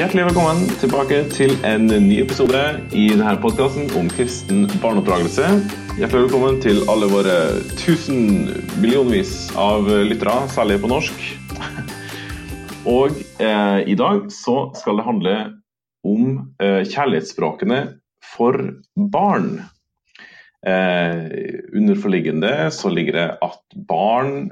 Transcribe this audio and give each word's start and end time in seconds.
Hjertelig 0.00 0.22
velkommen 0.30 0.62
tilbake 0.80 1.16
til 1.28 1.50
en 1.68 1.82
ny 1.84 2.22
episode 2.22 2.60
i 2.96 3.02
denne 3.10 3.34
podkasten 3.42 3.90
om 4.00 4.06
kristen 4.08 4.62
barneoppdragelse. 4.80 5.50
Hjertelig 5.98 6.22
velkommen 6.22 6.56
til 6.64 6.80
alle 6.88 7.10
våre 7.10 7.34
tusen 7.76 8.46
millionvis 8.80 9.50
av 9.60 9.90
lyttere, 10.08 10.38
særlig 10.54 10.78
på 10.80 10.88
norsk. 10.88 11.26
Og 12.88 13.20
eh, 13.44 13.82
i 13.92 13.98
dag 14.00 14.30
så 14.32 14.70
skal 14.80 15.02
det 15.02 15.06
handle 15.10 15.36
om 16.08 16.32
eh, 16.64 16.80
kjærlighetsspråkene 16.88 17.82
for 18.24 18.56
barn. 18.96 19.52
Eh, 20.64 21.28
underforliggende 21.76 22.70
så 22.72 22.88
ligger 22.88 23.20
det 23.20 23.28
at 23.50 23.80
barn 23.92 24.48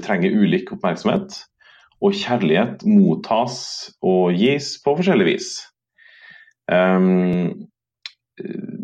trenger 0.00 0.40
ulik 0.40 0.72
oppmerksomhet 0.72 1.42
og 2.00 2.16
kjærlighet 2.16 2.84
mottas 2.88 3.58
og 4.00 4.36
gis 4.38 4.74
på 4.84 4.96
forskjellig 4.98 5.26
vis. 5.28 5.50
Um, 6.70 7.68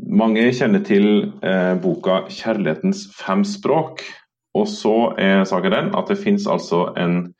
mange 0.06 0.48
kjenner 0.54 0.82
til 0.84 1.32
eh, 1.44 1.74
boka 1.80 2.26
'Kjærlighetens 2.28 3.06
fem 3.16 3.44
språk'. 3.44 4.04
Og 4.56 4.68
så 4.68 5.12
er 5.20 5.44
saken 5.44 5.72
den 5.72 5.88
at 5.96 6.08
det 6.08 6.18
finnes 6.20 6.46
altså 6.48 6.86
en 6.96 7.34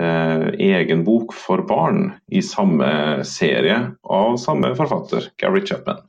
eh, 0.00 0.46
egen 0.56 1.04
bok 1.04 1.34
for 1.36 1.64
barn 1.68 2.14
i 2.32 2.40
samme 2.40 3.24
serie 3.28 3.76
av 4.04 4.36
samme 4.40 4.72
forfatter, 4.76 5.28
Gary 5.40 5.64
Chapman. 5.66 6.00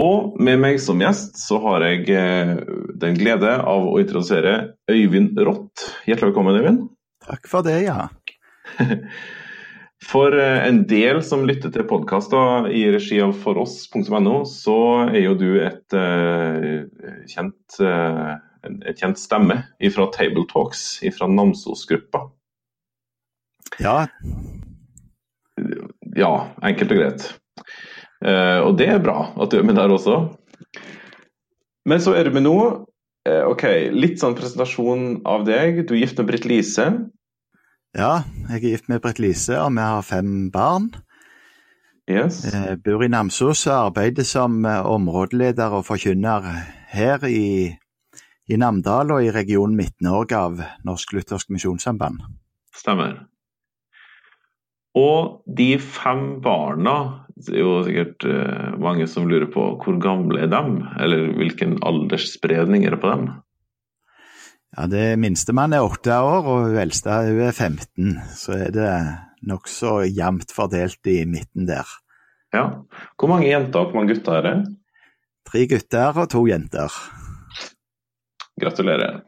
Og 0.00 0.40
med 0.40 0.56
meg 0.62 0.80
som 0.80 1.00
gjest 1.04 1.36
så 1.36 1.60
har 1.66 1.84
jeg 1.84 2.08
eh, 2.16 2.56
den 2.96 3.20
glede 3.20 3.58
av 3.60 3.90
å 3.90 4.00
introdusere 4.00 4.72
Øyvind 4.90 5.36
Rått. 5.36 5.84
Hjertelig 6.08 6.32
velkommen, 6.32 6.56
Øyvind. 6.56 6.88
Takk 7.32 7.48
for 7.48 7.64
det, 7.64 7.78
ja. 7.86 8.10
For 10.02 10.34
eh, 10.38 10.66
en 10.66 10.82
del 10.90 11.20
som 11.24 11.44
lytter 11.46 11.70
til 11.72 11.86
podkaster 11.88 12.66
i 12.74 12.82
regi 12.90 13.20
av 13.22 13.36
foross.no, 13.38 14.42
så 14.48 14.78
er 15.06 15.20
jo 15.22 15.34
du 15.38 15.48
et, 15.62 15.94
uh, 15.94 16.82
kjent, 17.30 17.78
uh, 17.78 18.34
et 18.82 18.98
kjent 18.98 19.20
stemme 19.20 19.60
fra 19.94 20.08
Table 20.16 20.44
Talks, 20.50 20.84
fra 21.14 21.30
Namsos-gruppa. 21.30 22.26
Ja. 23.80 23.96
Ja, 26.18 26.32
enkelt 26.66 26.92
og 26.92 27.02
greit. 27.02 27.28
Uh, 28.22 28.58
og 28.66 28.76
det 28.82 28.90
er 28.90 29.02
bra 29.02 29.30
at 29.38 29.54
du 29.54 29.60
er 29.60 29.66
med 29.66 29.78
der 29.78 29.94
også. 29.94 30.24
Men 31.86 32.02
så 32.02 32.16
er 32.18 32.26
du 32.26 32.34
med 32.34 32.46
nå. 32.46 32.58
Ok, 33.22 33.62
litt 33.94 34.18
sånn 34.18 34.34
presentasjon 34.34 35.20
av 35.30 35.44
deg. 35.46 35.84
Du 35.86 35.94
er 35.94 36.02
gift 36.02 36.18
med 36.18 36.26
Britt 36.26 36.46
Lise. 36.50 36.88
Ja, 37.92 38.22
jeg 38.48 38.56
er 38.56 38.62
gift 38.64 38.86
med 38.88 39.02
Britt 39.04 39.18
Lise, 39.20 39.58
og 39.60 39.74
vi 39.76 39.82
har 39.84 40.04
fem 40.06 40.46
barn. 40.52 40.86
Yes. 42.08 42.40
Jeg 42.48 42.78
bor 42.84 43.04
i 43.04 43.08
Namsos 43.12 43.66
og 43.66 43.74
arbeider 43.90 44.24
som 44.24 44.64
eh, 44.64 44.80
områdeleder 44.80 45.76
og 45.76 45.84
forkynner 45.84 46.48
her 46.88 47.26
i, 47.28 47.68
i 48.48 48.56
Namdal 48.56 49.12
og 49.12 49.26
i 49.26 49.34
regionen 49.36 49.76
Midt-Norge 49.76 50.40
av 50.40 50.64
Norsk 50.88 51.12
Luthersk 51.12 51.52
Misjonssamband. 51.52 52.24
Stemmer. 52.72 53.20
Og 54.96 55.44
de 55.60 55.76
fem 55.76 56.40
barna, 56.44 56.96
det 57.36 57.58
er 57.58 57.64
jo 57.64 57.78
sikkert 57.84 58.24
uh, 58.28 58.72
mange 58.80 59.04
som 59.08 59.28
lurer 59.28 59.48
på 59.52 59.68
hvor 59.84 60.00
gamle 60.00 60.42
er 60.44 60.50
dem, 60.52 60.82
eller 61.00 61.30
hvilken 61.36 61.78
aldersspredning 61.84 62.84
er 62.88 62.96
det 62.96 63.04
på 63.04 63.12
dem? 63.12 63.30
Ja, 64.76 64.86
Det 64.88 65.18
minstemann 65.20 65.74
er 65.76 65.84
åtte 65.84 66.14
år, 66.16 66.46
og 66.46 66.68
hun 66.68 66.78
eldste 66.80 67.18
hun 67.26 67.42
er 67.44 67.52
15. 67.52 68.14
Så 68.36 68.56
er 68.56 68.70
det 68.72 68.92
nokså 69.44 70.02
jevnt 70.08 70.54
fordelt 70.54 71.06
i 71.10 71.24
midten 71.28 71.66
der. 71.68 71.88
Ja. 72.54 72.68
Hvor 73.18 73.28
mange 73.32 73.48
jenter 73.48 73.80
og 73.80 73.90
hvor 73.90 74.00
mange 74.00 74.14
gutter 74.14 74.38
er 74.38 74.46
det? 74.46 74.56
Tre 75.48 75.66
gutter 75.68 76.22
og 76.22 76.30
to 76.30 76.46
jenter. 76.48 77.00
Gratulerer. 78.60 79.22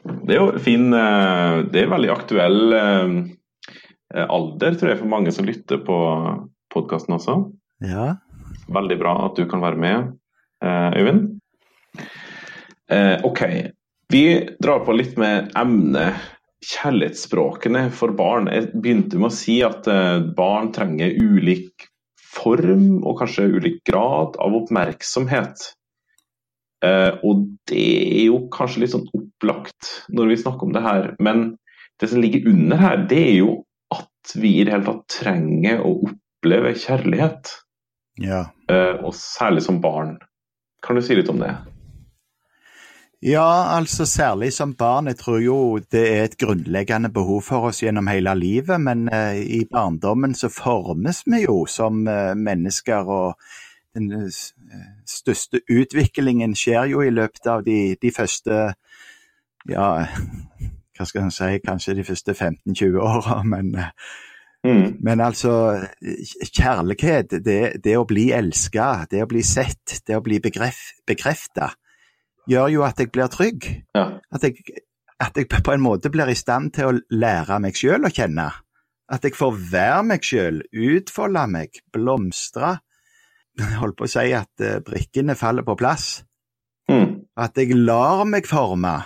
Det 0.00 0.32
er 0.32 0.40
jo 0.40 0.60
fin 0.62 0.92
eh, 0.96 1.60
Det 1.68 1.82
er 1.82 1.90
veldig 1.92 2.10
aktuell 2.12 2.72
eh, 2.72 3.14
Eh, 4.14 4.26
alder, 4.26 4.74
tror 4.74 4.90
jeg, 4.90 4.98
for 4.98 5.10
mange 5.10 5.32
som 5.34 5.46
lytter 5.46 5.82
på 5.86 5.96
podkasten 6.74 7.14
også. 7.14 7.36
Ja. 7.86 8.16
Veldig 8.70 8.96
bra 8.98 9.14
at 9.28 9.38
du 9.38 9.46
kan 9.50 9.62
være 9.62 9.78
med, 9.78 10.16
Øyvind. 10.60 11.22
OK. 13.24 13.40
Vi 14.10 14.56
drar 14.58 14.82
på 14.84 14.94
litt 14.98 15.14
med 15.20 15.52
emnet 15.58 16.18
kjærlighetsspråkene 16.66 17.86
for 17.94 18.10
barn. 18.18 18.48
Jeg 18.50 18.72
begynte 18.74 19.20
med 19.20 19.30
å 19.30 19.36
si 19.36 19.60
at 19.62 19.86
barn 20.36 20.72
trenger 20.74 21.14
ulik 21.14 21.86
form 22.30 23.04
og 23.06 23.20
kanskje 23.20 23.46
ulik 23.54 23.78
grad 23.86 24.34
av 24.42 24.56
oppmerksomhet. 24.58 25.62
Og 27.22 27.46
det 27.70 27.86
er 27.86 28.26
jo 28.26 28.42
kanskje 28.50 28.82
litt 28.82 28.94
sånn 28.96 29.08
opplagt 29.14 29.94
når 30.10 30.32
vi 30.32 30.42
snakker 30.42 30.66
om 30.66 30.74
det 30.74 30.84
her, 30.84 31.10
men 31.22 31.46
det 32.00 32.10
som 32.10 32.22
ligger 32.22 32.50
under 32.50 32.80
her, 32.80 33.02
det 33.10 33.24
er 33.30 33.34
jo 33.44 33.58
at 33.94 34.34
vi 34.34 34.56
i 34.58 34.64
det 34.64 34.74
hele 34.74 34.88
tatt 34.88 35.20
trenger 35.20 35.82
å 35.84 35.98
oppleve 36.08 36.74
kjærlighet. 36.80 37.52
Ja. 38.20 38.46
Uh, 38.70 39.04
og 39.04 39.14
særlig 39.16 39.64
som 39.66 39.82
barn. 39.84 40.16
Kan 40.84 40.96
du 40.96 41.04
si 41.04 41.16
litt 41.16 41.30
om 41.30 41.42
det? 41.42 41.54
Ja, 43.22 43.76
altså 43.76 44.06
særlig 44.06 44.52
som 44.52 44.74
barn. 44.74 45.06
Jeg 45.06 45.16
tror 45.20 45.38
jo 45.44 45.78
det 45.92 46.04
er 46.08 46.22
et 46.24 46.38
grunnleggende 46.40 47.10
behov 47.12 47.42
for 47.42 47.68
oss 47.68 47.82
gjennom 47.82 48.06
hele 48.08 48.32
livet. 48.34 48.80
Men 48.80 49.08
eh, 49.12 49.42
i 49.44 49.64
barndommen 49.72 50.34
så 50.34 50.48
formes 50.48 51.22
vi 51.26 51.42
jo 51.42 51.66
som 51.68 52.06
eh, 52.08 52.32
mennesker, 52.34 53.04
og 53.04 53.34
den 53.94 54.30
største 55.04 55.60
utviklingen 55.68 56.54
skjer 56.56 56.94
jo 56.94 57.02
i 57.04 57.10
løpet 57.10 57.46
av 57.46 57.64
de, 57.66 57.96
de 58.00 58.12
første 58.14 58.60
ja, 59.68 59.88
hva 60.96 61.08
skal 61.08 61.26
en 61.26 61.34
si, 61.34 61.58
kanskje 61.64 61.98
de 61.98 62.06
første 62.08 62.32
15-20 62.32 62.98
åra, 63.04 63.42
men, 63.52 63.74
mm. 64.64 64.96
men 65.00 65.20
altså 65.20 65.52
Kjærlighet, 66.00 67.36
det, 67.44 67.60
det 67.84 67.98
å 67.98 68.08
bli 68.08 68.30
elska, 68.32 69.06
det 69.10 69.24
å 69.24 69.28
bli 69.28 69.44
sett, 69.44 70.00
det 70.06 70.16
å 70.16 70.24
bli 70.24 70.40
bekref, 70.40 70.80
bekrefta, 71.08 71.72
gjør 72.48 72.72
jo 72.74 72.86
at 72.86 73.00
jeg 73.00 73.10
blir 73.12 73.30
trygg. 73.32 73.68
Ja. 73.96 74.06
At, 74.32 74.46
jeg, 74.46 74.82
at, 75.20 75.36
jeg, 75.36 75.48
på 75.50 75.74
en 75.74 75.84
måte 75.84 76.12
blir 76.12 76.30
i 76.30 76.38
stand 76.38 76.72
til 76.76 76.90
å 76.90 76.98
lære 77.10 77.60
meg 77.62 77.78
sjøl 77.78 78.06
å 78.06 78.12
kjenne. 78.14 78.50
At 79.10 79.26
jeg 79.26 79.34
får 79.34 79.56
være 79.72 80.02
meg 80.06 80.26
sjøl, 80.26 80.62
utfolde 80.70 81.46
meg, 81.50 81.80
blomstre. 81.92 82.76
Jeg 83.58 83.80
holdt 83.80 83.98
på 83.98 84.06
å 84.06 84.12
si 84.12 84.30
at 84.36 84.62
uh, 84.62 84.78
brikkene 84.86 85.34
faller 85.36 85.66
på 85.66 85.74
plass. 85.78 86.20
Mm. 86.90 87.26
At 87.38 87.58
jeg 87.58 87.74
lar 87.76 88.22
meg 88.28 88.46
forme 88.48 89.00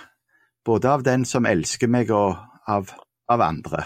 både 0.65 0.91
av 0.91 1.03
den 1.05 1.25
som 1.29 1.45
elsker 1.45 1.89
meg, 1.91 2.09
og 2.13 2.37
av, 2.69 2.89
av 3.29 3.41
andre. 3.41 3.83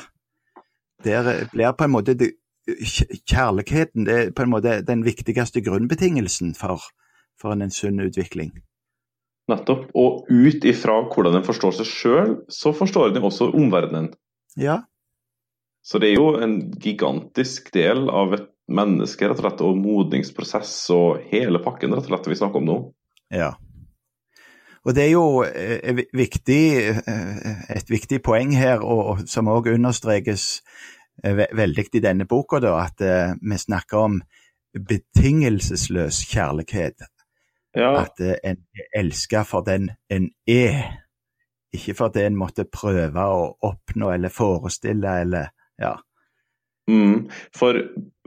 Der 1.03 1.47
blir 1.51 1.75
på 1.75 1.87
en 1.87 1.95
måte 1.95 2.15
det, 2.19 2.33
Kjærligheten 2.69 4.05
det 4.05 4.15
er 4.15 4.27
på 4.35 4.43
en 4.45 4.51
måte 4.51 4.75
den 4.85 5.01
viktigste 5.01 5.63
grunnbetingelsen 5.65 6.51
for, 6.53 6.83
for 7.39 7.55
en, 7.55 7.63
en 7.65 7.73
sunn 7.73 7.97
utvikling. 8.03 8.51
Nettopp. 9.49 9.89
Og 9.97 10.29
ut 10.29 10.65
ifra 10.67 10.99
hvordan 11.09 11.39
en 11.39 11.47
forstår 11.47 11.79
seg 11.79 11.89
sjøl, 11.89 12.35
så 12.51 12.73
forstår 12.75 13.13
en 13.13 13.29
også 13.29 13.49
omverdenen. 13.51 14.11
Ja. 14.59 14.83
Så 15.85 16.01
det 16.01 16.11
er 16.11 16.19
jo 16.19 16.33
en 16.41 16.59
gigantisk 16.81 17.71
del 17.73 18.09
av 18.11 18.35
et 18.37 18.49
menneske, 18.69 19.25
rett 19.25 19.39
og 19.39 19.45
slett, 19.45 19.63
og 19.65 19.79
modningsprosess 19.79 20.75
og 20.93 21.23
hele 21.31 21.61
pakken 21.63 21.95
rett 21.95 22.05
og 22.05 22.13
slett 22.13 22.29
vi 22.29 22.37
snakker 22.37 22.61
om 22.61 22.69
nå. 22.69 22.77
Ja. 23.33 23.53
Og 24.87 24.95
Det 24.95 25.03
er 25.03 25.11
jo 25.11 25.43
et 25.43 26.07
viktig, 26.15 26.63
eh, 26.87 27.63
et 27.75 27.89
viktig 27.91 28.21
poeng 28.23 28.53
her, 28.55 28.79
og, 28.85 29.25
som 29.27 29.49
òg 29.51 29.73
understrekes 29.73 30.61
eh, 31.23 31.35
veldig 31.35 31.85
i 31.93 32.03
denne 32.03 32.25
boka, 32.25 32.61
da, 32.63 32.77
at 32.85 33.01
vi 33.41 33.57
snakker 33.57 33.97
om 33.97 34.21
betingelsesløs 34.73 36.23
kjærlighet. 36.29 37.09
Ja. 37.77 37.91
At 38.01 38.21
en 38.43 38.63
elsker 38.97 39.45
for 39.45 39.65
den 39.65 39.91
en 40.09 40.31
er, 40.49 40.79
ikke 41.73 41.93
for 41.93 42.13
det 42.13 42.25
en 42.25 42.39
måtte 42.39 42.65
prøve 42.65 43.25
å 43.29 43.43
oppnå 43.61 44.09
eller 44.15 44.33
forestille 44.33 45.19
eller 45.21 45.51
ja. 45.79 45.93
Mm, 46.89 47.27
for 47.53 47.77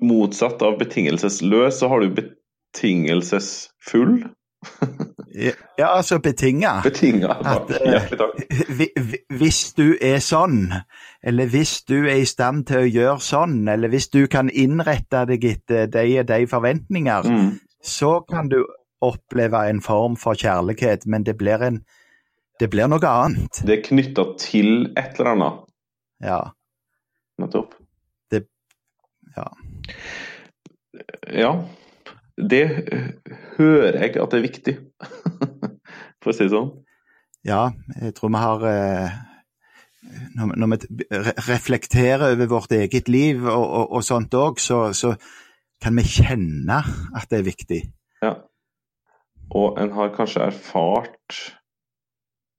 motsatt 0.03 0.63
av 0.63 0.79
betingelsesløs, 0.79 1.81
så 1.81 1.91
har 1.91 2.05
du 2.05 2.15
betingelsesfull. 2.21 4.23
Ja, 5.79 5.97
altså 5.97 6.19
betinga. 6.19 6.83
Betinga. 6.85 7.35
Hjertelig 7.43 8.19
takk. 8.21 8.43
Hvis 9.41 9.61
du 9.75 9.95
er 9.97 10.21
sånn, 10.23 10.67
eller 11.25 11.49
hvis 11.51 11.81
du 11.89 12.05
er 12.05 12.21
i 12.21 12.29
stand 12.29 12.67
til 12.69 12.85
å 12.85 12.91
gjøre 12.91 13.25
sånn, 13.25 13.63
eller 13.73 13.91
hvis 13.93 14.11
du 14.13 14.27
kan 14.31 14.53
innrette 14.53 15.25
deg 15.31 15.47
etter 15.49 15.89
de 15.91 16.05
og 16.21 16.29
de 16.29 16.47
forventninger, 16.51 17.31
mm. 17.33 17.49
så 17.81 18.19
kan 18.29 18.53
du 18.53 18.61
oppleve 19.03 19.65
en 19.71 19.83
form 19.85 20.17
for 20.21 20.39
kjærlighet, 20.39 21.07
men 21.07 21.27
det 21.27 21.37
blir, 21.41 21.63
en, 21.67 21.83
det 22.61 22.71
blir 22.73 22.91
noe 22.91 23.09
annet. 23.09 23.63
Det 23.67 23.79
er 23.79 23.85
knytta 23.87 24.27
til 24.41 24.91
et 24.97 25.19
eller 25.19 25.33
annet. 25.35 25.63
Ja. 26.23 26.41
Nettopp. 27.43 27.75
Det 28.31 28.47
Ja. 29.37 29.49
ja. 31.33 31.53
Det 32.37 32.65
hører 33.59 33.99
jeg 34.01 34.17
at 34.17 34.33
det 34.33 34.39
er 34.39 34.47
viktig, 34.47 34.75
for 36.23 36.33
å 36.33 36.35
si 36.35 36.47
det 36.47 36.55
sånn. 36.55 36.73
Ja, 37.45 37.73
jeg 38.01 38.15
tror 38.17 38.31
vi 38.33 38.41
har 38.41 38.65
eh, 38.71 39.15
Når, 40.39 40.55
når 40.57 40.71
vi 40.71 41.07
reflekterer 41.49 42.33
over 42.33 42.49
vårt 42.51 42.73
eget 42.73 43.09
liv 43.09 43.45
og, 43.45 43.65
og, 43.67 43.93
og 43.99 44.05
sånt 44.07 44.35
òg, 44.35 44.61
så, 44.63 44.93
så, 44.97 45.15
kan 45.83 45.97
vi 45.99 46.05
kjenne 46.07 46.79
at 47.19 47.27
det 47.31 47.41
er 47.41 47.47
viktig. 47.47 47.81
Og 49.59 49.81
en 49.81 49.93
har 49.93 50.15
kanskje 50.17 50.47
erfart 50.49 51.43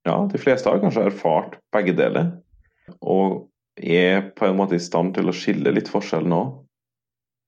Ja, 0.06 0.18
de 0.30 0.40
fleste 0.42 0.69
har 0.69 0.81
kanskje 0.84 1.07
erfart 1.07 1.57
begge 1.74 1.95
deler. 1.95 2.34
Og 3.00 3.48
er 3.80 4.28
på 4.36 4.50
en 4.50 4.57
måte 4.60 4.75
i 4.78 4.84
stand 4.84 5.16
til 5.16 5.31
å 5.31 5.36
skille 5.36 5.72
litt 5.74 5.90
forskjell 5.90 6.28
nå. 6.30 6.42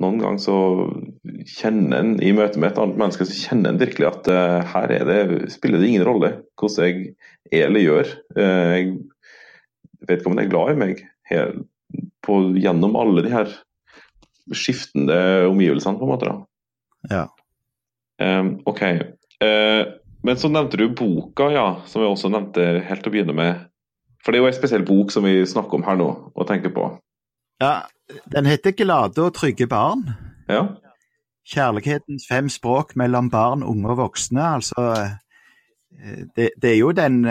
Noen 0.04 0.18
ganger 0.20 0.42
så 0.44 0.56
kjenner 1.48 2.02
en 2.02 2.16
i 2.24 2.34
møte 2.36 2.60
med 2.60 2.74
et 2.74 2.80
annet 2.82 2.98
menneske 3.00 3.28
så 3.28 3.36
kjenner 3.36 3.72
en 3.72 3.80
virkelig 3.80 4.08
at 4.10 4.28
uh, 4.32 4.74
her 4.74 4.92
det, 5.08 5.20
spiller 5.54 5.80
det 5.80 5.92
ingen 5.92 6.08
rolle 6.08 6.32
hvordan 6.60 6.90
jeg 6.90 7.14
er 7.52 7.68
eller 7.70 7.84
gjør. 7.84 8.12
Uh, 8.36 8.74
jeg 8.80 8.90
vet 10.08 10.20
ikke 10.20 10.32
om 10.32 10.36
han 10.36 10.44
er 10.44 10.52
glad 10.52 10.74
i 10.74 10.80
meg 10.82 11.06
her, 11.32 11.54
på, 12.26 12.40
gjennom 12.60 12.98
alle 13.00 13.24
de 13.26 13.32
her 13.32 13.54
skiftende 14.54 15.20
omgivelsene, 15.50 15.98
på 16.00 16.06
en 16.06 16.12
måte. 16.12 16.32
da. 16.32 17.16
Ja. 17.16 17.24
Um, 18.22 18.58
OK. 18.70 18.84
Uh, 19.44 19.96
men 20.26 20.38
så 20.38 20.50
nevnte 20.50 20.78
du 20.78 20.88
boka, 20.90 21.52
ja, 21.54 21.66
som 21.86 22.02
jeg 22.02 22.10
også 22.10 22.32
nevnte 22.34 22.64
helt 22.88 23.04
til 23.06 23.12
å 23.12 23.14
begynne 23.14 23.36
med. 23.38 23.66
For 24.24 24.34
det 24.34 24.40
er 24.40 24.46
jo 24.46 24.50
en 24.50 24.58
spesiell 24.58 24.86
bok 24.88 25.12
som 25.14 25.28
vi 25.28 25.36
snakker 25.46 25.78
om 25.78 25.86
her 25.86 26.00
nå, 26.00 26.08
og 26.34 26.48
tenker 26.50 26.74
på. 26.74 26.88
Ja, 27.62 27.86
den 28.34 28.50
heter 28.50 28.72
'Glade 28.72 29.22
og 29.22 29.36
trygge 29.38 29.68
barn'. 29.70 30.10
Ja. 30.50 30.64
Kjærlighetens 31.46 32.26
fem 32.30 32.50
språk 32.50 32.96
mellom 32.96 33.30
barn, 33.30 33.64
unge 33.64 33.90
og 33.90 33.98
voksne. 33.98 34.42
Altså, 34.42 35.10
det, 36.36 36.50
det, 36.62 36.72
er 36.72 36.78
jo 36.80 36.92
den 36.92 37.22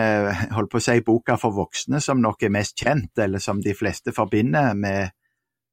holdt 0.54 0.70
på 0.70 0.78
å 0.78 0.84
si, 0.86 1.00
boka 1.02 1.34
for 1.34 1.50
voksne 1.50 2.00
som 2.00 2.22
nok 2.22 2.42
er 2.42 2.54
mest 2.54 2.78
kjent, 2.78 3.18
eller 3.18 3.42
som 3.42 3.62
de 3.62 3.74
fleste 3.74 4.14
forbinder 4.14 4.74
med, 4.74 5.10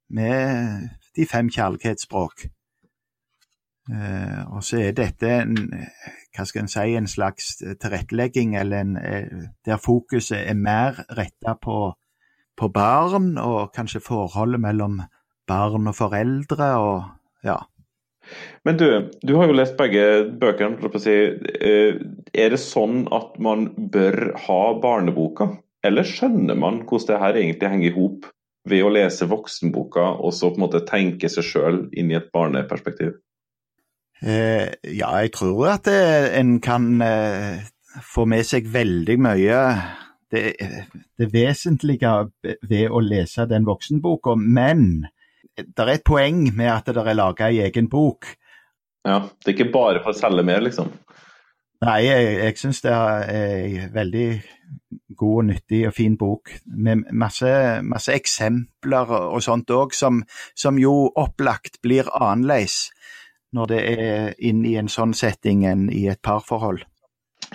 med 0.09 0.89
de 1.15 1.25
fem 1.29 1.49
kjærlighetsspråk. 1.53 2.47
Og 4.51 4.63
så 4.63 4.81
er 4.81 4.97
dette 4.97 5.29
en, 5.29 5.55
hva 6.35 6.45
skal 6.47 6.63
en 6.63 6.71
si, 6.71 6.93
en 6.95 7.09
slags 7.11 7.57
tilrettelegging, 7.61 8.55
eller 8.59 8.85
en, 8.85 8.93
der 9.67 9.81
fokuset 9.81 10.45
er 10.45 10.55
mer 10.59 11.03
retta 11.17 11.57
på 11.59 11.91
på 12.61 12.69
barn, 12.69 13.35
og 13.41 13.71
kanskje 13.75 14.03
forholdet 14.05 14.61
mellom 14.61 14.99
barn 15.49 15.89
og 15.89 15.97
foreldre, 15.97 16.67
og 16.77 17.47
ja. 17.47 17.57
Men 18.67 18.77
du, 18.77 18.85
du 19.25 19.33
har 19.39 19.49
jo 19.49 19.57
lest 19.57 19.79
begge 19.79 20.03
bøkene. 20.41 20.77
å 20.77 21.01
Si. 21.01 21.15
Er 21.65 22.53
det 22.53 22.61
sånn 22.61 23.07
at 23.15 23.39
man 23.41 23.71
bør 23.93 24.35
ha 24.45 24.61
barneboka, 24.83 25.49
eller 25.83 26.05
skjønner 26.05 26.59
man 26.59 26.83
hvordan 26.85 27.09
det 27.09 27.23
her 27.23 27.41
egentlig 27.41 27.73
henger 27.73 27.89
i 27.89 27.95
hop 27.97 28.29
ved 28.69 28.85
å 28.85 28.93
lese 28.93 29.25
voksenboka 29.25 30.03
og 30.21 30.35
så 30.37 30.51
på 30.51 30.59
en 30.59 30.65
måte 30.67 30.83
tenke 30.85 31.31
seg 31.33 31.47
sjøl 31.47 31.79
inn 31.97 32.13
i 32.13 32.19
et 32.19 32.29
barneperspektiv? 32.35 33.17
Eh, 34.21 34.67
ja, 34.97 35.09
jeg 35.17 35.31
tror 35.33 35.71
at 35.73 35.87
det, 35.89 36.01
en 36.37 36.59
kan 36.61 37.01
eh, 37.01 37.63
få 38.05 38.27
med 38.29 38.45
seg 38.45 38.69
veldig 38.69 39.17
mye 39.21 39.61
det, 40.31 40.43
det 41.17 41.29
vesentlige 41.33 42.11
ved 42.43 42.85
å 42.89 43.01
lese 43.03 43.47
den 43.49 43.65
voksenboka, 43.67 44.37
men 44.37 45.07
det 45.57 45.83
er 45.83 45.95
et 45.95 46.05
poeng 46.07 46.45
med 46.55 46.69
at 46.71 46.93
det 46.93 47.01
er 47.01 47.17
laga 47.17 47.49
ei 47.49 47.63
egen 47.65 47.89
bok. 47.91 48.29
Ja, 49.07 49.23
det 49.41 49.49
er 49.49 49.57
ikke 49.57 49.73
bare 49.73 50.03
for 50.03 50.13
å 50.13 50.17
selge 50.17 50.45
mer, 50.45 50.61
liksom? 50.63 50.91
Nei, 51.81 51.97
jeg, 52.05 52.33
jeg 52.37 52.57
syns 52.61 52.83
det 52.85 52.93
er 52.93 53.23
ei 53.33 53.85
veldig 53.89 54.27
god 55.17 55.37
og 55.39 55.45
nyttig 55.49 55.81
og 55.89 55.95
fin 55.97 56.17
bok 56.17 56.51
med 56.65 57.07
masse, 57.17 57.49
masse 57.81 58.13
eksempler 58.13 59.09
og 59.17 59.41
sånt 59.43 59.73
òg, 59.73 59.95
som, 59.97 60.21
som, 60.53 60.77
jo 60.77 61.09
opplagt 61.17 61.81
blir 61.81 62.09
annerledes 62.13 62.91
når 63.55 63.71
det 63.71 63.81
er 63.91 64.33
inn 64.39 64.63
i 64.65 64.77
en 64.79 64.89
sånn 64.91 65.13
setting 65.17 65.65
enn 65.67 65.89
i 65.91 66.05
et 66.11 66.21
parforhold. 66.23 66.83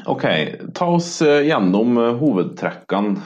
Ok, 0.07 0.27
ta 0.77 0.91
oss 0.99 1.19
gjennom 1.23 1.97
hovedtrekkene. 2.21 3.17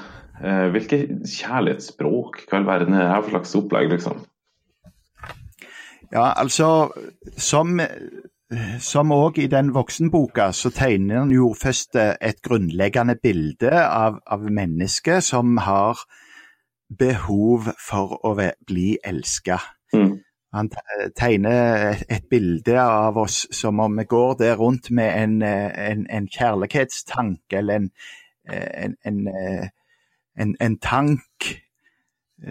Hvilke 0.41 1.03
kjærlighetsspråk 1.29 2.47
hva 2.49 2.61
i 2.63 2.65
verden 2.65 2.95
er 2.97 3.11
her 3.11 3.25
for 3.25 3.35
slags 3.35 3.53
opplegg, 3.59 3.91
liksom? 3.93 4.23
Ja, 6.11 6.31
altså 6.33 6.89
Som 7.37 7.77
som 8.83 9.13
òg 9.15 9.39
i 9.39 9.47
den 9.47 9.71
voksenboka, 9.75 10.49
så 10.51 10.73
tegner 10.75 11.21
han 11.23 11.31
jo 11.31 11.53
først 11.55 11.95
et 12.01 12.41
grunnleggende 12.43 13.15
bilde 13.23 13.71
av, 13.71 14.19
av 14.27 14.49
mennesket 14.51 15.23
som 15.23 15.55
har 15.63 16.01
behov 16.91 17.71
for 17.79 18.17
å 18.27 18.35
bli 18.67 18.97
elska. 19.07 19.61
Mm. 19.95 20.19
Han 20.53 20.71
tegner 21.17 22.01
et 22.11 22.25
bilde 22.31 22.75
av 22.83 23.19
oss 23.23 23.45
som 23.55 23.81
om 23.81 23.99
vi 23.99 24.05
går 24.11 24.35
der 24.41 24.57
rundt 24.59 24.91
med 24.91 25.15
en, 25.23 25.43
en, 25.43 26.07
en 26.11 26.27
kjærlighetstank, 26.27 27.41
eller 27.53 27.87
en, 29.07 30.57
en 30.61 30.79
tank 30.83 31.53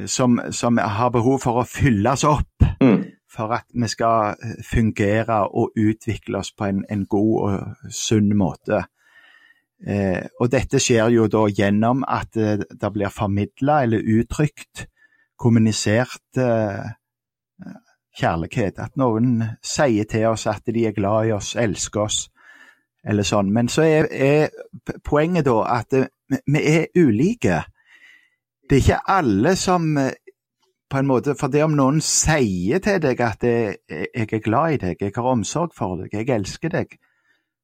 som, 0.05 0.39
som, 0.51 0.77
har 0.77 1.09
behov 1.11 1.41
for 1.43 1.61
å 1.61 1.67
fylles 1.67 2.23
opp. 2.27 2.67
Mm. 2.79 3.03
For 3.29 3.53
at 3.53 3.67
vi 3.73 3.89
skal 3.91 4.39
fungere 4.65 5.41
og 5.47 5.75
utvikle 5.77 6.39
oss 6.39 6.53
på 6.55 6.69
en, 6.69 7.05
god 7.09 7.35
og 7.43 7.91
sunn 7.93 8.31
måte. 8.37 8.85
Eh, 9.79 10.23
og 10.39 10.49
dette 10.51 10.79
skjer 10.81 11.11
jo 11.13 11.27
da 11.31 11.45
gjennom 11.47 12.01
at 12.07 12.35
det 12.35 12.93
blir 12.95 13.13
formidla 13.13 13.83
eller 13.85 14.07
uttrykt, 14.17 14.87
kommunisert 15.39 16.41
eh, 16.41 16.89
kjærlighet. 18.19 18.79
At 18.79 18.97
noen 18.99 19.41
sier 19.65 20.07
til 20.09 20.27
oss 20.29 20.47
at 20.51 20.67
de 20.67 20.85
er 20.87 20.95
glad 20.95 21.29
i 21.29 21.33
oss, 21.35 21.55
elsker 21.55 22.05
oss, 22.05 22.21
eller 23.03 23.27
sånn. 23.27 23.51
Men 23.55 23.71
så 23.71 23.87
er, 23.87 24.09
er 24.11 24.97
poenget 25.05 25.47
da 25.47 25.59
at 25.79 25.95
vi 26.29 26.63
er 26.63 26.89
ulike. 26.99 27.63
Det 28.69 28.77
er 28.77 28.83
ikke 28.83 29.05
alle 29.15 29.55
som 29.57 29.95
på 30.89 30.97
en 30.97 31.07
måte, 31.07 31.35
For 31.37 31.47
det 31.47 31.63
om 31.63 31.75
noen 31.77 32.01
sier 32.01 32.81
til 32.83 32.97
deg 33.03 33.21
at 33.21 33.45
jeg, 33.45 33.77
jeg 33.89 34.27
er 34.33 34.43
glad 34.43 34.73
i 34.73 34.81
deg, 34.81 35.01
jeg 35.01 35.13
har 35.15 35.31
omsorg 35.31 35.75
for 35.77 36.01
deg, 36.01 36.13
jeg 36.13 36.29
elsker 36.33 36.73
deg, 36.73 36.95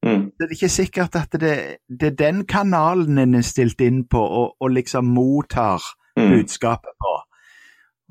mm. 0.05 0.25
det 0.37 0.45
er 0.45 0.53
ikke 0.53 0.69
sikkert 0.69 1.17
at 1.17 1.37
det, 1.41 1.55
det, 1.89 2.11
er 2.11 2.17
den 2.19 2.45
kanalen 2.45 3.17
en 3.17 3.35
er 3.35 3.45
stilt 3.45 3.81
inn 3.81 4.03
på 4.09 4.21
og, 4.21 4.55
og 4.61 4.75
liksom 4.77 5.09
mottar 5.15 5.81
mm. 6.17 6.29
budskapet 6.29 6.93
på. 7.01 7.14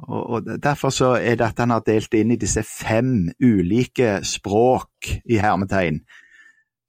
Og, 0.03 0.31
og, 0.31 0.49
Derfor 0.63 0.91
så 0.91 1.15
er 1.21 1.39
dette 1.39 1.63
han 1.63 1.75
har 1.75 1.85
delt 1.87 2.15
inn 2.19 2.35
i 2.35 2.41
disse 2.41 2.65
fem 2.67 3.29
ulike 3.43 4.19
språk 4.27 5.11
i 5.25 5.39
hermetegn 5.39 6.01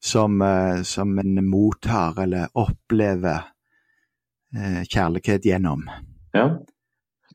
som, 0.01 0.41
uh, 0.41 0.81
som 0.81 1.13
en 1.21 1.41
mottar 1.45 2.17
eller 2.25 2.49
opplever 2.57 3.45
uh, 4.57 4.81
kjærlighet 4.83 5.45
gjennom. 5.45 5.85
Ja. 6.35 6.49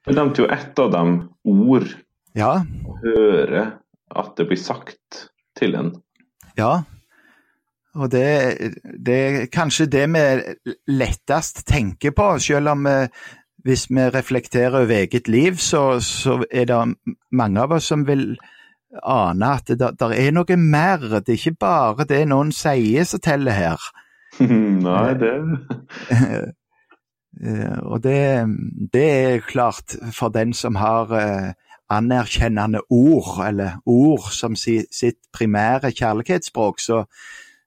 Du 0.00 0.14
nevnte 0.16 0.42
jo 0.42 0.50
ett 0.50 0.78
av 0.80 0.90
dem, 0.94 1.16
ord. 1.44 1.90
Ja. 2.38 2.60
Å 2.64 2.96
høre 3.02 3.66
at 4.10 4.32
det 4.38 4.46
blir 4.48 4.60
sagt 4.60 5.26
til 5.58 5.76
en. 5.78 5.92
Ja, 6.58 6.80
og 7.98 8.10
det, 8.12 8.26
det 9.02 9.16
er 9.18 9.46
kanskje 9.50 9.88
det 9.90 10.04
vi 10.12 10.24
lettest 10.94 11.64
tenker 11.66 12.14
på, 12.14 12.28
selv 12.42 12.70
om 12.74 12.86
vi, 12.86 12.96
hvis 13.64 13.86
vi 13.90 14.06
reflekterer 14.14 14.82
over 14.82 14.96
eget 15.02 15.28
liv, 15.28 15.56
så, 15.56 16.00
så, 16.00 16.44
er 16.50 16.64
det 16.70 16.80
mange 17.32 17.60
av 17.60 17.72
oss 17.76 17.90
som 17.92 18.06
vil 18.06 18.38
ane 19.06 19.50
at 19.54 19.70
det 19.70 19.92
der 20.00 20.14
er 20.14 20.30
noe 20.34 20.56
mer. 20.56 20.98
Det 21.20 21.34
er 21.34 21.38
ikke 21.38 21.60
bare 21.60 22.06
det 22.08 22.24
noen 22.28 22.52
sier 22.52 23.04
som 23.06 23.22
teller 23.22 23.56
her. 23.56 23.90
Nei, 24.40 25.12
det 25.20 25.34
Og 27.82 28.02
det, 28.02 28.46
det, 28.92 29.04
er 29.06 29.44
klart 29.46 29.94
for 30.12 30.28
den 30.34 30.52
som 30.52 30.74
har 30.76 31.12
uh, 31.14 31.52
anerkjennende 31.88 32.82
ord, 32.90 33.46
eller 33.46 33.78
ord 33.86 34.26
som 34.34 34.56
si, 34.58 34.80
sitt 34.92 35.18
primære 35.32 35.92
kjærlighetsspråk, 35.94 36.80
så, 36.80 37.04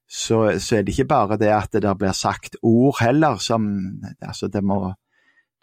så, 0.08 0.60
så, 0.60 0.76
er 0.76 0.84
det 0.84 0.94
ikke 0.94 1.08
bare 1.10 1.40
det 1.42 1.50
at 1.56 1.74
det 1.74 1.96
blir 1.98 2.12
sagt 2.12 2.58
ord 2.62 3.00
heller, 3.02 3.40
som 3.42 3.66
altså 4.22 4.48
det 4.48 4.64
må, 4.64 4.94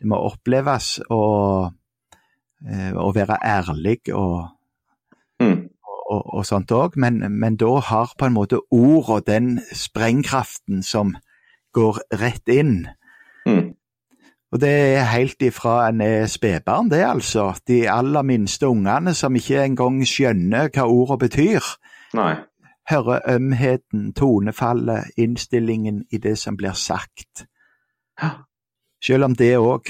det 0.01 0.09
må 0.09 0.17
oppleves 0.31 0.95
å, 1.13 1.23
uh, 1.69 2.93
å 2.97 3.09
være 3.17 3.37
ærlig 3.45 3.99
og, 4.17 4.49
mm. 5.43 5.59
og, 5.85 6.23
og 6.23 6.47
sånt 6.49 6.73
òg, 6.73 6.97
men, 7.01 7.21
men, 7.37 7.59
da 7.61 7.75
har 7.91 8.15
på 8.17 8.31
en 8.31 8.37
måte 8.39 8.63
ord 8.73 9.13
og 9.19 9.27
den 9.29 9.59
sprengkraften 9.77 10.81
som 10.87 11.13
går 11.77 12.01
rett 12.21 12.49
inn. 12.51 12.89
Mm. 13.47 13.77
Og 14.51 14.59
det 14.59 14.71
er 14.97 15.13
helt 15.13 15.43
ifra 15.47 15.85
en 15.89 16.01
er 16.03 16.27
spedbarn, 16.27 16.89
det 16.91 17.05
altså. 17.07 17.53
De 17.69 17.85
aller 17.91 18.25
minste 18.27 18.67
ungene 18.67 19.15
som 19.15 19.37
ikke 19.39 19.63
engang 19.63 20.01
skjønner 20.03 20.73
hva 20.75 20.89
ordet 20.91 21.21
betyr. 21.29 21.69
Nei. 22.19 22.33
Hører 22.91 23.23
ømheten, 23.37 24.11
tonefallet, 24.19 25.13
innstillingen 25.17 26.03
i 26.11 26.19
det 26.19 26.35
som 26.41 26.57
blir 26.59 26.75
sagt. 26.75 27.47
Selv 29.03 29.25
om 29.25 29.35
det 29.35 29.57
òg, 29.59 29.89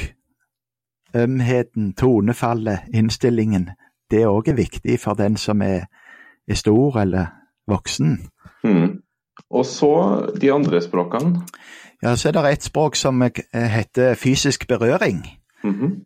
ømheten, 1.17 1.93
tonefallet, 1.95 2.87
innstillingen, 2.95 3.71
det 4.11 4.26
òg 4.26 4.49
er 4.49 4.59
viktig 4.59 5.00
for 5.00 5.19
den 5.19 5.37
som 5.37 5.62
er, 5.62 5.87
er 6.49 6.55
stor 6.59 7.00
eller 7.00 7.26
voksen. 7.71 8.19
Mm. 8.64 9.02
Og 9.50 9.67
så 9.67 9.93
de 10.40 10.52
andre 10.52 10.83
språkene. 10.83 11.43
Ja, 12.02 12.14
så 12.17 12.29
er 12.29 12.33
det 12.33 12.52
et 12.52 12.64
språk 12.64 12.97
som 12.97 13.23
eh, 13.23 13.31
heter 13.52 14.14
fysisk 14.14 14.69
berøring. 14.69 15.26
Mm 15.64 15.75
-hmm. 15.75 16.05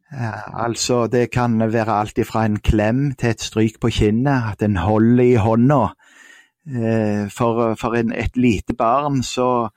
Altså, 0.64 1.06
det 1.06 1.30
kan 1.30 1.72
være 1.72 1.92
alt 1.92 2.18
ifra 2.18 2.44
en 2.44 2.58
klem 2.58 3.12
til 3.12 3.28
et 3.28 3.40
stryk 3.40 3.80
på 3.80 3.90
kinnet, 3.90 4.42
at 4.52 4.62
en 4.62 4.76
holder 4.76 5.24
i 5.24 5.34
hånda. 5.34 5.86
Eh, 6.66 7.30
For, 7.30 7.74
for 7.74 7.94
en, 7.94 8.12
et 8.12 8.36
lite 8.36 8.74
barn 8.78 9.22
så, 9.22 9.68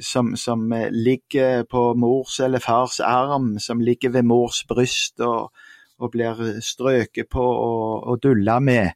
som, 0.00 0.36
som 0.36 0.72
eh, 0.72 0.88
ligger 0.90 1.64
på 1.70 1.94
mors 1.94 2.40
eller 2.40 2.58
fars 2.58 3.00
arm, 3.00 3.58
som 3.58 3.80
ligger 3.80 4.10
ved 4.10 4.22
mors 4.24 4.62
bryst 4.68 5.20
og, 5.20 5.50
og 5.98 6.10
blir 6.14 6.60
strøket 6.64 7.28
på 7.30 7.44
og, 7.44 8.06
og 8.08 8.22
dulla 8.22 8.58
med, 8.60 8.90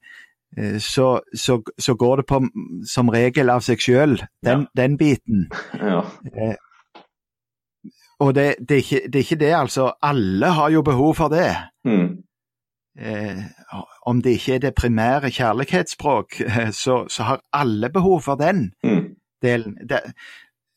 eh, 0.57 0.79
så, 0.81 1.21
så, 1.35 1.59
så 1.79 1.95
går 1.95 2.17
det 2.23 2.27
på 2.27 2.41
som 2.89 3.09
regel 3.13 3.51
av 3.53 3.61
seg 3.67 3.81
sjøl, 3.85 4.17
den, 4.45 4.67
den 4.77 4.97
biten. 4.97 5.51
Ja. 5.81 6.01
Eh, 6.33 6.55
Og 8.23 8.31
det, 8.35 8.55
det, 8.69 8.75
er 8.77 8.83
ikke, 8.83 9.01
det 9.11 9.19
er 9.19 9.25
ikke 9.25 9.37
det, 9.41 9.53
altså. 9.59 9.89
Alle 10.03 10.47
har 10.55 10.71
jo 10.71 10.83
behov 10.87 11.15
for 11.19 11.29
det. 11.29 11.49
Mm. 11.85 12.23
Eh, 12.99 13.41
om 14.07 14.21
det 14.23 14.37
ikke 14.39 14.55
er 14.55 14.59
det 14.63 14.75
primære 14.79 15.31
kjærlighetsspråk, 15.35 16.41
eh, 16.41 16.71
så, 16.85 17.05
så 17.11 17.23
har 17.23 17.41
alle 17.53 17.91
behov 17.91 18.21
for 18.23 18.35
den 18.41 18.73
Mm. 18.85 19.17
delen. 19.43 19.75
Der, 19.89 20.01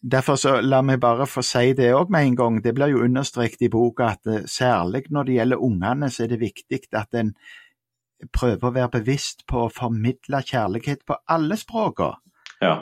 derfor 0.01 0.35
så 0.35 0.57
la 0.61 0.81
meg 0.85 0.99
bare 1.01 1.27
få 1.29 1.43
si 1.45 1.73
det 1.77 1.93
òg 1.95 2.11
med 2.13 2.25
en 2.25 2.35
gang. 2.35 2.59
Det 2.63 2.73
blir 2.75 2.93
jo 2.93 3.03
understreket 3.05 3.67
i 3.67 3.71
boka 3.73 4.11
at 4.13 4.27
eh, 4.27 4.43
særlig 4.45 5.07
når 5.09 5.23
det 5.23 5.39
gjelder 5.39 5.63
ungene, 5.69 6.09
så 6.09 6.23
er 6.23 6.33
det 6.33 6.43
viktig 6.43 6.81
at 6.93 7.17
en 7.17 7.33
prøver 8.33 8.67
å 8.67 8.73
være 8.73 8.93
bevisst 8.99 9.45
på 9.49 9.65
å 9.65 9.73
formidle 9.73 10.41
kjærlighet 10.41 11.05
på 11.05 11.17
alle 11.29 11.57
språkene. 11.57 12.17
Ja. 12.61 12.77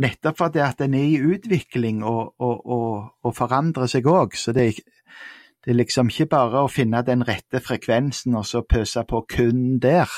Nettopp 0.00 0.38
fordi 0.40 0.62
at 0.64 0.80
den 0.80 0.94
er 0.98 1.06
i 1.06 1.20
utvikling 1.22 2.02
og, 2.02 2.34
og, 2.42 2.64
og, 2.66 2.94
og 3.22 3.34
forandrer 3.36 3.90
seg 3.90 4.08
òg. 4.10 4.34
Så 4.34 4.54
det 4.56 4.66
er, 4.70 4.80
det 5.62 5.74
er 5.74 5.78
liksom 5.78 6.10
ikke 6.10 6.30
bare 6.32 6.64
å 6.64 6.72
finne 6.72 7.04
den 7.06 7.22
rette 7.26 7.60
frekvensen 7.62 8.34
og 8.34 8.46
så 8.48 8.64
pøse 8.66 9.04
på 9.06 9.22
kun 9.36 9.78
der. 9.82 10.10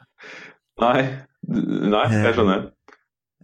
Nei. 0.82 1.00
Nei, 1.48 2.06
jeg 2.12 2.34
skjønner. 2.36 2.66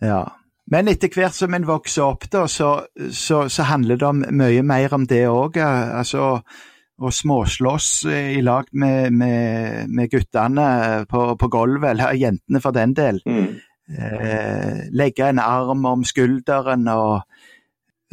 Ja. 0.02 0.24
Men 0.72 0.88
etter 0.88 1.12
hvert 1.12 1.36
som 1.36 1.54
en 1.54 1.66
vokser 1.68 2.06
opp, 2.06 2.24
da, 2.32 2.46
så, 2.48 2.86
så, 3.12 3.44
så 3.52 3.66
handler 3.68 4.00
det 4.00 4.08
om 4.08 4.22
mye 4.32 4.62
mer 4.64 4.94
om 4.96 5.04
det 5.08 5.26
òg. 5.28 5.58
Altså 5.60 6.40
å 6.94 7.10
småslåss 7.10 7.88
i 8.06 8.40
lag 8.44 8.68
med, 8.72 9.12
med, 9.12 9.90
med 9.90 10.10
guttene 10.12 10.66
på, 11.10 11.24
på 11.36 11.48
gulvet, 11.50 11.90
eller 11.90 12.14
jentene 12.16 12.62
for 12.62 12.76
den 12.76 12.94
del. 12.94 13.20
Mm. 13.26 13.48
eh, 13.98 14.84
legge 14.94 15.28
en 15.28 15.42
arm 15.42 15.84
om 15.90 16.04
skulderen 16.06 16.86
og 16.88 17.22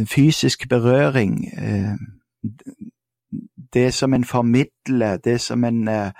fysisk 0.09 0.67
berøring. 0.69 1.45
Eh, 1.53 1.93
det 3.73 3.93
som 3.93 4.13
en 4.13 4.25
formidler, 4.25 5.17
det 5.17 5.39
som 5.41 5.63
en 5.63 5.87
eh, 5.87 6.11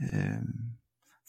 eh, 0.00 0.40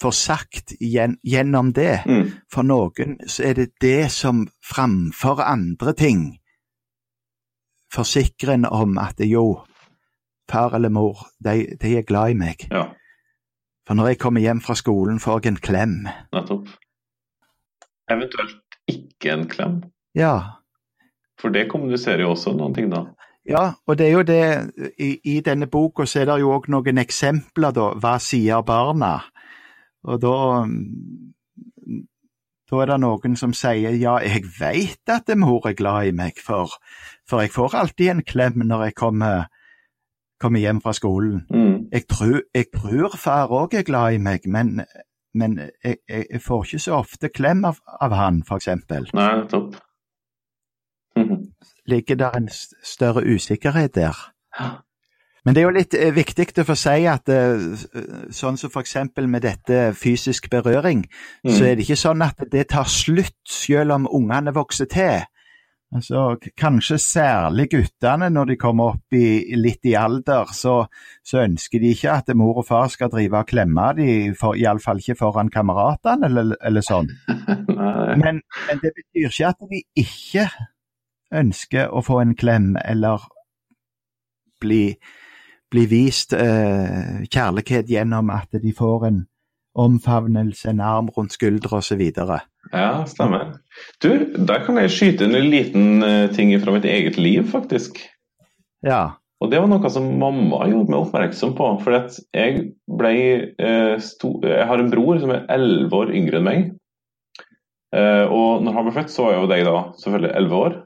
får 0.01 0.11
sagt 0.11 0.73
gjen, 0.81 1.17
gjennom 1.23 1.71
det. 1.73 2.01
Mm. 2.05 2.31
For 2.53 2.63
noen 2.67 3.17
så 3.27 3.43
er 3.49 3.53
det 3.57 3.69
det 3.81 4.11
som 4.13 4.45
framfor 4.63 5.41
andre 5.41 5.93
ting 5.97 6.27
forsikrer 7.93 8.53
en 8.53 8.65
om 8.65 8.97
at 8.99 9.19
jo, 9.23 9.61
far 10.51 10.75
eller 10.75 10.91
mor, 10.91 11.27
de, 11.43 11.77
de 11.81 11.93
er 11.97 12.05
glad 12.07 12.33
i 12.35 12.37
meg. 12.37 12.67
Ja, 12.71 12.89
For 13.87 13.95
når 13.95 14.07
jeg 14.07 14.19
kommer 14.19 14.41
hjem 14.43 14.59
fra 14.61 14.75
skolen, 14.75 15.19
får 15.19 15.39
jeg 15.39 15.53
en 15.53 15.61
klem. 15.63 15.93
nettopp. 16.35 16.67
Eventuelt 18.11 18.75
ikke 18.87 19.31
en 19.33 19.47
klem. 19.47 19.77
Ja, 20.15 20.39
For 21.39 21.49
det 21.49 21.69
kommuniserer 21.69 22.21
jo 22.25 22.31
også 22.33 22.51
noen 22.57 22.73
ting, 22.73 22.89
da. 22.91 23.05
Ja, 23.47 23.73
og 23.87 23.97
det 23.97 24.07
er 24.07 24.11
jo 24.11 24.23
det 24.27 24.73
I, 24.99 25.19
i 25.23 25.39
denne 25.39 25.67
boka 25.71 26.05
så 26.05 26.19
er 26.19 26.25
det 26.25 26.39
jo 26.41 26.51
òg 26.51 26.67
noen 26.67 26.97
eksempler, 26.97 27.71
da. 27.71 27.93
Hva 27.95 28.17
sier 28.19 28.63
barna? 28.67 29.21
Og 30.07 30.21
da 30.23 30.63
mm, 30.65 32.05
Da 32.67 32.81
er 32.83 32.89
det 32.89 32.97
noen 32.99 33.37
som 33.39 33.53
sier 33.55 33.93
ja, 33.95 34.17
jeg 34.19 34.43
veit 34.57 35.11
at 35.13 35.29
mor 35.39 35.69
er 35.69 35.75
glad 35.79 36.09
i 36.09 36.15
meg, 36.15 36.41
for, 36.43 36.73
for 37.23 37.39
jeg 37.39 37.53
får 37.55 37.77
alltid 37.79 38.09
en 38.11 38.23
klem 38.27 38.65
når 38.67 38.83
jeg 38.89 38.95
kommer, 38.99 39.45
kommer 40.35 40.59
hjem 40.59 40.81
fra 40.83 40.91
skolen. 40.91 41.45
Mm. 41.47 41.87
Jeg 41.95 42.03
tror, 42.11 42.41
jeg 42.51 42.67
tror 42.75 43.15
far 43.15 43.55
òg 43.55 43.77
er 43.79 43.87
glad 43.87 44.17
i 44.17 44.19
meg, 44.19 44.49
men, 44.51 44.81
men 45.33 45.55
jeg, 45.63 46.01
jeg, 46.09 46.41
får 46.43 46.65
ikke 46.65 46.83
så 46.89 46.99
ofte 46.99 47.31
klem 47.31 47.63
av, 47.71 47.79
av 48.01 48.19
han, 48.19 48.43
eksempel. 48.51 49.07
Nei, 49.15 49.45
Mm 51.17 51.29
-hmm. 51.29 51.53
Ligger 51.91 52.15
der 52.15 52.31
en 52.31 52.49
større 52.83 53.23
usikkerhet 53.35 53.95
der? 53.95 54.33
Men 55.47 55.55
det 55.55 55.61
er 55.61 55.63
jo 55.63 55.75
litt 55.77 55.95
eh, 55.95 56.11
viktig 56.11 56.49
å 56.59 56.67
få 56.67 56.75
si 56.75 57.05
at 57.07 57.31
eh, 57.31 57.61
sånn 58.35 58.57
som 58.59 58.73
eksempel 58.81 59.29
med 59.31 59.45
dette 59.47 59.93
fysisk 59.95 60.49
berøring, 60.51 61.05
så 61.47 61.69
er 61.69 61.77
det 61.77 61.85
ikke 61.85 61.95
sånn 62.01 62.25
at 62.25 62.43
det 62.51 62.65
tar 62.73 62.89
slutt 62.91 63.37
selv 63.47 63.95
om 63.95 64.09
ungene 64.11 64.51
vokser 64.51 64.91
til. 64.91 65.23
Altså, 65.95 66.35
kanskje 66.59 66.97
særlig 66.99 67.69
guttene 67.71 68.27
når 68.27 68.49
de 68.49 68.55
kommer 68.59 68.97
opp 68.97 69.15
i, 69.15 69.55
litt 69.55 69.87
i 69.87 69.93
alder, 69.95 70.51
så, 70.51 70.81
så 71.23 71.45
ønsker 71.45 71.79
de 71.79 71.93
ikke 71.95 72.11
at 72.11 72.33
mor 72.35 72.59
og 72.59 72.67
far 72.67 72.91
skal 72.91 73.07
drive 73.13 73.39
og 73.39 73.47
klemme 73.47 73.85
dem, 73.95 74.35
for, 74.35 74.59
iallfall 74.59 74.99
ikke 74.99 75.15
foran 75.21 75.51
kameratene 75.53 76.27
eller, 76.27 76.57
eller 76.59 76.83
sånn. 76.83 77.07
Men, 78.17 78.39
men 78.67 78.79
det 78.81 78.89
betyr 78.95 79.27
ikke 79.29 79.49
at 79.51 79.65
de 79.69 79.79
ikke 80.01 80.45
ønsker 81.37 81.91
å 81.93 82.01
få 82.01 82.17
en 82.23 82.31
klem 82.39 82.71
eller 82.81 83.21
bli, 84.63 84.95
bli 85.71 85.85
vist 85.91 86.33
eh, 86.33 87.23
kjærlighet 87.27 87.89
gjennom 87.91 88.31
at 88.33 88.55
de 88.61 88.71
får 88.75 89.07
en 89.09 89.25
omfavnelse, 89.77 90.71
en 90.71 90.81
arm 90.81 91.09
rundt 91.13 91.35
skuldra 91.35 91.77
osv. 91.77 92.01
Ja, 92.71 93.05
stemmer. 93.05 93.53
Du, 94.01 94.09
der 94.33 94.63
kan 94.65 94.79
jeg 94.81 94.93
skyte 94.93 95.27
inn 95.27 95.37
en 95.37 95.51
liten 95.51 96.03
eh, 96.05 96.25
ting 96.33 96.53
fra 96.63 96.73
mitt 96.73 96.87
eget 96.89 97.19
liv, 97.21 97.45
faktisk. 97.51 98.01
Ja. 98.85 99.19
Og 99.37 99.51
det 99.51 99.61
var 99.61 99.69
noe 99.69 99.91
som 99.93 100.07
mamma 100.17 100.65
gjorde 100.65 100.89
meg 100.89 101.03
oppmerksom 101.03 101.53
på. 101.57 101.69
For 101.83 101.93
jeg 102.33 102.63
ble 102.97 103.13
eh, 103.61 103.93
Jeg 104.01 104.67
har 104.71 104.81
en 104.81 104.91
bror 104.93 105.21
som 105.21 105.33
er 105.35 105.45
elleve 105.53 106.01
år 106.01 106.13
yngre 106.17 106.41
enn 106.41 106.47
meg. 106.47 106.67
Eh, 107.95 108.25
og 108.25 108.65
når 108.65 108.79
han 108.79 108.87
ble 108.87 108.95
født, 108.97 109.13
så 109.13 109.27
var 109.27 109.37
jo 109.37 109.49
deg 109.51 109.65
da 109.67 109.77
selvfølgelig 110.01 110.33
elleve 110.39 110.63
år. 110.65 110.79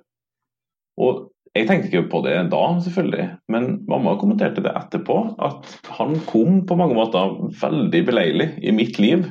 Og 1.01 1.21
jeg 1.51 1.67
tenkte 1.67 1.89
ikke 1.89 2.07
på 2.13 2.21
det 2.23 2.37
da, 2.51 2.61
selvfølgelig, 2.79 3.25
men 3.51 3.65
mamma 3.89 4.15
kommenterte 4.19 4.63
det 4.63 4.71
etterpå. 4.71 5.17
At 5.43 5.67
han 5.97 6.15
kom 6.29 6.61
på 6.67 6.77
mange 6.79 6.95
måter 6.95 7.33
veldig 7.59 8.01
beleilig 8.07 8.47
i 8.63 8.71
mitt 8.75 8.99
liv. 9.03 9.25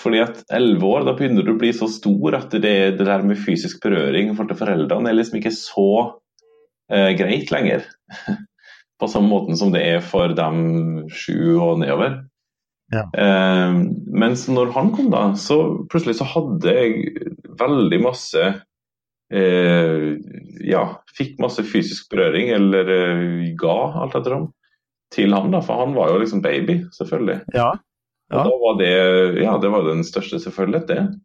Fordi 0.00 0.22
at 0.24 0.40
elleve 0.56 0.88
år, 0.88 1.04
da 1.06 1.14
begynner 1.14 1.44
du 1.44 1.52
å 1.52 1.58
bli 1.60 1.70
så 1.76 1.86
stor 1.92 2.38
at 2.40 2.56
det, 2.56 2.74
det 2.98 3.06
der 3.06 3.26
med 3.26 3.38
fysisk 3.38 3.84
berøring 3.84 4.32
for 4.34 4.48
til 4.48 4.58
foreldrene 4.58 5.12
er 5.12 5.18
liksom 5.18 5.38
ikke 5.38 5.54
så 5.54 5.88
eh, 6.90 7.12
greit 7.18 7.52
lenger. 7.54 7.84
På 9.00 9.10
samme 9.10 9.28
måten 9.28 9.58
som 9.60 9.70
det 9.74 9.84
er 9.84 10.02
for 10.06 10.32
dem 10.38 11.04
sju 11.12 11.58
og 11.58 11.82
nedover. 11.82 12.22
Ja. 12.94 13.04
Eh, 13.10 13.76
mens 14.16 14.48
når 14.48 14.72
han 14.74 14.94
kom, 14.96 15.12
da, 15.12 15.26
så 15.36 15.60
plutselig 15.92 16.16
så 16.22 16.26
hadde 16.32 16.72
jeg 16.72 17.26
veldig 17.60 18.00
masse 18.02 18.54
eh, 19.32 20.14
Ja, 20.64 20.84
fikk 21.16 21.38
masse 21.42 21.64
fysisk 21.66 22.10
berøring, 22.12 22.50
eller 22.56 22.92
eh, 22.94 23.52
ga, 23.60 23.76
alt 24.02 24.16
etter 24.18 24.38
ham, 24.38 24.48
til 25.14 25.34
han. 25.36 25.52
da, 25.54 25.60
For 25.64 25.84
han 25.84 25.94
var 25.96 26.12
jo 26.12 26.22
liksom 26.22 26.42
baby, 26.44 26.80
selvfølgelig. 26.96 27.40
Ja. 27.54 27.72
Og 28.34 28.48
da 28.48 28.56
var 28.62 28.78
det 28.80 28.94
ja, 29.42 29.58
det 29.60 29.70
var 29.70 29.84
den 29.86 30.02
største 30.06 30.40
selvfølgelighet, 30.40 30.88
det. 30.88 31.20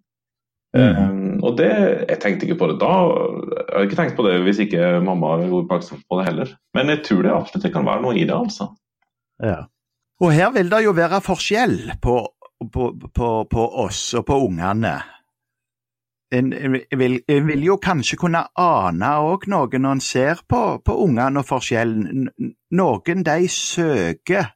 Um, 0.70 1.40
og 1.42 1.56
det, 1.58 1.72
jeg 2.06 2.20
tenkte 2.22 2.46
ikke 2.46 2.60
på 2.60 2.68
det 2.70 2.76
da. 2.84 2.92
Jeg 3.10 3.64
hadde 3.72 3.86
ikke 3.88 3.98
tenkt 3.98 4.18
på 4.20 4.26
det 4.28 4.36
hvis 4.46 4.60
ikke 4.62 5.00
mamma 5.02 5.32
gjorde 5.40 5.64
oppmerksom 5.64 6.04
på 6.06 6.20
det 6.20 6.26
heller. 6.28 6.52
Men 6.78 6.92
jeg 6.94 7.02
tror 7.08 7.24
det 7.26 7.32
absolutt 7.34 7.66
det 7.66 7.72
kan 7.74 7.88
være 7.88 8.04
noe 8.04 8.14
i 8.14 8.26
det, 8.28 8.36
altså. 8.36 8.70
ja. 9.42 9.64
Og 10.20 10.34
her 10.36 10.52
vil 10.52 10.70
det 10.70 10.82
jo 10.84 10.92
være 10.92 11.22
forskjell 11.24 11.78
på, 12.04 12.14
på, 12.74 12.90
på, 13.16 13.28
på 13.50 13.68
oss 13.86 14.02
og 14.20 14.26
på 14.28 14.36
ungene. 14.50 14.98
En, 16.32 16.54
vil, 16.98 17.20
en, 17.28 17.48
vil, 17.48 17.64
jo 17.66 17.78
kanskje 17.82 18.18
kunne 18.22 18.44
ane 18.60 19.10
òg 19.26 19.48
noe 19.50 19.82
når 19.82 19.98
en 19.98 20.04
ser 20.04 20.44
på, 20.50 20.62
på 20.86 20.96
ungene 21.06 21.42
og 21.42 21.48
forskjellen. 21.50 22.30
Noen 22.78 23.26
de 23.26 23.50
søker, 23.50 24.52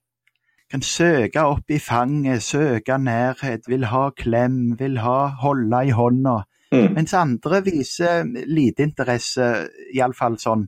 kan 0.70 0.86
søke 0.86 1.46
opp 1.46 1.74
i 1.74 1.80
fanget, 1.82 2.44
søke 2.46 2.98
nærhet, 2.98 3.68
vil 3.70 3.88
ha 3.90 4.08
klem, 4.18 4.76
vil 4.80 5.00
ha 5.04 5.18
holde 5.42 5.84
i 5.88 5.94
hånda. 5.94 6.38
Mm. 6.74 6.94
Mens 6.96 7.14
andre 7.14 7.62
viser 7.66 8.24
lite 8.50 8.86
interesse, 8.88 9.50
iallfall 9.94 10.40
sånn 10.42 10.66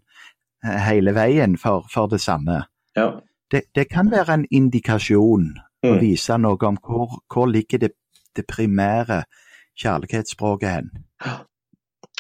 eh, 0.66 0.82
hele 0.86 1.16
veien, 1.18 1.58
for, 1.58 1.88
for 1.90 2.12
det 2.12 2.22
samme. 2.22 2.60
Ja. 2.98 3.10
Det, 3.52 3.68
det, 3.74 3.88
kan 3.90 4.12
være 4.14 4.40
en 4.40 4.46
indikasjon 4.54 5.50
mm. 5.56 5.90
å 5.90 5.96
vise 6.02 6.38
noe 6.42 6.70
om 6.70 6.78
hvor, 6.82 7.22
hvor 7.30 7.50
ligger 7.50 7.82
det, 7.86 7.92
det 8.38 8.46
primære 8.50 9.24
kjærlighetsspråket 9.82 10.70
hen. 10.70 10.90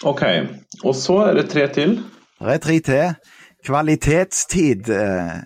Ok, 0.03 0.21
og 0.83 0.95
så 0.95 1.17
er 1.29 1.33
det 1.39 1.49
tre 1.49 1.67
til? 1.73 1.97
Det 2.39 2.53
er 2.53 2.63
tre 2.63 2.79
til. 2.79 3.15
Kvalitetstid 3.65 4.89
eh, 4.89 5.37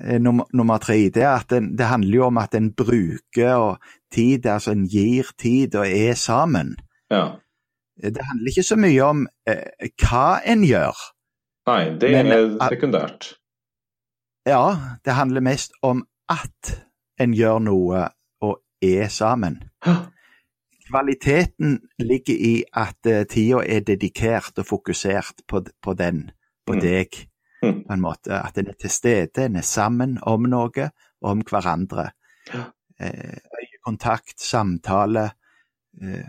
er 0.00 0.18
nummer, 0.18 0.44
nummer 0.52 0.78
tre. 0.78 0.96
Det, 1.14 1.24
en, 1.52 1.76
det, 1.78 1.86
handler 1.86 2.16
jo 2.16 2.24
om 2.26 2.38
at 2.38 2.54
en 2.54 2.72
bruker 2.74 3.76
tid, 4.14 4.46
altså 4.46 4.72
en 4.74 4.88
gir 4.88 5.30
tid 5.38 5.74
og 5.74 5.86
er 5.86 6.14
sammen. 6.14 6.76
Ja. 7.10 7.26
Det 8.02 8.22
handler 8.22 8.50
ikke 8.50 8.62
så 8.62 8.76
mye 8.76 9.04
om 9.04 9.26
eh, 9.48 9.90
hva 10.02 10.40
en 10.46 10.64
gjør. 10.66 11.06
Nei, 11.68 11.82
det 12.00 12.12
men, 12.16 12.32
er 12.32 12.68
sekundært. 12.72 13.32
Ja, 14.48 14.96
det 15.04 15.14
handler 15.14 15.44
mest 15.44 15.72
om 15.82 16.06
at 16.28 16.78
en 17.20 17.34
gjør 17.36 17.58
noe 17.62 18.06
og 18.40 18.60
er 18.82 19.10
sammen. 19.12 19.60
Kvaliteten 20.88 21.80
ligger 21.98 22.34
i 22.34 22.64
at 22.72 22.98
uh, 23.06 23.24
tida 23.28 23.62
er 23.66 23.84
dedikert 23.86 24.58
og 24.58 24.66
fokusert 24.66 25.44
på, 25.48 25.62
på 25.82 25.94
den, 25.94 26.30
på 26.66 26.76
mm. 26.76 26.80
deg, 26.80 27.18
mm. 27.62 27.82
på 27.86 27.92
en 27.92 28.00
måte. 28.04 28.40
At 28.40 28.58
en 28.58 28.72
er 28.72 28.78
til 28.80 28.90
stede, 28.90 29.44
en 29.44 29.56
er 29.56 29.66
sammen 29.66 30.18
om 30.22 30.48
noe, 30.48 30.90
om 31.20 31.44
hverandre. 31.44 32.10
Uh, 32.54 33.36
øyekontakt, 33.60 34.40
samtale. 34.40 35.30
Uh, 36.02 36.26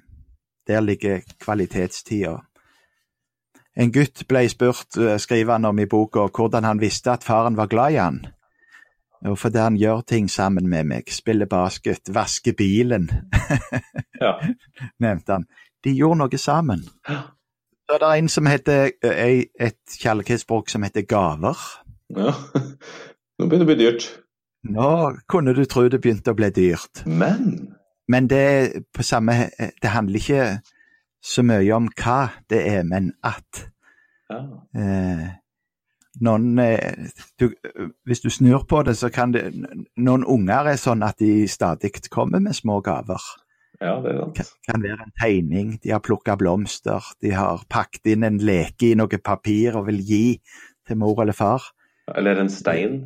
der 0.68 0.82
ligger 0.86 1.22
kvalitetstida. 1.42 2.36
En 3.80 3.94
gutt 3.94 4.25
ble 4.28 4.44
spurt, 4.51 4.98
skriver 5.18 5.56
han 5.56 5.66
om 5.66 5.80
i 5.80 5.88
boka, 5.89 6.28
hvordan 6.36 6.63
han 6.68 6.82
visste 6.82 7.13
at 7.16 7.24
faren 7.24 7.58
var 7.58 7.70
glad 7.72 7.96
i 7.96 7.98
han. 8.01 8.20
Jo, 9.26 9.36
fordi 9.36 9.60
han 9.60 9.78
gjør 9.78 10.02
ting 10.08 10.30
sammen 10.32 10.70
med 10.72 10.88
meg. 10.88 11.10
Spiller 11.12 11.50
basket, 11.50 12.12
vasker 12.16 12.56
bilen. 12.58 13.10
ja. 14.24 14.38
Nevnte 15.00 15.36
han. 15.36 15.46
De 15.84 15.92
gjorde 15.96 16.22
noe 16.22 16.40
sammen. 16.40 16.86
Så 17.04 17.96
er 17.98 18.02
det 18.04 18.12
en 18.20 18.30
som 18.32 18.48
heter 18.48 18.92
et 19.04 20.00
kjærlighetsspråk 20.00 20.70
som 20.72 20.84
heter 20.88 21.08
gaver. 21.10 21.60
Ja, 22.16 22.34
nå 22.34 23.48
begynner 23.48 23.66
det 23.66 23.68
å 23.68 23.70
bli 23.72 23.78
dyrt. 23.80 24.08
Nå 24.70 24.90
kunne 25.32 25.56
du 25.56 25.64
tro 25.70 25.86
det 25.90 26.02
begynte 26.04 26.34
å 26.34 26.38
bli 26.38 26.50
dyrt. 26.56 27.04
Men 27.06 27.76
Men 28.10 28.28
det, 28.28 28.86
på 28.94 29.04
samme, 29.04 29.52
det 29.82 29.90
handler 29.94 30.18
ikke 30.18 30.46
så 31.22 31.44
mye 31.46 31.76
om 31.76 31.92
hva 31.94 32.32
det 32.50 32.64
er, 32.66 32.84
men 32.84 33.12
at. 33.24 33.68
Ja. 34.30 34.40
Eh, 34.74 35.28
noen 36.18 36.60
eh, 36.60 37.10
du, 37.39 37.54
Hvis 38.06 38.20
du 38.20 38.30
snur 38.30 38.66
på 38.70 38.82
det, 38.84 38.98
så 38.98 39.10
kan 39.10 39.34
det 39.34 39.51
Noen 39.98 40.25
unger 40.25 40.72
er 40.74 40.82
sånn 40.82 41.04
at 41.06 41.20
de 41.22 41.48
stadig 41.48 41.94
kommer 42.10 42.42
med 42.44 42.58
små 42.58 42.80
gaver. 42.82 43.22
Ja, 43.80 43.96
det 44.04 44.16
det. 44.18 44.28
Kan, 44.36 44.46
kan 44.68 44.84
være 44.84 45.06
en 45.06 45.13
tegning, 45.22 45.78
de 45.84 45.94
har 45.94 46.04
plukka 46.04 46.36
blomster, 46.36 47.06
de 47.22 47.32
har 47.32 47.63
pakket 47.70 48.12
inn 48.12 48.25
en 48.28 48.39
leke 48.44 48.89
i 48.89 48.96
noe 49.00 49.22
papir 49.24 49.78
og 49.80 49.88
vil 49.88 50.01
gi 50.04 50.25
til 50.88 51.00
mor 51.00 51.22
eller 51.22 51.38
far. 51.38 51.63
Eller 52.16 52.42
en 52.42 52.50
stein? 52.50 53.00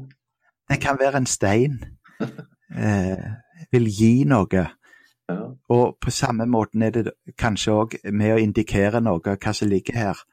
Det 0.70 0.80
kan 0.82 0.98
være 1.00 1.22
en 1.22 1.30
stein. 1.30 1.78
eh, 2.86 3.28
vil 3.72 3.90
gi 3.92 4.24
noe. 4.26 4.66
Ja. 5.30 5.38
Og 5.70 5.98
på 6.02 6.12
samme 6.12 6.48
måten 6.50 6.82
er 6.82 6.96
det 6.96 7.12
kanskje 7.38 7.76
òg 7.76 7.98
med 8.12 8.34
å 8.34 8.42
indikere 8.42 9.02
noe, 9.04 9.22
hva 9.22 9.54
som 9.54 9.70
ligger 9.70 10.00
her 10.00 10.24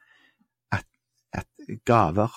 gaver. 1.85 2.31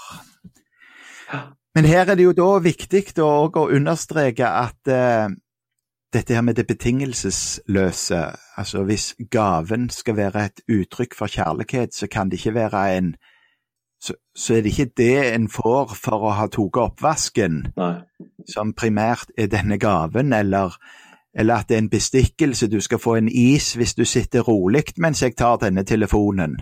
Men 1.74 1.84
her 1.84 2.10
er 2.10 2.14
det 2.14 2.24
jo 2.24 2.34
da 2.36 2.50
viktig 2.62 3.04
å, 3.18 3.48
å 3.50 3.68
understreke 3.74 4.46
at 4.46 4.90
eh, 4.90 5.28
dette 6.14 6.34
her 6.34 6.44
med 6.46 6.54
det 6.54 6.66
betingelsesløse, 6.66 8.20
altså 8.56 8.84
hvis 8.86 9.14
gaven 9.30 9.88
skal 9.90 10.16
være 10.16 10.44
et 10.44 10.60
uttrykk 10.70 11.16
for 11.18 11.26
kjærlighet, 11.26 11.94
så 11.94 12.06
kan 12.06 12.30
det 12.30 12.38
ikke 12.38 12.54
være 12.54 12.84
en 12.98 13.14
så, 14.04 14.14
så 14.36 14.54
er 14.54 14.60
det 14.60 14.70
ikke 14.70 14.92
det 14.96 15.34
en 15.34 15.48
får 15.48 15.94
for 15.96 16.28
å 16.28 16.34
ha 16.36 16.46
tatt 16.52 16.76
oppvasken, 16.76 17.60
Nei. 17.76 17.94
som 18.52 18.74
primært 18.76 19.32
er 19.38 19.48
denne 19.48 19.78
gaven, 19.80 20.32
eller, 20.36 20.76
eller 21.34 21.62
at 21.62 21.70
det 21.70 21.78
er 21.78 21.82
en 21.86 21.90
bestikkelse, 21.90 22.68
du 22.68 22.80
skal 22.84 23.00
få 23.00 23.16
en 23.16 23.30
is 23.32 23.72
hvis 23.78 23.94
du 23.94 24.04
sitter 24.04 24.44
rolig 24.44 24.84
mens 25.00 25.22
jeg 25.22 25.36
tar 25.40 25.56
denne 25.62 25.86
telefonen. 25.88 26.58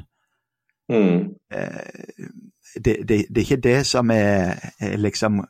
Mm. 0.93 1.35
Eh, 1.51 2.31
det, 2.75 3.03
det, 3.09 3.27
det, 3.29 3.41
er 3.41 3.45
ikke 3.45 3.63
det 3.63 3.79
som 3.87 4.11
er, 4.11 4.59
er 4.81 4.97
liksom 5.01 5.43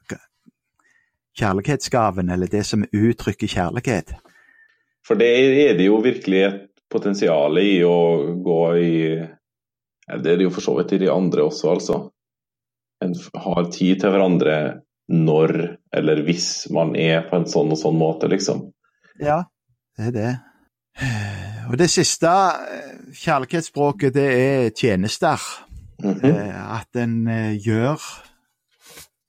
kjærlighetsgaven, 1.38 2.30
eller 2.30 2.50
det 2.50 2.64
som 2.66 2.84
uttrykker 2.84 3.48
kjærlighet. 3.48 4.14
For 5.06 5.18
det 5.18 5.30
er 5.68 5.76
det 5.78 5.86
jo 5.86 6.00
virkelig 6.04 6.42
et 6.46 6.60
potensial 6.92 7.58
i 7.58 7.80
å 7.84 7.98
gå 8.44 8.60
i 8.76 8.96
Det 10.12 10.32
er 10.32 10.36
det 10.36 10.44
jo 10.44 10.52
for 10.52 10.64
så 10.64 10.74
vidt 10.76 10.92
i 10.96 11.04
de 11.04 11.10
andre 11.10 11.46
også, 11.46 11.70
altså. 11.72 11.98
En 13.02 13.14
har 13.44 13.70
tid 13.72 14.02
til 14.02 14.12
hverandre 14.12 14.56
når 15.12 15.54
eller 15.92 16.22
hvis 16.26 16.70
man 16.70 16.94
er 16.96 17.24
på 17.28 17.38
en 17.38 17.48
sånn 17.48 17.72
og 17.72 17.78
sånn 17.80 17.98
måte, 17.98 18.28
liksom. 18.30 18.66
Ja, 19.20 19.42
det 19.96 20.10
er 20.10 20.14
det. 20.16 20.32
Og 21.70 21.78
det 21.78 21.88
siste 21.92 22.28
eh, 22.28 22.94
kjærlighetsspråket, 23.16 24.14
det 24.14 24.28
er 24.32 24.70
tjenester. 24.76 25.40
Mm 26.02 26.10
-hmm. 26.10 26.78
At 26.80 26.96
en 26.96 27.28
eh, 27.28 27.56
gjør 27.66 28.00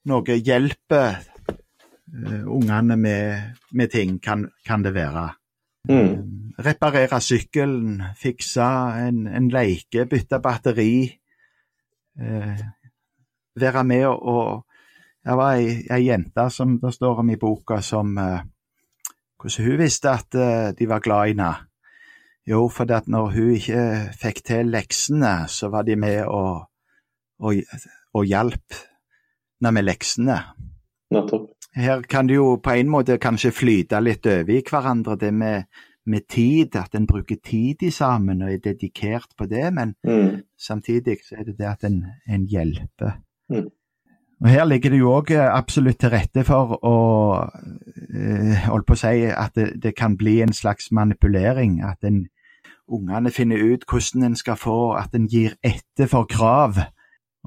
noe, 0.05 0.35
hjelper 0.35 1.15
eh, 2.13 2.43
ungene 2.47 2.97
med, 2.97 3.55
med 3.71 3.91
ting, 3.91 4.21
kan, 4.21 4.49
kan, 4.65 4.83
det 4.83 4.93
være. 4.93 5.29
Mm. 5.89 6.53
Reparere 6.59 7.21
sykkelen, 7.21 8.03
fikse 8.15 8.63
en, 9.07 9.27
en 9.27 9.49
leike, 9.49 10.05
bytte 10.05 10.39
batteri. 10.39 11.19
Eh, 12.19 12.63
være 13.55 13.83
med 13.83 14.05
og, 14.05 14.23
og 14.23 14.65
Det 15.23 15.37
var 15.39 15.53
ei, 15.55 15.85
ei, 15.87 16.01
jente 16.09 16.49
som 16.51 16.79
det 16.81 16.89
står 16.93 17.21
om 17.21 17.29
i 17.29 17.37
boka, 17.39 17.81
som 17.81 18.17
eh, 18.17 18.41
Hvordan 19.39 19.65
hun 19.65 19.77
visste 19.79 20.09
at 20.09 20.35
eh, 20.35 20.73
de 20.79 20.87
var 20.89 20.99
glad 20.99 21.27
i 21.27 21.31
henne. 21.31 21.53
Jo, 22.47 22.67
for 22.67 22.91
at 22.91 23.07
når 23.07 23.31
hun 23.37 23.53
ikke 23.55 23.83
fikk 24.19 24.43
til 24.43 24.71
leksene, 24.73 25.47
så 25.47 25.69
var 25.71 25.85
de 25.87 25.95
med 25.95 26.25
og, 26.27 26.65
og, 27.39 27.79
og 28.13 28.25
hjalp 28.27 28.79
med 29.63 29.85
leksene. 29.85 30.37
Nettopp. 31.13 31.49
Her 31.73 32.03
kan 32.05 32.27
det 32.29 32.35
jo 32.35 32.57
på 32.61 32.75
en 32.77 32.89
måte 32.91 33.17
kanskje 33.17 33.53
flyte 33.55 34.01
litt 34.03 34.27
over 34.29 34.51
i 34.53 34.61
hverandre, 34.67 35.15
det 35.17 35.31
med, 35.33 35.69
med 36.05 36.27
tid, 36.29 36.75
at 36.77 36.93
en 36.95 37.07
bruker 37.09 37.39
tid 37.41 37.81
i 37.87 37.89
sammen 37.91 38.43
og 38.45 38.51
er 38.53 38.59
dedikert 38.61 39.33
på 39.37 39.47
det, 39.49 39.71
men 39.73 39.95
mm. 40.05 40.43
samtidig 40.57 41.17
så 41.25 41.39
er 41.39 41.47
det 41.47 41.57
det 41.57 41.69
at 41.71 41.87
en, 41.89 42.03
en 42.29 42.45
hjelper. 42.45 43.15
Mm. 43.49 43.71
Og 44.43 44.49
Her 44.49 44.65
ligger 44.65 44.91
det 44.91 44.99
jo 44.99 45.11
òg 45.15 45.29
absolutt 45.39 46.01
til 46.03 46.11
rette 46.11 46.43
for 46.43 46.73
å 46.83 46.95
eh, 48.11 48.65
holde 48.65 48.83
på 48.83 48.95
å 48.97 48.99
si 48.99 49.21
at 49.31 49.53
det, 49.55 49.69
det, 49.79 49.93
kan 49.95 50.17
bli 50.19 50.41
en 50.43 50.51
slags 50.51 50.91
manipulering. 50.91 51.77
At 51.79 52.03
en 52.03 52.25
ungene 52.91 53.31
finner 53.31 53.63
ut 53.63 53.85
hvordan 53.87 54.27
en 54.27 54.35
skal 54.35 54.59
få 54.59 54.97
at 54.99 55.15
en 55.15 55.29
gir 55.31 55.55
etter 55.63 56.11
for 56.11 56.27
krav, 56.27 56.81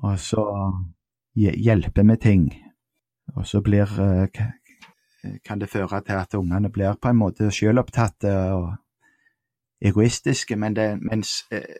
og 0.01 0.17
så 0.17 0.47
hjelper 1.37 2.03
med 2.03 2.23
ting. 2.25 2.49
Og 3.37 3.45
så 3.45 3.61
blir 3.61 3.93
eh, 4.01 4.41
kan 5.45 5.61
det 5.61 5.69
føre 5.69 6.01
til 6.01 6.17
at 6.17 6.35
ungene 6.35 6.73
blir 6.73 6.97
på 6.97 7.13
en 7.13 7.21
måte 7.21 7.51
selvopptatte 7.53 8.33
og 8.57 8.73
egoistiske, 9.85 10.57
men 10.57 10.77
det, 10.77 10.89
mens 11.03 11.43
eh, 11.53 11.77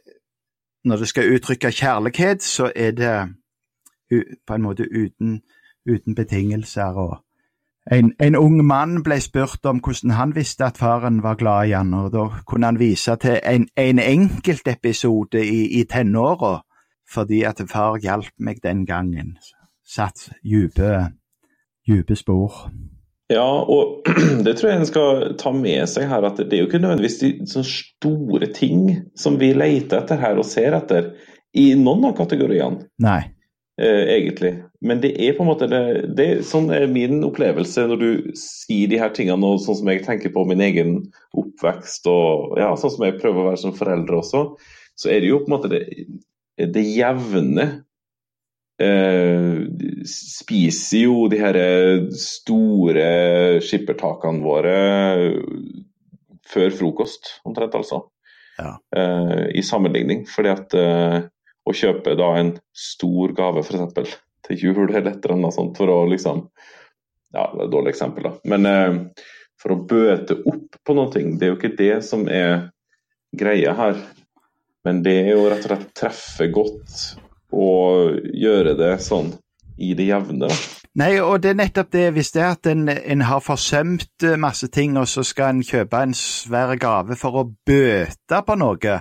når 0.85 0.97
det 0.97 1.09
skal 1.09 1.35
uttrykke 1.39 1.73
kjærlighet, 1.73 2.43
så 2.43 2.69
er 2.77 2.93
det 2.93 3.17
på 4.47 4.55
en 4.55 4.63
måte 4.63 4.87
uten, 4.91 5.41
uten 5.89 6.15
betingelser. 6.15 6.97
og 6.97 7.17
en, 7.93 8.13
en, 8.21 8.37
ung 8.37 8.65
mann 8.67 9.03
ble 9.07 9.21
spurt 9.23 9.67
om 9.71 9.79
hvordan 9.79 10.17
han 10.19 10.33
visste 10.35 10.67
at 10.67 10.79
faren 10.79 11.21
var 11.23 11.39
glad 11.39 11.69
i 11.69 11.77
han, 11.77 11.95
og 11.95 12.11
da 12.13 12.25
kunne 12.47 12.67
han 12.67 12.81
vise 12.81 13.15
til 13.23 13.39
en, 13.47 13.69
en 13.77 13.99
enkeltepisode 14.03 15.45
i, 15.47 15.81
i 15.81 15.85
tenåra, 15.85 16.59
fordi 17.13 17.45
at 17.47 17.63
far 17.71 18.01
hjalp 18.03 18.33
meg 18.39 18.59
den 18.63 18.87
gangen. 18.87 19.37
Satt 19.87 20.33
dype, 20.43 21.13
dype 21.87 22.17
spor. 22.19 22.67
Ja, 23.31 23.47
og 23.47 24.03
det 24.47 24.57
tror 24.57 24.71
jeg 24.71 24.81
en 24.81 24.91
skal 24.91 25.23
ta 25.39 25.55
med 25.55 25.87
seg 25.91 26.11
her, 26.11 26.27
at 26.27 26.43
det 26.43 26.53
er 26.59 26.65
jo 26.65 26.69
ikke 26.71 26.83
nødvendigvis 26.83 27.21
de 27.23 27.31
sånne 27.47 27.71
store 27.71 28.51
ting 28.55 28.91
som 29.19 29.39
vi 29.39 29.53
leter 29.55 30.03
etter 30.03 30.19
her 30.19 30.43
og 30.43 30.47
ser 30.47 30.75
etter 30.79 31.13
i 31.55 31.73
noen 31.79 32.11
av 32.11 32.19
kategoriene. 32.19 32.87
Nei. 33.03 33.21
Eh, 33.83 34.09
egentlig. 34.09 34.65
Men 34.81 35.01
det 35.03 35.11
er 35.21 35.35
på 35.37 35.45
en 35.45 35.51
måte 35.51 35.67
det, 35.69 35.81
det, 36.17 36.27
Sånn 36.49 36.71
er 36.73 36.87
min 36.89 37.21
opplevelse 37.27 37.83
når 37.91 37.99
du 38.01 38.31
sier 38.41 38.89
de 38.89 39.01
her 39.01 39.13
tingene, 39.13 39.51
og 39.51 39.61
sånn 39.61 39.77
som 39.83 39.91
jeg 39.93 40.05
tenker 40.07 40.33
på 40.33 40.47
min 40.49 40.63
egen 40.65 40.95
oppvekst, 41.37 42.09
og 42.09 42.57
ja, 42.61 42.71
sånn 42.81 42.95
som 42.95 43.05
jeg 43.05 43.19
prøver 43.21 43.43
å 43.43 43.51
være 43.51 43.61
som 43.67 43.77
forelder 43.77 44.17
også, 44.17 44.47
så 44.97 45.13
er 45.13 45.21
det 45.21 45.29
jo 45.29 45.43
på 45.43 45.51
en 45.51 45.57
måte 45.59 45.73
det, 45.75 45.83
det 46.73 46.87
jevne 46.89 47.67
eh, 48.81 49.61
spiser 50.09 51.05
jo 51.05 51.29
de 51.29 51.45
her 51.45 51.61
store 52.17 53.07
skippertakene 53.61 54.41
våre 54.41 54.77
før 56.49 56.77
frokost, 56.81 57.35
omtrent 57.45 57.77
altså. 57.77 58.07
Ja. 58.57 58.79
Eh, 58.97 59.49
I 59.61 59.63
sammenligning. 59.67 60.25
Fordi 60.33 60.49
at 60.49 60.77
eh, 60.81 61.19
å 61.67 61.75
kjøpe 61.75 62.15
da 62.19 62.31
en 62.39 62.55
stor 62.77 63.35
gave 63.37 63.65
f.eks. 63.65 64.15
til 64.47 64.63
jul 64.63 64.85
eller 64.87 65.11
et 65.11 65.25
eller 65.25 65.37
annet 65.37 65.57
sånt 65.57 65.79
for 65.79 65.91
å 65.93 66.05
liksom 66.11 66.47
Ja, 67.35 67.51
det 67.53 67.59
er 67.59 67.67
et 67.67 67.73
dårlig 67.73 67.91
eksempel, 67.93 68.29
da. 68.29 68.37
Men 68.49 68.67
eh, 68.71 69.25
for 69.61 69.75
å 69.75 69.83
bøte 69.89 70.39
opp 70.47 70.79
på 70.87 70.95
noe, 70.97 71.11
det 71.11 71.45
er 71.45 71.51
jo 71.51 71.59
ikke 71.59 71.75
det 71.77 71.97
som 72.07 72.23
er 72.33 72.71
greia 73.37 73.75
her. 73.77 73.99
Men 74.87 75.03
det 75.05 75.17
er 75.25 75.33
jo 75.35 75.49
rett 75.51 75.67
og 75.67 75.73
slett 75.73 75.91
treffe 75.99 76.49
godt 76.55 77.03
og 77.57 78.23
gjøre 78.31 78.77
det 78.79 78.95
sånn 79.05 79.35
i 79.83 79.93
det 79.99 80.07
jevne. 80.09 80.49
Nei, 80.97 81.11
og 81.21 81.43
det 81.45 81.51
er 81.53 81.59
nettopp 81.59 81.91
det. 81.93 82.07
Hvis 82.17 82.31
det 82.33 82.41
er 82.41 82.55
at 82.55 82.69
en, 82.71 82.87
en 82.89 83.25
har 83.29 83.43
forsømt 83.45 84.25
eh, 84.25 84.39
masse 84.41 84.71
ting, 84.73 84.97
og 84.97 85.09
så 85.11 85.27
skal 85.27 85.53
en 85.53 85.67
kjøpe 85.67 86.01
en 86.07 86.15
svær 86.17 86.73
gave 86.81 87.19
for 87.21 87.43
å 87.43 87.49
bøte 87.69 88.41
på 88.47 88.57
noe, 88.57 89.01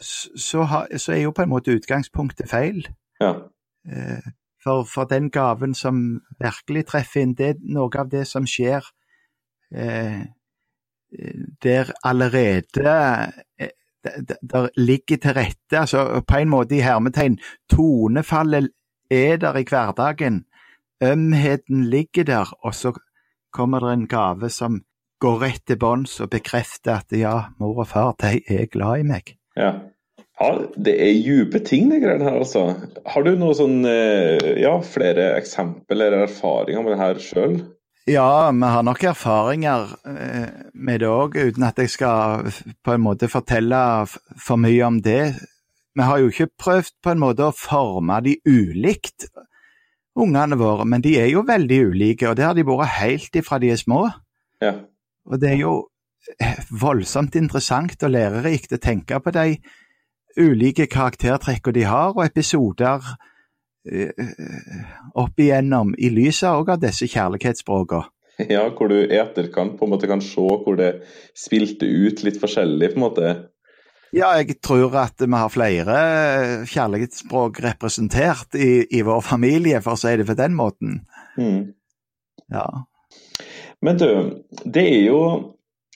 så, 0.00 0.62
har, 0.62 0.86
så, 0.96 1.12
er 1.12 1.22
jo 1.22 1.32
på 1.36 1.42
en 1.42 1.52
måte 1.52 1.74
utgangspunktet 1.76 2.50
feil. 2.50 2.86
Ja. 3.20 3.34
Eh, 3.88 4.32
for, 4.62 4.84
for, 4.84 5.04
den 5.04 5.30
gaven 5.30 5.74
som 5.74 6.20
virkelig 6.40 6.86
treffer 6.86 7.22
inn, 7.22 7.36
det 7.38 7.48
er 7.48 7.60
noe 7.74 7.90
av 7.98 8.10
det 8.10 8.26
som 8.28 8.46
skjer 8.46 8.84
eh, 9.74 10.24
der 11.62 11.92
allerede 12.04 12.96
eh, 13.58 13.74
der 14.50 14.68
ligger 14.76 15.16
til 15.16 15.34
rette, 15.34 15.78
altså 15.78 16.22
på 16.28 16.36
en 16.36 16.48
måte 16.48 16.76
i 16.76 16.84
hermetegn, 16.84 17.38
tonefallet 17.70 18.70
er 19.10 19.36
der 19.36 19.56
i 19.56 19.64
hverdagen, 19.68 20.44
ømheten 21.02 21.84
ligger 21.84 22.24
der, 22.24 22.52
og 22.64 22.74
så 22.74 22.92
kommer 23.52 23.80
det 23.80 23.92
en 23.92 24.08
gave 24.08 24.50
som 24.50 24.82
går 25.20 25.42
rett 25.42 25.66
til 25.66 25.78
bånds 25.78 26.20
og 26.20 26.30
bekrefter 26.30 27.00
at 27.00 27.12
ja, 27.18 27.50
mor 27.58 27.82
og 27.82 27.88
far, 27.88 28.14
de 28.20 28.40
er 28.46 28.66
glad 28.70 29.02
i 29.02 29.08
meg. 29.08 29.37
Ja. 29.58 29.72
ja 30.40 30.50
det 30.76 30.94
er 31.02 31.18
dype 31.24 31.62
ting, 31.66 31.90
det 31.92 32.02
greiene 32.04 32.28
her, 32.28 32.38
altså. 32.42 32.68
Har 33.08 33.26
du 33.26 33.34
noen 33.34 33.58
sånn, 33.58 33.80
eh, 33.88 34.54
ja, 34.62 34.76
flere 34.84 35.32
eksempler 35.38 36.08
eller 36.08 36.28
erfaringer 36.28 36.86
med 36.86 36.94
det 36.94 37.02
her 37.02 37.20
sjøl? 37.24 37.58
Ja, 38.08 38.50
vi 38.50 38.64
har 38.72 38.84
nok 38.86 39.02
erfaringer 39.04 39.90
eh, 40.08 40.46
med 40.72 41.02
det 41.02 41.10
òg, 41.10 41.36
uten 41.36 41.66
at 41.66 41.80
jeg 41.82 41.92
skal 41.92 42.46
på 42.84 42.94
en 42.94 43.04
måte 43.04 43.28
fortelle 43.28 43.80
for 44.08 44.60
mye 44.60 44.86
om 44.86 45.02
det. 45.04 45.34
Vi 45.98 46.06
har 46.06 46.22
jo 46.22 46.30
ikke 46.30 46.48
prøvd 46.62 46.94
på 47.04 47.12
en 47.12 47.20
måte 47.20 47.48
å 47.48 47.56
forme 47.56 48.16
de 48.24 48.38
ulikt, 48.48 49.28
ungene 50.18 50.56
våre, 50.58 50.86
men 50.88 51.04
de 51.04 51.18
er 51.20 51.28
jo 51.34 51.44
veldig 51.46 51.82
ulike, 51.92 52.30
og 52.30 52.38
det 52.38 52.46
har 52.46 52.56
de 52.56 52.64
vært 52.66 52.96
helt 52.96 53.36
ifra 53.38 53.60
de 53.60 53.74
er 53.74 53.80
små. 53.80 54.06
Ja. 54.64 54.72
Og 55.28 55.42
det 55.42 55.52
er 55.52 55.60
jo 55.60 55.74
voldsomt 56.70 57.36
interessant 57.38 58.02
og 58.02 58.12
lærerikt 58.12 58.74
å 58.76 58.82
tenke 58.82 59.20
på 59.22 59.32
de 59.34 59.56
ulike 60.38 60.86
karaktertrekkene 60.90 61.80
de 61.80 61.86
har, 61.88 62.12
og 62.14 62.24
episoder 62.26 63.02
uh, 63.02 64.28
opp 65.18 65.40
igjennom 65.40 65.94
i 65.98 66.12
lyset 66.12 66.46
lys 66.46 66.70
av 66.70 66.80
disse 66.82 67.08
kjærlighetsspråkene. 67.10 68.12
Ja, 68.46 68.68
hvor 68.70 68.86
du 68.86 69.00
i 69.00 69.18
etterkant 69.18 69.74
på 69.80 69.86
en 69.86 69.90
måte 69.96 70.06
kan 70.06 70.20
se 70.22 70.38
hvor 70.38 70.76
det 70.78 71.00
spilte 71.34 71.88
ut 71.88 72.22
litt 72.22 72.38
forskjellig, 72.38 72.92
på 72.92 73.00
en 73.00 73.02
måte. 73.02 73.32
Ja, 74.14 74.30
jeg 74.38 74.60
tror 74.64 74.94
at 74.96 75.18
vi 75.20 75.34
har 75.34 75.50
flere 75.52 75.96
kjærlighetsspråk 76.70 77.58
representert 77.64 78.54
i, 78.54 78.86
i 78.94 79.02
vår 79.02 79.24
familie, 79.26 79.82
for 79.82 79.98
å 79.98 80.00
si 80.00 80.14
det 80.16 80.28
på 80.28 80.38
den 80.38 80.54
måten. 80.56 81.00
Mm. 81.34 81.74
Ja. 82.54 82.68
Men 83.82 83.98
du, 83.98 84.08
det 84.64 84.86
er 84.86 85.02
jo 85.10 85.20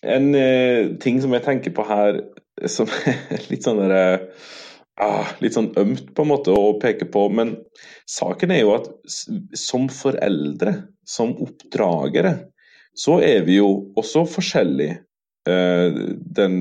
en 0.03 0.35
eh, 0.35 0.93
ting 1.03 1.21
som 1.23 1.35
jeg 1.37 1.45
tenker 1.47 1.75
på 1.75 1.85
her 1.87 2.21
som 2.69 2.91
er 3.07 3.47
litt 3.51 3.67
sånn 3.67 3.81
der, 3.83 4.27
ah, 5.01 5.35
litt 5.43 5.57
sånn 5.57 5.73
ømt 5.79 6.13
på 6.15 6.25
en 6.25 6.33
måte 6.33 6.55
å 6.55 6.75
peke 6.83 7.09
på, 7.11 7.27
men 7.33 7.57
saken 8.11 8.55
er 8.55 8.65
jo 8.65 8.75
at 8.77 8.91
som 9.59 9.89
foreldre, 9.93 10.77
som 11.09 11.35
oppdragere, 11.43 12.35
så 12.95 13.19
er 13.25 13.47
vi 13.47 13.59
jo 13.61 13.71
også 13.99 14.27
forskjellige. 14.29 15.01
Eh, 15.49 16.01
den 16.39 16.59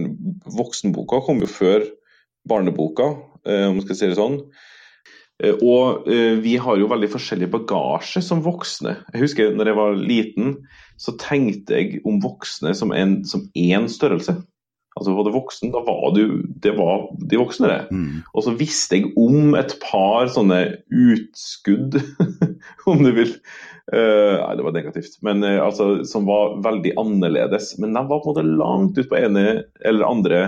voksenboka 0.48 1.20
kom 1.26 1.44
jo 1.44 1.50
før 1.52 1.86
barneboka, 2.48 3.12
eh, 3.46 3.68
om 3.68 3.78
man 3.78 3.86
skal 3.86 4.00
si 4.00 4.10
det 4.10 4.18
sånn. 4.18 4.40
Eh, 5.42 5.58
og 5.66 6.08
eh, 6.10 6.38
vi 6.42 6.56
har 6.62 6.80
jo 6.80 6.90
veldig 6.92 7.10
forskjellig 7.12 7.50
bagasje 7.54 8.24
som 8.26 8.44
voksne. 8.46 8.98
Jeg 9.14 9.26
husker 9.26 9.58
når 9.58 9.72
jeg 9.72 9.80
var 9.80 10.00
liten, 10.00 10.56
så 11.02 11.16
tenkte 11.20 11.80
jeg 11.80 12.02
om 12.08 12.22
voksne 12.24 12.76
som 12.78 12.94
én 12.94 13.22
som 13.28 13.48
størrelse. 13.90 14.38
Altså 15.00 15.14
var 15.16 15.24
du 15.24 15.32
voksen, 15.32 15.72
da 15.72 15.80
var 15.88 16.12
du 16.18 16.44
Det 16.60 16.74
var 16.76 17.06
de 17.16 17.38
voksne, 17.40 17.70
det. 17.72 17.96
Mm. 17.96 18.24
Og 18.36 18.44
så 18.44 18.54
visste 18.60 18.98
jeg 18.98 19.14
om 19.16 19.56
et 19.56 19.78
par 19.80 20.28
sånne 20.28 20.60
utskudd, 20.92 21.96
om 22.92 23.00
du 23.00 23.14
vil. 23.16 23.32
Uh, 23.92 24.36
nei, 24.36 24.52
det 24.60 24.66
var 24.68 24.76
negativt. 24.76 25.16
Men 25.24 25.46
uh, 25.48 25.64
altså, 25.64 26.04
som 26.08 26.28
var 26.28 26.60
veldig 26.68 26.92
annerledes. 27.00 27.78
Men 27.80 27.96
de 27.96 28.04
var 28.04 28.20
på 28.20 28.34
en 28.34 28.36
måte 28.36 28.60
langt 28.60 29.00
ut 29.00 29.08
på 29.08 29.20
ene 29.20 29.46
eller 29.80 30.10
andre 30.10 30.42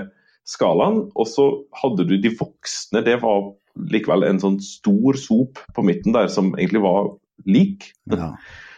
skalaen. 0.48 1.06
Og 1.16 1.30
så 1.32 1.48
hadde 1.80 2.06
du 2.12 2.18
de 2.20 2.36
voksne, 2.36 3.04
det 3.08 3.22
var 3.24 3.48
likevel 3.94 4.26
en 4.28 4.42
sånn 4.42 4.60
stor 4.64 5.18
sop 5.20 5.62
på 5.76 5.86
midten 5.86 6.16
der 6.16 6.30
som 6.32 6.54
egentlig 6.58 6.84
var 6.86 7.14
lik. 7.50 7.92
Ja. 8.12 8.34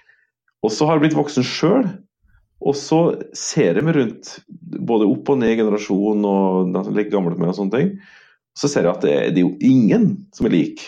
og 0.65 0.73
så 0.73 0.87
har 0.87 0.97
jeg 0.97 1.07
blitt 1.07 1.19
voksen 1.19 1.47
sjøl. 1.47 1.87
Og 2.65 2.73
så 2.79 2.99
ser 3.35 3.77
jeg 3.77 3.85
meg 3.85 3.97
rundt 3.97 4.37
både 4.87 5.07
opp 5.11 5.27
og 5.33 5.41
ned 5.41 5.53
i 5.53 5.57
generasjon 5.59 6.23
og 6.25 6.77
like 6.95 7.11
gammelt 7.13 7.37
med 7.41 7.51
og 7.51 7.57
sånne 7.59 7.75
ting. 7.75 7.89
Så 8.55 8.71
ser 8.71 8.87
jeg 8.87 8.95
at 8.95 9.03
det 9.03 9.11
er, 9.11 9.33
det 9.35 9.41
er 9.41 9.49
jo 9.49 9.57
ingen 9.67 10.07
som 10.33 10.47
er 10.47 10.55
lik. 10.55 10.85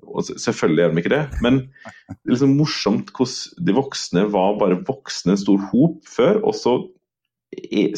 Og 0.00 0.24
selvfølgelig 0.26 0.82
er 0.82 0.94
de 0.94 1.02
ikke 1.02 1.12
det, 1.12 1.24
men 1.44 1.58
det 1.60 2.14
er 2.16 2.32
liksom 2.32 2.56
morsomt 2.58 3.12
hvordan 3.14 3.66
de 3.68 3.76
voksne 3.76 4.24
var 4.32 4.56
bare 4.58 4.80
voksne, 4.86 5.36
en 5.36 5.42
stor 5.42 5.60
hop 5.70 6.00
før. 6.08 6.40
Og 6.40 6.56
så 6.56 6.74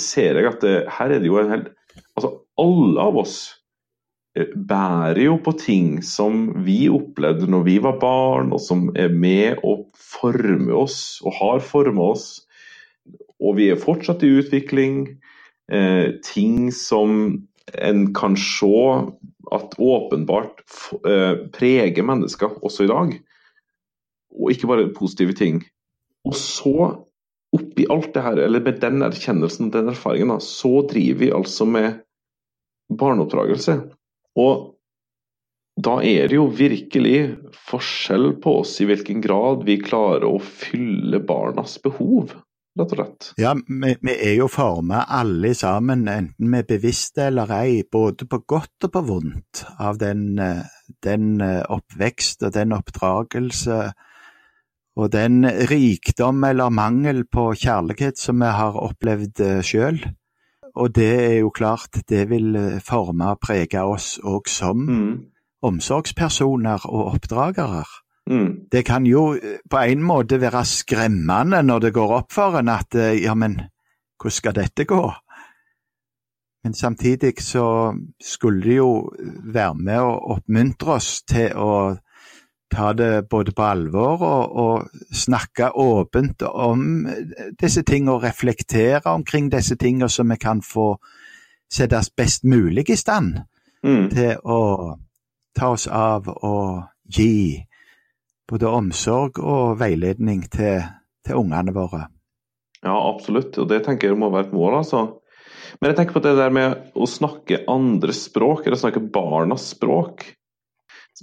ser 0.01 0.40
jeg 0.40 0.48
at 0.48 0.64
det, 0.64 0.77
her 0.98 1.14
er 1.14 1.22
det 1.22 1.31
jo 1.31 1.40
en 1.40 1.53
hel 1.53 1.70
Altså 2.16 2.29
alle 2.61 3.05
av 3.05 3.18
oss 3.20 3.35
bærer 4.33 5.21
jo 5.27 5.37
på 5.45 5.53
ting 5.61 5.99
som 6.05 6.47
vi 6.64 6.87
opplevde 6.88 7.49
når 7.51 7.66
vi 7.66 7.77
var 7.85 7.99
barn, 8.01 8.53
og 8.55 8.62
som 8.64 8.88
er 8.97 9.12
med 9.12 9.61
å 9.64 9.77
forme 9.92 10.73
oss, 10.73 11.21
og 11.25 11.37
har 11.37 11.64
forma 11.64 12.12
oss. 12.14 12.27
Og 13.42 13.59
vi 13.59 13.68
er 13.73 13.81
fortsatt 13.81 14.25
i 14.25 14.33
utvikling. 14.40 15.05
Eh, 15.73 16.16
ting 16.25 16.73
som 16.73 17.42
en 17.77 18.03
kan 18.16 18.37
se 18.38 18.73
at 19.53 19.77
åpenbart 19.79 20.62
eh, 21.07 21.45
preger 21.53 22.07
mennesker 22.07 22.57
også 22.64 22.87
i 22.87 22.92
dag. 22.92 23.14
Og 24.33 24.53
ikke 24.55 24.71
bare 24.71 24.92
positive 24.97 25.37
ting. 25.37 25.61
Og 26.25 26.37
så, 26.38 26.77
oppi 27.53 27.85
alt 27.92 28.14
det 28.14 28.25
her, 28.25 28.38
eller 28.47 28.64
med 28.64 28.81
den 28.81 29.05
erkjennelsen, 29.05 29.73
den 29.75 29.90
erfaringen, 29.92 30.40
så 30.40 30.87
driver 30.88 31.21
vi 31.21 31.35
altså 31.37 31.66
med 31.68 32.01
barneoppdragelse. 32.88 33.83
Og 34.40 34.71
da 35.83 35.99
er 36.05 36.29
det 36.29 36.37
jo 36.37 36.47
virkelig 36.53 37.18
forskjell 37.71 38.35
på 38.45 38.59
oss 38.61 38.77
i 38.83 38.87
hvilken 38.88 39.23
grad 39.25 39.64
vi 39.68 39.79
klarer 39.81 40.29
å 40.29 40.38
fylle 40.42 41.23
barnas 41.25 41.79
behov, 41.83 42.35
rett 42.79 42.92
og 42.92 42.99
slett. 42.99 43.31
Ja, 43.40 43.55
vi, 43.57 43.95
vi 44.05 44.14
er 44.14 44.37
jo 44.37 44.51
forma 44.53 45.07
alle 45.09 45.55
sammen, 45.57 46.05
enten 46.12 46.53
vi 46.53 46.61
er 46.61 46.68
bevisste 46.68 47.31
eller 47.31 47.53
ei, 47.57 47.83
både 47.88 48.29
på 48.29 48.42
godt 48.53 48.88
og 48.88 48.95
på 48.95 49.05
vondt, 49.09 49.64
av 49.81 50.01
den, 50.01 50.37
den 51.05 51.29
oppvekst 51.42 52.45
og 52.49 52.57
den 52.57 52.77
oppdragelse 52.77 53.83
og 54.92 55.09
den 55.14 55.47
rikdom 55.71 56.45
eller 56.45 56.68
mangel 56.68 57.25
på 57.25 57.55
kjærlighet 57.57 58.21
som 58.21 58.45
vi 58.45 58.51
har 58.53 58.77
opplevd 58.77 59.40
sjøl. 59.64 60.03
Og 60.74 60.94
det 60.94 61.11
er 61.24 61.38
jo 61.42 61.50
klart, 61.50 62.00
det 62.08 62.28
vil 62.30 62.56
eh, 62.56 62.80
forme 62.80 63.35
og 63.35 63.40
prege 63.42 63.82
oss 63.82 64.16
òg 64.24 64.48
som 64.48 64.87
mm. 64.88 65.12
omsorgspersoner 65.68 66.87
og 66.88 67.14
oppdragere. 67.16 67.85
Mm. 68.30 68.70
det 68.70 68.85
kan 68.87 69.02
jo 69.02 69.35
på 69.70 69.78
en 69.82 70.02
måte 70.06 70.38
være 70.38 70.61
skremmende 70.64 71.58
når 71.66 71.80
det 71.82 71.90
går 71.96 72.12
opp 72.20 72.28
for 72.30 72.54
en 72.54 72.68
at 72.70 72.94
ja, 72.94 73.35
men 73.35 73.56
hvordan 74.14 74.37
skal 74.37 74.54
dette 74.54 74.85
gå? 74.87 75.00
Men 76.62 76.74
samtidig 76.74 77.42
så 77.42 77.94
skulle 78.22 78.62
det 78.62 78.76
jo 78.76 79.11
være 79.44 79.74
med 79.74 79.98
å 79.98 80.14
oppmuntre 80.37 80.94
oss 80.94 81.22
til 81.26 81.50
å 81.58 81.72
ta 82.72 82.92
det 82.96 83.28
både 83.30 83.52
på 83.56 83.64
alvor 83.66 84.22
og, 84.24 84.56
og 84.64 85.14
snakke 85.14 85.70
åpent 85.78 86.42
om 86.48 87.06
disse 87.61 87.85
tingene 87.87 88.16
og 88.16 88.24
reflektere 88.24 89.12
omkring 89.12 89.50
disse 89.52 89.76
tingene, 89.76 90.08
så 90.08 90.24
vi 90.28 90.38
kan 90.40 90.62
få 90.64 90.94
settes 91.72 92.11
best 92.16 92.44
mulig 92.44 92.88
i 92.90 92.98
stand 92.98 93.37
mm. 93.85 94.08
til 94.12 94.40
å 94.44 94.62
ta 95.56 95.72
oss 95.74 95.87
av 95.87 96.28
og 96.32 96.82
gi 97.12 97.61
både 98.48 98.68
omsorg 98.68 99.40
og 99.40 99.78
veiledning 99.80 100.44
til, 100.52 100.82
til 101.24 101.40
ungene 101.40 101.72
våre. 101.76 102.06
Ja, 102.82 102.96
absolutt, 102.96 103.56
og 103.62 103.68
det 103.70 103.85
tenker 103.87 104.11
jeg 104.11 104.18
må 104.18 104.32
være 104.32 104.48
et 104.48 104.56
mål. 104.56 104.80
altså. 104.82 105.02
Men 105.80 105.92
jeg 105.92 105.98
tenker 105.98 106.18
på 106.18 106.24
det 106.24 106.35
der 106.37 106.52
med 106.52 106.92
å 106.98 107.08
snakke 107.08 107.62
andre 107.70 108.14
språk, 108.16 108.66
eller 108.66 108.80
snakke 108.80 109.04
barnas 109.14 109.70
språk. 109.72 110.26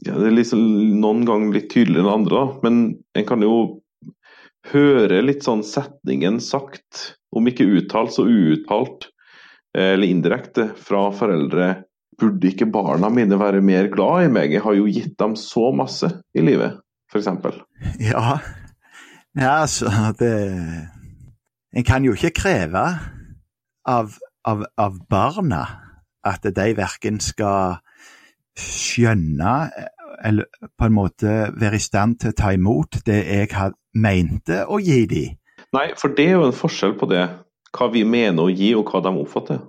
Ja, 0.05 0.15
det 0.15 0.29
er 0.29 0.35
liksom 0.37 0.61
noen 1.01 1.25
ganger 1.27 1.55
litt 1.57 1.69
tydeligere 1.73 2.05
enn 2.05 2.21
andre, 2.21 2.41
da. 2.41 2.59
men 2.65 2.81
en 3.17 3.27
kan 3.27 3.43
jo 3.43 3.53
høre 4.69 5.21
litt 5.25 5.45
sånn 5.47 5.63
setningen 5.65 6.39
sagt, 6.43 7.15
om 7.35 7.47
ikke 7.49 7.67
uttalt, 7.79 8.13
så 8.15 8.25
uuttalt 8.27 9.09
eh, 9.75 9.95
eller 9.95 10.07
indirekte, 10.07 10.69
fra 10.77 11.09
foreldre. 11.15 11.71
Burde 12.19 12.51
ikke 12.51 12.67
barna 12.69 13.09
mine 13.13 13.37
være 13.39 13.63
mer 13.65 13.89
glad 13.91 14.27
i 14.27 14.31
meg? 14.33 14.53
Jeg 14.53 14.63
har 14.65 14.75
jo 14.75 14.87
gitt 14.91 15.15
dem 15.21 15.35
så 15.39 15.69
masse 15.75 16.09
i 16.35 16.43
livet, 16.43 16.79
f.eks. 17.11 17.29
Ja. 18.03 18.39
ja, 19.39 19.53
altså 19.61 19.89
det 20.19 20.33
En 21.69 21.85
kan 21.85 22.03
jo 22.03 22.15
ikke 22.17 22.33
kreve 22.41 22.81
av 23.87 24.17
av, 24.47 24.65
av 24.77 24.97
barna 25.09 25.63
at 26.27 26.43
de 26.43 26.67
verken 26.77 27.19
skal 27.23 27.79
skjønne 28.59 29.55
eller 30.25 30.45
på 30.77 30.85
en 30.85 30.95
måte 30.95 31.35
være 31.55 31.79
i 31.79 31.83
stand 31.83 32.19
til 32.19 32.33
å 32.33 32.37
ta 32.37 32.51
imot 32.55 33.01
det 33.07 33.19
jeg 33.23 33.51
har 33.55 33.75
mente 33.95 34.65
å 34.67 34.79
gi 34.83 35.03
dem. 35.09 35.37
Nei, 35.75 35.89
for 35.99 36.15
det 36.15 36.25
er 36.25 36.37
jo 36.39 36.47
en 36.47 36.55
forskjell 36.55 36.95
på 36.99 37.09
det. 37.11 37.25
Hva 37.75 37.89
vi 37.93 38.03
mener 38.03 38.47
å 38.47 38.51
gi, 38.51 38.71
og 38.75 38.89
hva 38.89 39.03
de 39.05 39.13
oppfatter. 39.21 39.59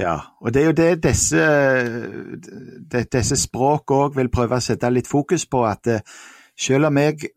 Ja, 0.00 0.16
og 0.40 0.54
det 0.54 0.62
er 0.62 0.68
jo 0.70 0.76
det 0.78 0.90
disse, 1.04 1.46
disse 3.12 3.36
språk 3.36 3.92
òg 3.92 4.16
vil 4.16 4.30
prøve 4.32 4.56
å 4.56 4.64
sette 4.64 4.88
litt 4.92 5.10
fokus 5.10 5.44
på. 5.50 5.64
At 5.68 5.90
eh, 5.90 6.04
selv 6.56 6.88
om 6.88 7.00
jeg 7.02 7.32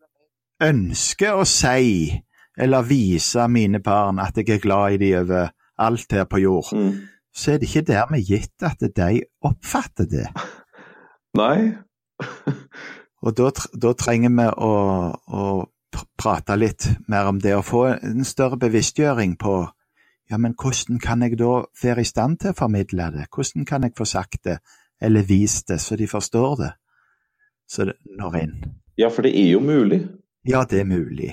ønsker 0.64 1.36
å 1.36 1.44
si 1.48 2.14
eller 2.54 2.86
vise 2.86 3.48
mine 3.50 3.82
barn 3.82 4.20
at 4.22 4.38
jeg 4.38 4.54
er 4.54 4.62
glad 4.62 4.94
i 4.94 5.00
dem 5.02 5.24
over 5.24 5.50
alt 5.82 6.12
her 6.14 6.28
på 6.30 6.40
jord, 6.44 6.70
mm. 6.72 6.92
så 7.34 7.52
er 7.52 7.58
det 7.58 7.68
ikke 7.68 7.88
dermed 7.90 8.22
gitt 8.22 8.62
at 8.64 8.84
de 8.96 9.24
oppfatter 9.44 10.08
det. 10.08 10.28
Nei. 11.34 11.74
og 13.24 13.36
da, 13.38 13.50
da, 13.82 13.94
trenger 13.98 14.34
vi 14.34 14.48
å, 14.50 14.74
å, 15.14 15.46
prate 16.18 16.56
litt 16.58 16.88
mer 17.10 17.28
om 17.30 17.38
det, 17.42 17.54
og 17.54 17.66
få 17.66 17.84
en 17.94 18.24
større 18.26 18.58
bevisstgjøring 18.58 19.36
på 19.38 19.54
ja, 20.30 20.38
men 20.40 20.54
hvordan 20.58 20.98
kan 21.02 21.22
jeg 21.22 21.36
da 21.38 21.60
være 21.82 22.02
i 22.02 22.08
stand 22.08 22.40
til 22.42 22.54
å 22.54 22.56
formidle 22.58 23.10
det? 23.14 23.26
Hvordan 23.34 23.66
kan 23.68 23.84
jeg 23.84 23.94
få 23.98 24.06
sagt 24.08 24.40
det, 24.48 24.56
eller 24.98 25.26
vist 25.28 25.68
det, 25.68 25.78
så 25.84 25.98
de 26.00 26.08
forstår 26.10 26.56
det? 26.62 26.70
Så 27.70 27.86
det 27.88 27.94
når 28.18 28.38
inn. 28.40 28.56
Ja, 28.98 29.10
for 29.12 29.26
det 29.26 29.34
er 29.36 29.50
jo 29.52 29.60
mulig. 29.62 30.00
Ja, 30.48 30.64
det 30.68 30.80
er 30.80 30.88
mulig. 30.88 31.30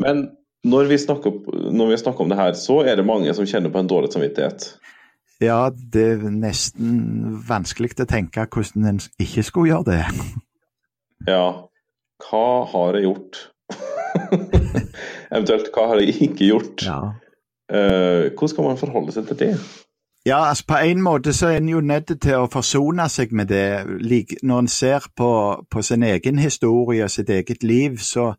Men 0.00 0.26
når 0.66 0.90
vi, 0.90 0.98
snakker, 0.98 1.36
når 1.72 1.92
vi 1.92 2.00
snakker 2.00 2.24
om 2.24 2.32
det 2.32 2.38
her, 2.40 2.52
så 2.58 2.80
er 2.84 2.98
det 2.98 3.06
mange 3.06 3.34
som 3.34 3.46
kjenner 3.46 3.72
på 3.72 3.80
en 3.80 3.90
dårlig 3.90 4.12
samvittighet. 4.12 4.66
Ja, 5.40 5.68
det 5.92 6.04
er 6.14 6.30
nesten 6.32 7.40
vanskelig 7.48 7.92
å 8.00 8.08
tenke 8.08 8.46
hvordan 8.48 8.88
en 8.88 9.00
ikke 9.20 9.44
skulle 9.46 9.74
gjøre 9.74 9.92
det. 9.92 10.02
Ja, 11.26 11.64
hva 12.22 12.48
har 12.70 12.94
jeg 12.94 13.06
gjort? 13.06 13.38
Eventuelt 15.32 15.70
hva 15.74 15.86
har 15.90 16.02
jeg 16.04 16.12
ikke 16.28 16.50
gjort? 16.50 16.84
Ja. 16.84 16.98
Uh, 17.72 18.28
hvordan 18.36 18.52
skal 18.52 18.66
man 18.68 18.78
forholde 18.78 19.14
seg 19.16 19.24
til 19.30 19.38
det? 19.40 19.48
Ja, 20.26 20.44
altså 20.44 20.64
På 20.68 20.76
en 20.84 21.02
måte 21.02 21.32
så 21.32 21.48
er 21.48 21.56
en 21.56 21.68
jo 21.72 21.80
nødt 21.80 22.12
til 22.22 22.36
å 22.36 22.50
forsone 22.52 23.08
seg 23.08 23.32
med 23.32 23.48
det. 23.50 23.86
Når 24.42 24.58
en 24.58 24.68
ser 24.68 25.08
på, 25.16 25.30
på 25.70 25.82
sin 25.82 26.02
egen 26.02 26.38
historie 26.38 27.08
og 27.08 27.10
sitt 27.10 27.30
eget 27.30 27.64
liv, 27.64 27.98
så, 27.98 28.32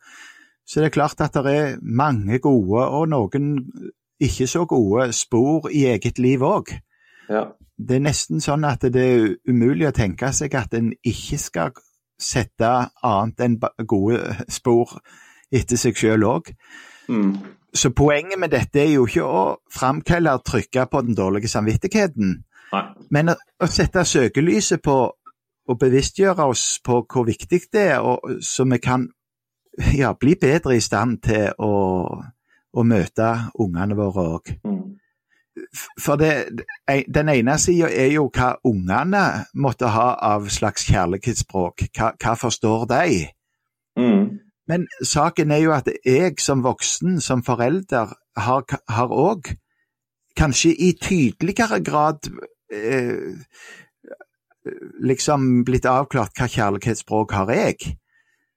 så 0.67 0.79
det 0.79 0.91
er 0.91 0.95
klart 0.99 1.25
at 1.25 1.33
det 1.33 1.55
er 1.57 1.77
mange 1.81 2.39
gode 2.39 2.87
og 2.87 3.09
noen 3.09 3.55
ikke 4.19 4.47
så 4.47 4.65
gode 4.65 5.11
spor 5.17 5.69
i 5.73 5.85
eget 5.89 6.19
liv 6.19 6.43
òg. 6.43 6.77
Ja. 7.29 7.43
Det 7.77 7.97
er 7.97 8.05
nesten 8.07 8.41
sånn 8.41 8.65
at 8.65 8.85
det 8.93 9.03
er 9.03 9.35
umulig 9.49 9.87
å 9.89 9.95
tenke 9.95 10.31
seg 10.33 10.55
at 10.57 10.73
en 10.77 10.91
ikke 11.05 11.37
skal 11.41 11.75
sette 12.17 12.69
annet 13.05 13.43
enn 13.45 13.59
gode 13.85 14.47
spor 14.49 14.97
etter 15.53 15.79
seg 15.79 15.97
sjøl 15.99 16.25
òg. 16.25 16.49
Mm. 17.11 17.35
Så 17.73 17.91
poenget 17.95 18.39
med 18.39 18.51
dette 18.51 18.81
er 18.81 18.95
jo 18.95 19.05
ikke 19.05 19.27
å 19.27 19.43
framkalle 19.71 20.33
og 20.33 20.45
trykke 20.47 20.87
på 20.89 21.03
den 21.05 21.17
dårlige 21.17 21.51
samvittigheten, 21.51 22.33
Nei. 22.73 22.83
men 23.13 23.31
å, 23.31 23.69
sette 23.69 24.03
søkelyset 24.07 24.81
på 24.83 24.97
og 25.67 25.79
bevisstgjøre 25.79 26.47
oss 26.47 26.79
på 26.83 27.01
hvor 27.11 27.27
viktig 27.27 27.59
det 27.75 27.83
er, 27.91 27.99
og, 27.99 28.39
så 28.41 28.63
vi 28.71 28.79
kan 28.79 29.03
ja, 29.93 30.13
bli 30.19 30.37
bedre 30.39 30.77
i 30.77 30.83
stand 30.83 31.19
til 31.27 31.51
å, 31.59 31.71
å 32.73 32.85
møte 32.87 33.31
ungene 33.59 33.97
våre 33.99 34.27
òg. 34.37 34.53
Mm. 34.63 34.86
For 35.99 36.19
det, 36.19 36.63
den 37.13 37.29
ene 37.29 37.57
sida 37.59 37.89
er 37.91 38.11
jo 38.13 38.27
hva 38.33 38.55
ungene 38.67 39.23
måtte 39.53 39.91
ha 39.93 40.13
av 40.33 40.49
slags 40.53 40.87
kjærlighetsspråk. 40.89 41.87
Hva, 41.95 42.11
hva 42.15 42.35
forstår 42.39 42.85
de? 42.91 43.23
Mm. 43.99 44.39
Men 44.67 44.87
saken 45.03 45.51
er 45.51 45.63
jo 45.63 45.73
at 45.75 45.89
jeg 46.05 46.39
som 46.43 46.63
voksen, 46.65 47.21
som 47.21 47.43
forelder, 47.43 48.13
har 48.37 49.13
òg 49.13 49.53
kanskje 50.37 50.73
i 50.75 50.91
tydeligere 51.01 51.79
grad 51.81 52.27
eh, 52.73 53.33
liksom 55.01 55.63
blitt 55.65 55.87
avklart 55.89 56.35
hva 56.37 56.49
kjærlighetsspråk 56.51 57.33
har 57.37 57.53
jeg. 57.55 57.97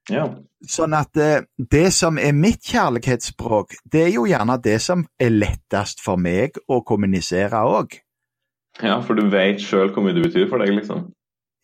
Ja. 0.09 0.27
Sånn 0.69 0.95
at 0.97 1.17
eh, 1.21 1.47
det 1.57 1.89
som 1.97 2.19
er 2.21 2.37
mitt 2.37 2.65
kjærlighetsspråk, 2.69 3.77
det 3.93 4.05
er 4.07 4.15
jo 4.15 4.27
gjerne 4.29 4.57
det 4.63 4.79
som 4.83 5.05
er 5.21 5.33
lettest 5.33 6.03
for 6.05 6.21
meg 6.21 6.59
å 6.69 6.81
kommunisere 6.87 7.63
òg. 7.69 7.99
Ja, 8.81 9.01
for 9.05 9.19
du 9.19 9.27
vet 9.33 9.61
sjøl 9.63 9.93
hvor 9.93 10.05
mye 10.05 10.17
det 10.17 10.25
betyr 10.29 10.49
for 10.51 10.63
deg, 10.63 10.73
liksom? 10.79 11.11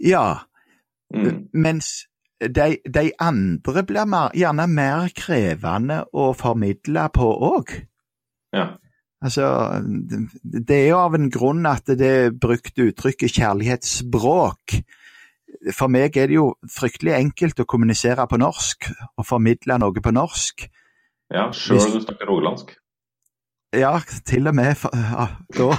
Ja. 0.03 0.46
Mm. 1.14 1.46
Mens 1.57 2.07
de, 2.40 2.77
de, 2.85 3.11
andre 3.22 3.85
blir 3.87 4.09
mer, 4.11 4.35
gjerne 4.37 4.66
mer 4.68 5.12
krevende 5.16 6.03
å 6.12 6.33
formidle 6.37 7.07
på 7.14 7.31
òg. 7.53 7.72
Ja. 8.57 8.75
Altså, 9.25 9.46
det 10.44 10.77
er 10.77 10.88
jo 10.90 11.01
av 11.01 11.16
en 11.16 11.31
grunn 11.33 11.64
at 11.68 11.88
det 11.99 12.11
er 12.11 12.37
brukt 12.37 12.77
uttrykket 12.79 13.38
kjærlighetsspråk 13.40 14.77
for 15.75 15.91
meg 15.91 16.17
er 16.17 16.31
det 16.31 16.37
jo 16.37 16.49
fryktelig 16.71 17.17
enkelt 17.17 17.61
å 17.63 17.69
kommunisere 17.69 18.27
på 18.31 18.39
norsk 18.39 18.91
og 19.17 19.27
formidle 19.27 19.79
noe 19.83 20.03
på 20.03 20.13
norsk. 20.15 20.67
Ja, 21.35 21.49
sjøl 21.51 21.81
om 21.83 21.97
du 21.97 22.05
snakker 22.05 22.31
rogalandsk? 22.31 22.77
Ja, 23.75 23.99
til 24.25 24.47
og 24.47 24.55
med 24.55 24.77
ja, 24.95 25.27
da. 25.57 25.71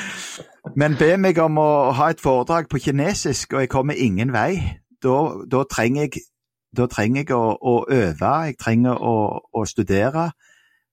Men 0.78 0.96
be 1.00 1.16
meg 1.18 1.40
om 1.42 1.56
å 1.58 1.70
ha 1.96 2.10
et 2.12 2.20
foredrag 2.22 2.68
på 2.70 2.80
kinesisk, 2.84 3.56
og 3.56 3.64
jeg 3.64 3.72
kommer 3.72 3.98
ingen 3.98 4.32
vei. 4.34 4.60
Da, 5.02 5.16
da 5.50 5.64
trenger 5.66 6.06
jeg, 6.06 6.26
da 6.76 6.86
trenger 6.86 7.24
jeg 7.24 7.34
å, 7.34 7.56
å, 7.56 7.74
øve, 7.90 8.34
jeg 8.46 8.58
trenger 8.60 9.00
å, 9.00 9.14
å, 9.50 9.64
studere. 9.66 10.28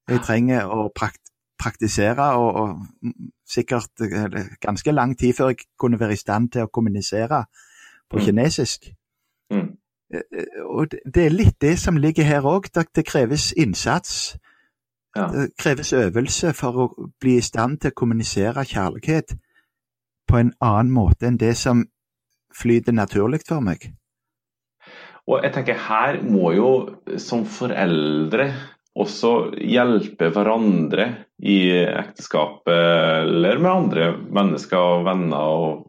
Jeg 0.09 0.23
trenger 0.25 0.71
å 0.71 0.87
prakt, 0.95 1.21
praktisere, 1.61 2.31
og, 2.39 2.55
og 2.63 3.13
sikkert 3.45 4.07
ganske 4.63 4.95
lang 4.95 5.13
tid 5.19 5.35
før 5.37 5.51
jeg 5.51 5.67
kunne 5.77 5.99
være 5.99 6.15
i 6.15 6.23
stand 6.23 6.55
til 6.55 6.65
å 6.65 6.73
kommunisere 6.73 7.43
på 8.09 8.17
mm. 8.17 8.25
kinesisk. 8.25 8.89
Mm. 9.53 9.67
Eh, 10.13 10.63
og 10.65 10.95
det 11.05 11.25
er 11.25 11.35
litt 11.35 11.59
det 11.61 11.77
som 11.79 11.97
ligger 11.97 12.27
her 12.27 12.47
òg. 12.47 12.71
Det 12.73 13.05
kreves 13.07 13.51
innsats. 13.53 14.37
Ja. 15.15 15.27
Det 15.33 15.51
kreves 15.57 15.93
øvelse 15.93 16.53
for 16.53 16.81
å 16.83 16.89
bli 17.21 17.37
i 17.39 17.45
stand 17.45 17.81
til 17.81 17.93
å 17.93 17.97
kommunisere 17.97 18.65
kjærlighet 18.65 19.37
på 20.29 20.37
en 20.37 20.51
annen 20.61 20.91
måte 20.93 21.25
enn 21.27 21.39
det 21.41 21.55
som 21.57 21.87
flyter 22.53 22.93
naturlig 22.93 23.41
for 23.47 23.63
meg. 23.65 23.89
Og 25.29 25.43
jeg 25.43 25.53
tenker 25.53 25.77
Her 25.77 26.21
må 26.25 26.51
jo 26.57 26.69
som 27.21 27.45
foreldre 27.45 28.49
også 28.99 29.33
hjelpe 29.61 30.31
hverandre 30.33 31.05
i 31.39 31.59
ekteskapet 31.85 32.73
eller 33.23 33.61
med 33.61 33.71
andre 33.71 34.07
mennesker 34.17 34.95
og 34.97 35.05
venner 35.07 35.59
og 35.59 35.85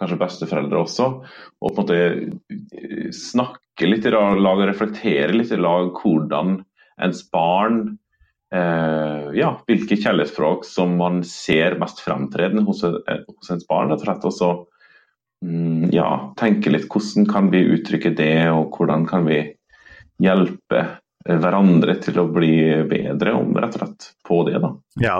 kanskje 0.00 0.20
besteforeldre 0.20 0.80
også, 0.80 1.08
og 1.60 1.74
på 1.76 1.84
en 1.84 1.84
måte 1.84 3.12
snakke 3.14 3.60
snakke 3.80 3.88
litt 3.88 4.06
i 4.06 4.10
lag 4.12 4.58
og 4.60 4.68
reflektere 4.68 5.32
litt 5.32 5.52
i 5.52 5.56
lag 5.56 5.90
hvordan 5.96 6.60
ens 7.00 7.22
barn 7.32 7.96
eh, 8.52 9.30
ja, 9.34 9.54
hvilke 9.66 9.96
kjærlighetsspråk 9.96 10.64
som 10.64 10.96
man 10.98 11.22
ser 11.24 11.78
mest 11.80 12.00
fremtredende 12.00 12.64
hos, 12.66 12.84
eh, 12.84 13.24
hos 13.26 13.50
ens 13.50 13.66
barn. 13.66 13.90
rett 13.90 14.00
og 14.00 14.04
slett, 14.04 14.24
og 14.24 14.32
så 14.32 14.50
mm, 15.46 15.90
ja, 15.92 16.32
tenke 16.36 16.70
litt 16.70 16.88
hvordan 16.90 17.26
kan 17.26 17.50
vi 17.50 17.64
uttrykke 17.72 18.12
det, 18.12 18.50
og 18.50 18.76
hvordan 18.76 19.06
kan 19.06 19.24
vi 19.26 19.54
hjelpe 20.20 20.99
hverandre 21.24 21.98
til 22.00 22.18
å 22.22 22.28
bli 22.32 22.54
bedre 22.88 23.34
om 23.36 23.52
rett 23.60 23.76
og 23.76 23.82
slett 23.82 24.06
på 24.26 24.40
det. 24.48 24.60
da. 24.62 24.70
Ja, 25.02 25.18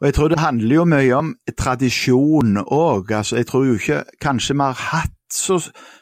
og 0.00 0.08
jeg 0.08 0.16
tror 0.16 0.32
det 0.32 0.40
handler 0.42 0.74
jo 0.74 0.88
mye 0.88 1.14
om 1.18 1.30
tradisjon 1.56 2.58
òg. 2.64 3.12
Altså, 3.12 3.38
jeg 3.38 3.46
tror 3.50 3.68
jo 3.68 3.76
ikke 3.78 4.02
kanskje 4.22 4.56
vi 4.58 4.66
har 4.66 4.82
hatt 4.88 5.14
så 5.32 5.58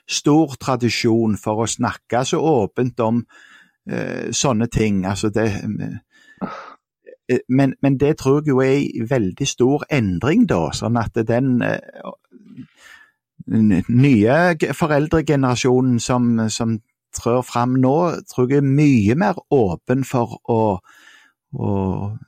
stor 0.06 0.54
tradisjon 0.60 1.36
for 1.40 1.64
å 1.64 1.68
snakke 1.68 2.22
så 2.24 2.40
åpent 2.40 3.00
om 3.02 3.24
eh, 3.90 4.30
sånne 4.30 4.70
ting. 4.72 5.04
Altså 5.06 5.32
det, 5.34 5.46
eh, 5.66 7.40
men, 7.48 7.74
men, 7.82 7.98
det 7.98 8.18
tror 8.22 8.40
jeg 8.40 8.52
jo 8.52 8.60
er 8.62 8.78
en 8.84 9.10
veldig 9.10 9.48
stor 9.48 9.84
endring, 9.90 10.46
da. 10.46 10.70
Sånn 10.72 10.96
at 11.00 11.18
den 11.26 11.58
eh, 11.66 11.80
nye 13.46 14.36
foreldregenerasjonen 14.74 15.98
som, 16.02 16.48
som 16.50 16.78
trør 17.16 17.42
fram 17.46 17.76
nå, 17.80 17.96
tror 18.30 18.50
jeg 18.50 18.62
er 18.62 18.68
mye 18.68 19.16
mer 19.18 19.40
åpen 19.54 20.04
for 20.06 20.38
å, 20.52 20.60
å 21.56 21.72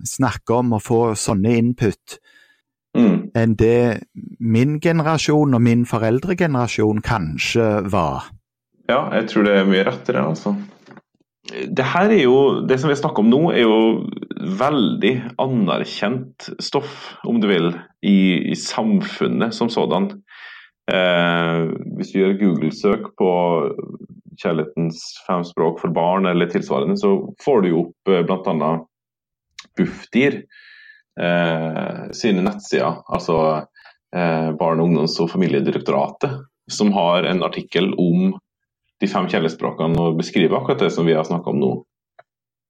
snakke 0.07 0.59
om 0.63 0.75
og 0.79 0.85
få 0.85 1.03
sånne 1.19 1.57
input. 1.61 2.19
Mm. 2.97 3.29
enn 3.37 3.53
det 3.61 4.01
min 4.41 4.79
generasjon 4.83 5.53
og 5.55 5.61
min 5.63 5.85
foreldregenerasjon 5.87 7.03
kanskje 7.05 7.67
var. 7.93 8.31
Ja, 8.89 9.05
jeg 9.13 9.29
tror 9.29 9.45
det 9.47 9.53
er 9.55 9.69
mye 9.69 9.85
rettere, 9.87 10.25
altså 10.25 10.57
det 11.49 11.85
her 11.95 12.13
er 12.13 12.23
jo, 12.23 12.39
det 12.69 12.79
som 12.81 12.91
vi 12.91 12.97
snakker 12.99 13.25
om 13.25 13.31
nå, 13.33 13.41
er 13.55 13.65
jo 13.65 13.77
veldig 14.61 15.13
anerkjent 15.41 16.51
stoff, 16.63 17.15
om 17.25 17.41
du 17.41 17.49
vil, 17.51 17.71
i, 18.05 18.53
i 18.53 18.57
samfunnet 18.59 19.57
som 19.57 19.71
sådan. 19.73 20.11
Eh, 20.89 21.63
hvis 21.99 22.13
du 22.13 22.21
gjør 22.21 22.39
Google-søk 22.41 23.11
på 23.21 23.31
kjærlighetens 24.39 25.03
fem 25.27 25.43
språk 25.45 25.83
for 25.83 25.93
barn 25.95 26.29
eller 26.31 26.49
tilsvarende, 26.51 26.97
så 27.01 27.13
får 27.45 27.63
du 27.63 27.69
jo 27.73 27.83
opp 27.87 28.13
eh, 28.13 28.23
bl.a. 28.27 28.71
Bufdir 29.79 30.41
eh, 31.21 32.01
sine 32.17 32.45
nettsider, 32.47 33.03
altså 33.07 33.39
eh, 34.15 34.51
Barne-, 34.59 34.87
ungdoms- 34.87 35.19
og 35.23 35.31
familiedirektoratet, 35.35 36.41
som 36.71 36.93
har 36.97 37.29
en 37.29 37.45
artikkel 37.45 37.93
om 37.99 38.33
de 38.99 39.11
fem 39.11 39.29
kjærlighetsspråkene 39.31 40.01
og 40.03 40.19
beskriver 40.19 40.59
akkurat 40.59 40.87
det 40.87 40.93
som 40.95 41.07
vi 41.07 41.15
har 41.19 41.27
snakka 41.29 41.53
om 41.53 41.61
nå. 41.63 41.73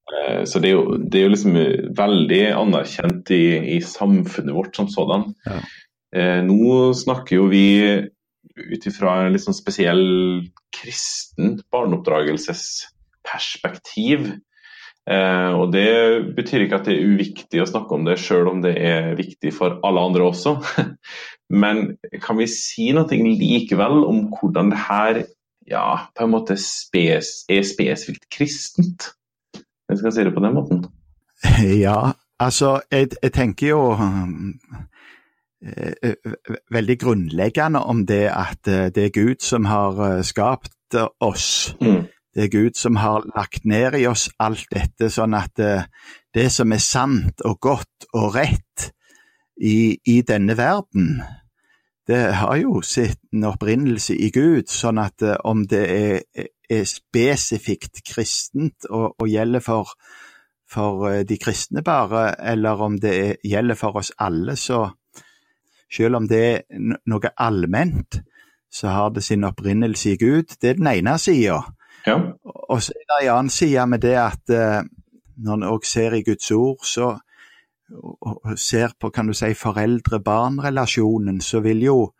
Eh, 0.09 0.42
så 0.48 0.61
det 0.61 0.72
er, 0.72 0.76
jo, 0.76 0.98
det 0.98 1.20
er 1.20 1.28
jo 1.28 1.35
liksom 1.37 1.61
veldig 1.96 2.44
anerkjent 2.57 3.31
i, 3.37 3.44
i 3.76 3.83
samfunnet 3.85 4.57
vårt 4.57 4.76
som 4.76 4.90
sådan. 4.92 5.31
Ja. 5.46 5.61
Eh, 6.16 6.40
nå 6.44 6.94
snakker 6.97 7.37
jo 7.37 7.49
vi 7.53 8.09
ut 8.59 8.87
ifra 8.88 9.25
en 9.25 9.33
litt 9.35 9.44
sånn 9.44 9.55
spesiell 9.57 10.42
kristen 10.75 11.61
barneoppdragelsesperspektiv. 11.73 14.21
Eh, 15.09 15.53
og 15.57 15.73
Det 15.73 16.23
betyr 16.37 16.61
ikke 16.64 16.79
at 16.81 16.87
det 16.88 16.94
er 16.97 17.09
uviktig 17.14 17.59
å 17.62 17.71
snakke 17.71 17.92
om 17.97 18.03
det, 18.09 18.21
sjøl 18.21 18.47
om 18.51 18.59
det 18.64 18.75
er 18.77 19.18
viktig 19.18 19.51
for 19.57 19.71
alle 19.87 20.01
andre 20.11 20.23
også. 20.29 20.51
Men 21.62 21.77
kan 22.21 22.37
vi 22.40 22.47
si 22.53 22.87
noe 22.97 23.09
likevel 23.09 23.97
om 24.05 24.18
hvordan 24.35 24.66
det 24.75 24.81
her 24.88 25.14
ja, 25.68 26.09
på 26.16 26.25
en 26.25 26.33
måte 26.33 26.57
spes, 26.61 27.44
er 27.49 27.64
spesifikt 27.66 28.29
kristent. 28.33 29.12
Jeg 29.88 30.01
skal 30.01 30.12
si 30.12 30.25
det 30.25 30.37
på 30.37 30.44
den 30.44 30.57
måten. 30.57 30.79
Ja, 31.87 32.12
altså 32.40 32.81
jeg, 32.90 33.09
jeg 33.23 33.33
tenker 33.33 33.68
jo 33.68 33.94
veldig 36.71 36.97
grunnleggende 37.01 37.83
om 37.83 38.05
det 38.07 38.29
at 38.31 38.68
eh, 38.71 38.88
det 38.94 39.09
er 39.09 39.14
Gud 39.14 39.42
som 39.42 39.66
har 39.66 39.99
eh, 40.07 40.23
skapt 40.23 40.94
oss. 41.21 41.75
Mm. 41.81 42.07
Det 42.35 42.44
er 42.44 42.53
Gud 42.53 42.79
som 42.79 42.97
har 42.97 43.27
lagt 43.35 43.64
ned 43.66 43.99
i 43.99 44.07
oss 44.07 44.29
alt 44.38 44.68
dette, 44.71 45.09
sånn 45.11 45.35
at 45.35 45.59
det 45.59 46.44
som 46.55 46.71
er 46.73 46.79
sant 46.79 47.42
og 47.44 47.59
godt 47.59 48.07
og 48.14 48.37
rett 48.37 48.92
i, 49.59 49.99
i 50.07 50.21
denne 50.23 50.55
verden, 50.55 51.18
det 52.09 52.21
har 52.40 52.57
jo 52.57 52.81
sin 52.81 53.44
opprinnelse 53.44 54.14
i 54.16 54.31
Gud, 54.33 54.71
sånn 54.73 55.01
at 55.03 55.23
eh, 55.23 55.37
om 55.44 55.66
det 55.68 55.83
er, 55.92 56.47
er 56.71 56.87
spesifikt 56.88 58.01
kristent 58.07 58.88
og, 58.88 59.12
og 59.21 59.29
gjelder 59.29 59.64
for, 59.64 59.92
for, 60.64 61.05
eh, 61.11 61.27
de 61.29 61.37
kristne 61.40 61.85
bare, 61.85 62.31
eller 62.40 62.81
om 62.87 62.97
det 63.03 63.12
er, 63.18 63.35
gjelder 63.44 63.77
for 63.77 64.01
oss 64.01 64.14
alle, 64.25 64.57
så 64.57 64.87
selv 65.92 66.16
om 66.16 66.29
det 66.29 66.44
er 66.48 66.98
noe 67.07 67.31
allment, 67.37 68.20
så 68.70 68.88
har 68.88 69.11
det 69.11 69.24
sin 69.24 69.44
opprinnelse 69.44 70.11
i 70.11 70.16
Gud. 70.16 70.57
Det 70.61 70.70
er 70.70 70.74
den 70.74 70.87
ene 70.87 71.18
sida. 71.18 71.62
Ja. 72.07 72.18
Og 72.44 72.83
så 72.83 72.92
er 72.92 73.05
det 73.09 73.29
en 73.29 73.35
annen 73.35 73.51
side 73.51 73.87
med 73.87 73.98
det 73.98 74.16
at 74.20 74.53
eh, 74.53 74.83
når 75.37 75.55
en 75.55 75.68
òg 75.72 75.87
ser 75.87 76.12
i 76.12 76.22
Guds 76.22 76.51
ord, 76.51 76.85
så 76.85 77.16
og 78.20 78.59
ser 78.61 78.92
på 79.01 79.09
kan 79.09 79.27
du 79.27 79.33
si, 79.33 79.55
foreldre-barn-relasjonen, 79.57 81.40
så 81.40 81.61
vil 81.64 81.83
jo, 81.83 82.12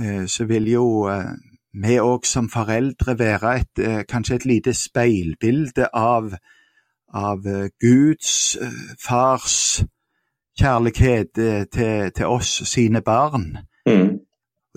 eh, 0.00 0.26
så 0.26 0.44
vil 0.50 0.66
jo 0.72 1.06
eh, 1.06 1.30
vi 1.72 2.00
òg 2.02 2.26
som 2.26 2.48
foreldre 2.50 3.14
være 3.18 3.52
et, 3.60 4.06
kanskje 4.10 4.34
et 4.34 4.44
lite 4.44 4.74
speilbilde 4.74 5.86
av, 5.94 6.32
av 7.14 7.46
Guds 7.78 8.58
fars 8.98 9.84
kjærlighet 10.60 11.32
til, 11.72 12.12
til 12.16 12.26
oss, 12.26 12.60
sine 12.68 13.02
barn. 13.02 13.56
Mm. 13.88 14.20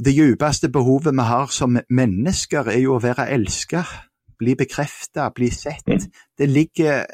Det 0.06 0.15
djupeste 0.15 0.72
behovet 0.74 1.13
vi 1.13 1.28
har 1.28 1.52
som 1.54 1.78
mennesker, 1.89 2.72
er 2.72 2.82
jo 2.82 2.96
å 2.98 3.04
være 3.04 3.30
elsket, 3.36 3.91
bli 4.39 4.56
bekreftet, 4.58 5.36
bli 5.36 5.52
sett. 5.54 5.86
Mm. 5.88 6.08
Det 6.39 6.50
ligger 6.50 7.06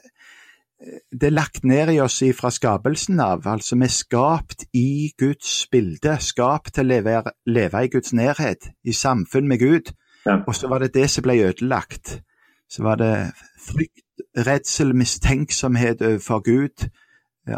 det 1.12 1.28
er 1.28 1.36
lagt 1.36 1.66
ned 1.68 1.92
i 1.92 2.00
oss 2.00 2.22
fra 2.38 2.52
skapelsen 2.52 3.20
av. 3.20 3.44
Altså, 3.48 3.76
vi 3.76 3.88
er 3.88 3.92
skapt 3.92 4.64
i 4.74 5.12
Guds 5.20 5.68
bilde, 5.72 6.16
skapt 6.24 6.74
til 6.78 6.88
å 6.88 6.90
leve, 6.94 7.24
leve 7.52 7.84
i 7.84 7.92
Guds 7.92 8.14
nærhet, 8.16 8.70
i 8.84 8.96
samfunn 8.96 9.50
med 9.50 9.60
Gud. 9.60 9.92
Ja. 10.26 10.40
Og 10.48 10.56
så 10.56 10.72
var 10.72 10.80
det 10.80 10.94
det 10.96 11.10
som 11.12 11.26
ble 11.28 11.36
ødelagt. 11.50 12.22
Så 12.70 12.84
var 12.86 13.00
det 13.02 13.12
frykt, 13.60 14.06
redsel, 14.38 14.96
mistenksomhet 14.96 16.02
overfor 16.02 16.44
Gud, 16.48 16.86
eh, 16.86 17.09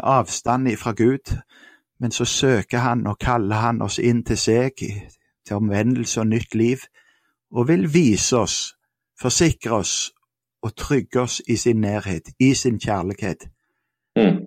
avstand 0.02 0.76
fra 0.76 0.92
Gud. 0.92 1.36
Men 2.00 2.10
så 2.10 2.24
søker 2.24 2.78
han 2.78 3.06
og 3.06 3.18
kaller 3.18 3.56
han 3.56 3.82
oss 3.82 3.98
inn 3.98 4.24
til 4.24 4.38
seg, 4.38 4.72
til 5.46 5.56
omvendelse 5.56 6.20
og 6.20 6.26
nytt 6.26 6.54
liv, 6.54 6.78
og 7.50 7.68
vil 7.68 7.94
vise 7.94 8.36
oss, 8.36 8.74
forsikre 9.20 9.76
oss 9.76 10.12
og 10.62 10.76
trygge 10.76 11.20
oss 11.20 11.42
i 11.48 11.56
sin 11.56 11.80
nærhet, 11.80 12.32
i 12.40 12.54
sin 12.54 12.78
kjærlighet. 12.80 13.48
Mm. 14.16 14.46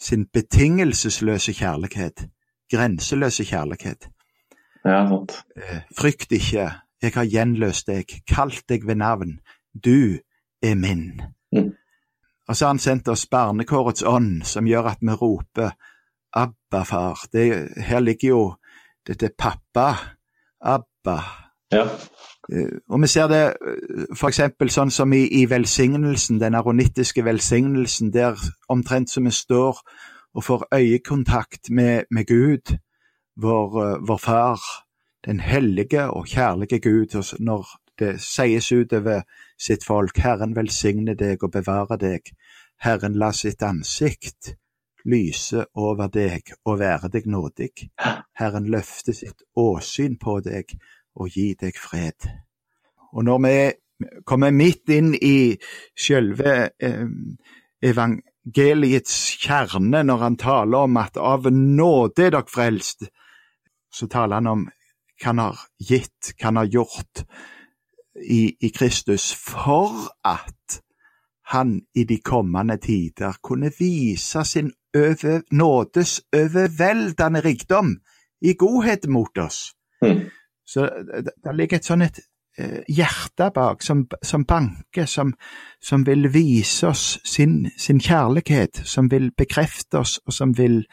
Sin 0.00 0.26
betingelsesløse 0.32 1.52
kjærlighet, 1.52 2.28
grenseløse 2.70 3.44
kjærlighet. 3.44 4.08
Ja, 4.84 5.06
sant. 5.08 5.32
Eh, 5.56 5.80
frykt 5.98 6.32
ikke, 6.32 6.70
jeg 7.02 7.12
har 7.14 7.24
gjenløst 7.24 7.86
deg, 7.86 8.04
kalt 8.28 8.64
deg 8.68 8.86
ved 8.86 9.00
navn, 9.00 9.38
du 9.84 10.18
er 10.62 10.74
min. 10.74 11.20
Og 12.48 12.56
så 12.56 12.64
har 12.64 12.74
han 12.74 12.82
sendt 12.82 13.08
oss 13.08 13.26
barnekårets 13.26 14.04
ånd, 14.06 14.42
som 14.44 14.66
gjør 14.68 14.90
at 14.92 15.00
vi 15.00 15.16
roper 15.16 15.70
Abba, 16.34 16.82
far. 16.82 17.26
Det, 17.32 17.68
her 17.76 18.00
ligger 18.00 18.28
jo 18.28 18.42
dette 19.06 19.30
pappa, 19.38 19.94
Abba. 20.60 21.18
Ja. 21.72 21.86
Eh, 22.52 22.78
og 22.88 23.00
Vi 23.00 23.06
ser 23.06 23.28
det 23.28 23.42
eh, 23.54 24.06
f.eks. 24.12 24.40
sånn 24.74 24.90
som 24.90 25.12
i, 25.12 25.24
i, 25.40 25.44
velsignelsen, 25.50 26.40
den 26.40 26.56
aronittiske 26.58 27.24
velsignelsen, 27.24 28.12
der 28.12 28.40
omtrent 28.68 29.10
som 29.10 29.24
vi 29.24 29.32
står 29.32 29.80
og 30.34 30.44
får 30.44 30.66
øyekontakt 30.74 31.70
med, 31.70 32.04
med 32.10 32.26
Gud, 32.26 32.76
vår, 33.40 33.78
eh, 33.84 33.96
vår, 34.08 34.18
Far, 34.18 34.60
den 35.24 35.40
hellige 35.40 36.10
og 36.10 36.26
kjærlige 36.28 36.80
Gud, 36.80 37.16
når 37.38 37.68
det 37.98 38.18
sies 38.20 38.72
utover 38.72 39.22
sitt 39.58 39.84
folk, 39.86 40.18
Herren 40.18 40.56
velsigne 40.56 41.14
deg 41.18 41.42
og 41.44 41.54
bevare 41.54 41.98
deg, 42.00 42.30
Herren 42.82 43.16
la 43.18 43.30
sitt 43.32 43.62
ansikt 43.62 44.54
lyse 45.04 45.66
over 45.76 46.08
deg 46.08 46.54
og 46.64 46.80
være 46.80 47.10
deg 47.12 47.28
nådig, 47.28 47.72
Herren 48.40 48.68
løfte 48.72 49.14
sitt 49.16 49.44
åsyn 49.56 50.16
på 50.20 50.40
deg 50.44 50.74
og 51.14 51.30
gi 51.30 51.52
deg 51.60 51.76
fred. 51.78 52.28
Og 53.14 53.24
når 53.24 53.42
vi 53.44 53.56
kommer 54.26 54.50
midt 54.50 54.90
inn 54.90 55.12
i 55.14 55.54
selve 55.94 56.54
eh, 56.82 57.04
evangeliets 57.84 59.18
kjerne, 59.40 60.02
når 60.02 60.24
han 60.24 60.38
taler 60.40 60.88
om 60.88 60.98
at 61.00 61.20
av 61.20 61.46
nåde 61.52 62.26
er 62.26 62.34
dere 62.34 62.50
frelst, 62.50 63.06
så 63.94 64.08
taler 64.10 64.40
han 64.40 64.50
om 64.50 64.64
hva 64.66 65.30
han 65.30 65.42
har 65.44 65.60
gitt, 65.78 66.34
hva 66.34 66.50
han 66.50 66.62
har 66.64 66.72
gjort. 66.72 67.24
I, 68.22 68.56
i 68.60 68.68
Kristus 68.68 69.34
for 69.34 70.08
at 70.24 70.80
han 71.46 71.80
i 71.94 72.04
de 72.04 72.18
kommende 72.24 72.76
tider 72.76 73.32
kunne 73.42 73.72
vise 73.78 74.44
sin 74.44 74.72
over, 74.96 75.40
nådes 75.50 76.22
overveldende 76.32 77.40
rikdom 77.40 77.96
i 78.40 78.54
godhet 78.54 79.08
mot 79.08 79.38
oss. 79.38 79.74
Mm. 80.02 80.20
Så 80.66 80.88
det 81.44 81.56
ligger 81.56 81.76
et 81.76 81.88
sånn 81.88 82.04
et 82.06 82.20
eh, 82.58 82.80
hjerte 82.88 83.50
bak 83.54 83.82
som, 83.82 84.06
som 84.22 84.44
banker, 84.48 85.06
som, 85.06 85.34
som, 85.82 86.06
vil 86.06 86.30
vise 86.32 86.88
oss 86.88 87.18
sin, 87.24 87.70
sin, 87.76 88.00
kjærlighet, 88.00 88.80
som 88.84 89.10
vil 89.10 89.30
bekrefte 89.36 90.00
oss, 90.00 90.18
og 90.26 90.32
som 90.32 90.54
vil 90.56 90.84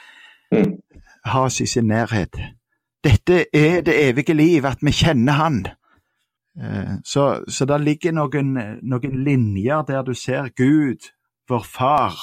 mm. 0.51 0.73
ha 1.31 1.45
oss 1.47 1.61
i 1.61 1.69
sin 1.69 1.87
nærhet. 1.87 2.35
Dette 3.03 3.45
er 3.53 3.81
det 3.81 3.95
evige 4.09 4.35
liv, 4.35 4.65
at 4.65 4.83
vi 4.83 4.91
kjenner 4.91 5.39
Han. 5.39 5.63
Eh, 6.59 6.95
så, 7.03 7.43
så 7.47 7.65
det 7.65 7.79
ligger 7.81 8.15
noen, 8.15 8.53
noen, 8.81 9.23
linjer 9.23 9.85
der 9.87 10.03
du 10.03 10.13
ser 10.17 10.51
Gud, 10.57 11.11
vår 11.49 11.65
far, 11.67 12.17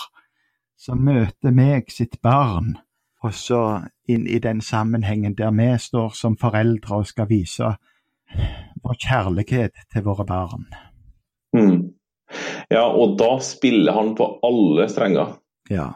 som 0.78 1.00
møter 1.04 1.54
meg, 1.54 1.90
sitt 1.90 2.20
barn, 2.22 2.76
og 3.24 3.34
så 3.34 3.62
inn 4.08 4.28
i 4.30 4.38
den 4.42 4.60
sammenhengen 4.62 5.34
der 5.38 5.54
vi 5.56 5.72
står 5.80 6.14
som 6.14 6.36
foreldre 6.38 7.00
og 7.00 7.08
skal 7.08 7.28
vise 7.30 7.72
vår 8.84 8.98
kjærlighet 9.02 9.88
til 9.92 10.04
våre 10.06 10.26
barn. 10.28 10.68
Mm. 11.56 11.94
Ja, 12.68 12.84
og 12.84 13.16
da 13.18 13.38
spiller 13.40 13.96
han 13.96 14.12
på 14.14 14.28
alle 14.44 14.86
strenger. 14.92 15.38
Ja. 15.72 15.94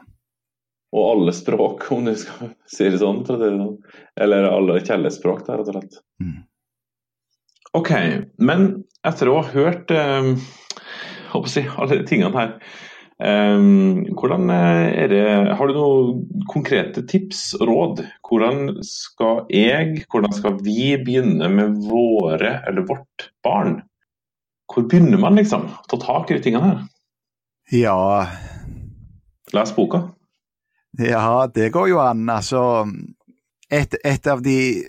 Og 0.92 1.10
alle 1.10 1.32
språk, 1.36 1.84
om 1.92 2.08
du 2.08 2.14
skal 2.18 2.54
si 2.68 2.88
det 2.88 3.00
sånn. 3.00 3.22
sånn. 3.28 3.76
Eller 4.16 4.48
alle 4.48 4.80
kjærlighetsspråk, 4.80 5.44
rett 5.48 5.68
og 5.68 5.76
slett. 5.76 6.00
Mm. 6.20 6.40
Ok, 7.72 7.90
men 8.36 8.82
etter 9.06 9.30
å 9.32 9.38
ha 9.40 9.52
hørt 9.54 9.92
eh, 9.96 10.32
si, 11.48 11.62
alle 11.80 12.02
tingene 12.08 12.36
her, 12.36 12.50
eh, 13.24 13.62
hvordan 14.18 14.52
er 14.52 15.08
det, 15.08 15.22
har 15.56 15.70
du 15.70 15.78
noen 15.78 16.44
konkrete 16.52 17.04
tips 17.08 17.54
og 17.60 17.66
råd? 17.70 18.04
Hvordan 18.28 18.82
skal 18.86 19.46
jeg, 19.52 20.04
hvordan 20.12 20.36
skal 20.36 20.60
vi 20.60 20.92
begynne 21.00 21.48
med 21.52 21.80
våre, 21.88 22.58
eller 22.68 22.84
vårt 22.88 23.30
barn? 23.44 23.80
Hvor 24.72 24.84
begynner 24.88 25.20
man 25.20 25.40
liksom? 25.40 25.68
Ta 25.88 26.00
tak 26.00 26.30
i 26.30 26.36
de 26.36 26.44
tingene 26.44 26.68
her? 26.68 26.82
Ja 27.72 28.26
Les 29.52 29.70
boka. 29.76 30.10
Ja, 30.98 31.46
det 31.54 31.70
går 31.72 31.88
jo 31.88 32.00
an. 32.00 32.28
Altså, 32.28 32.84
et, 33.72 33.94
et, 34.04 34.26
av 34.26 34.42
de 34.44 34.84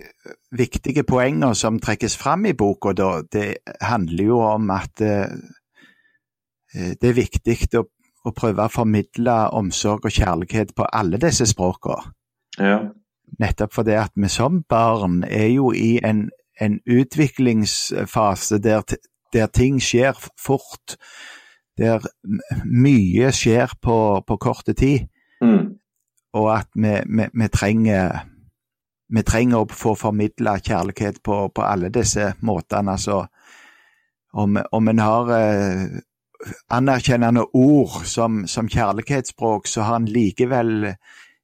viktige 0.51 1.05
poengene 1.07 1.53
som 1.55 1.79
trekkes 1.79 2.17
fram 2.19 2.45
i 2.49 2.55
boka, 2.57 2.91
da, 2.97 3.11
det 3.31 3.47
handler 3.81 4.23
jo 4.27 4.39
om 4.43 4.71
at 4.75 5.03
eh, 5.03 5.37
det 6.73 7.09
er 7.09 7.15
viktig 7.15 7.57
å, 7.79 7.85
å, 8.25 8.33
prøve 8.35 8.65
å 8.65 8.73
formidle 8.73 9.37
omsorg 9.55 10.09
og 10.09 10.15
kjærlighet 10.15 10.73
på 10.75 10.87
alle 10.89 11.19
disse 11.21 11.47
språkene. 11.49 12.11
Ja. 12.59 12.79
Nettopp 13.39 13.73
fordi 13.73 13.95
at 13.97 14.13
vi 14.19 14.29
som 14.29 14.61
barn 14.69 15.23
er 15.23 15.47
jo 15.53 15.71
i 15.73 15.95
en, 16.05 16.27
en 16.61 16.79
utviklingsfase 16.85 18.59
der, 18.61 18.83
der, 19.33 19.47
ting 19.47 19.79
skjer 19.81 20.19
fort. 20.37 20.97
Der 21.77 22.03
mye 22.69 23.31
skjer 23.33 23.73
på, 23.81 23.97
på 24.27 24.37
korte 24.37 24.75
tid. 24.77 25.07
Mm. 25.41 25.79
Og 26.37 26.51
at 26.53 26.69
vi, 26.77 26.93
vi, 27.09 27.25
vi 27.33 27.49
trenger 27.53 28.21
vi 29.13 29.23
trenger 29.23 29.61
å 29.61 29.69
få 29.69 29.93
formidla 29.97 30.57
kjærlighet 30.59 31.21
på, 31.23 31.47
på, 31.53 31.65
alle 31.65 31.91
disse 31.93 32.33
måtene. 32.41 32.95
Altså, 32.95 33.19
om, 34.33 34.57
om 34.57 34.89
en 34.89 35.01
har 35.03 35.33
eh, 35.37 35.83
anerkjennende 36.73 37.45
ord 37.53 38.01
som, 38.09 38.43
som, 38.49 38.69
kjærlighetsspråk, 38.69 39.69
så 39.69 39.85
har 39.85 40.01
en 40.01 40.09
likevel 40.09 40.95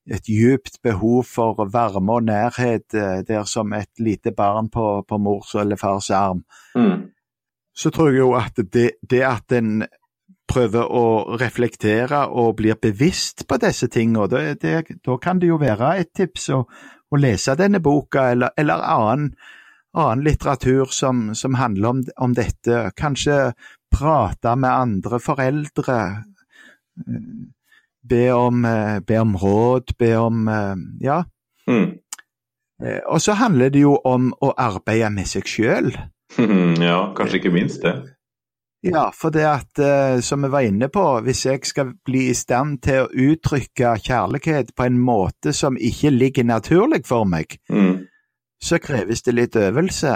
et 0.10 0.26
djupt 0.26 0.80
behov 0.82 1.28
for 1.30 1.70
varme 1.70 2.18
og 2.18 2.26
nærhet 2.26 2.98
eh, 2.98 3.22
der 3.28 3.46
som 3.46 3.74
et 3.78 3.92
lite 4.02 4.34
barn 4.34 4.72
på, 4.74 5.04
på 5.06 5.22
mors 5.22 5.54
eller 5.54 5.78
fars 5.78 6.10
arm. 6.10 6.44
Mm. 6.76 7.12
Så 7.78 7.94
tror 7.94 8.10
jeg 8.10 8.24
jo 8.24 8.34
at 8.40 8.58
det, 8.74 8.92
det 9.06 9.22
at 9.28 9.54
en 9.54 9.84
prøver 10.50 10.90
å 10.90 11.38
reflektere 11.38 12.24
og 12.34 12.56
blir 12.58 12.80
bevisst 12.82 13.46
på 13.46 13.60
disse 13.62 13.86
tingene, 13.94 14.26
da 14.58 15.18
kan 15.22 15.38
det 15.38 15.52
jo 15.52 15.60
være 15.62 15.92
et 16.02 16.10
tips 16.18 16.50
å, 16.56 16.64
å 17.10 17.20
lese 17.20 17.56
denne 17.60 17.82
boka, 17.84 18.30
eller, 18.34 18.54
eller 18.58 18.84
annen, 18.86 19.32
annen, 19.98 20.24
litteratur 20.26 20.92
som, 20.94 21.30
som 21.36 21.58
handler 21.60 21.90
om, 21.90 22.04
om, 22.18 22.36
dette. 22.38 22.90
Kanskje 22.98 23.54
prate 23.92 24.56
med 24.56 24.70
andre 24.70 25.20
foreldre. 25.24 25.98
Be 28.10 28.22
om, 28.34 28.68
be 29.08 29.18
om 29.20 29.36
råd, 29.38 29.96
be 29.98 30.14
om 30.18 30.46
Ja. 31.02 31.24
Mm. 31.70 32.00
Og 33.12 33.20
så 33.22 33.36
handler 33.36 33.74
det 33.74 33.82
jo 33.84 33.98
om 34.08 34.30
å 34.40 34.54
arbeide 34.58 35.10
med 35.12 35.28
seg 35.28 35.50
sjøl. 35.50 35.92
Ja, 36.90 37.10
kanskje 37.18 37.42
ikke 37.42 37.52
minst 37.54 37.84
det. 37.84 37.98
Ja, 38.86 39.10
for 39.12 39.34
det 39.36 39.44
at, 39.44 39.80
uh, 39.80 40.22
som 40.24 40.46
vi 40.46 40.52
var 40.54 40.64
inne 40.64 40.88
på, 40.92 41.04
hvis 41.26 41.46
jeg 41.46 41.66
skal 41.68 41.92
bli 42.06 42.30
i 42.30 42.38
stand 42.38 42.80
til 42.86 43.04
å 43.04 43.10
uttrykke 43.12 43.98
kjærlighet 44.00 44.72
på 44.78 44.88
en 44.88 45.02
måte 45.04 45.52
som 45.56 45.76
ikke 45.76 46.14
ligger 46.16 46.48
naturlig 46.48 47.04
for 47.10 47.28
meg, 47.28 47.58
mm. 47.68 48.06
så 48.64 48.80
kreves 48.80 49.26
det 49.28 49.36
litt 49.36 49.60
øvelse. 49.60 50.16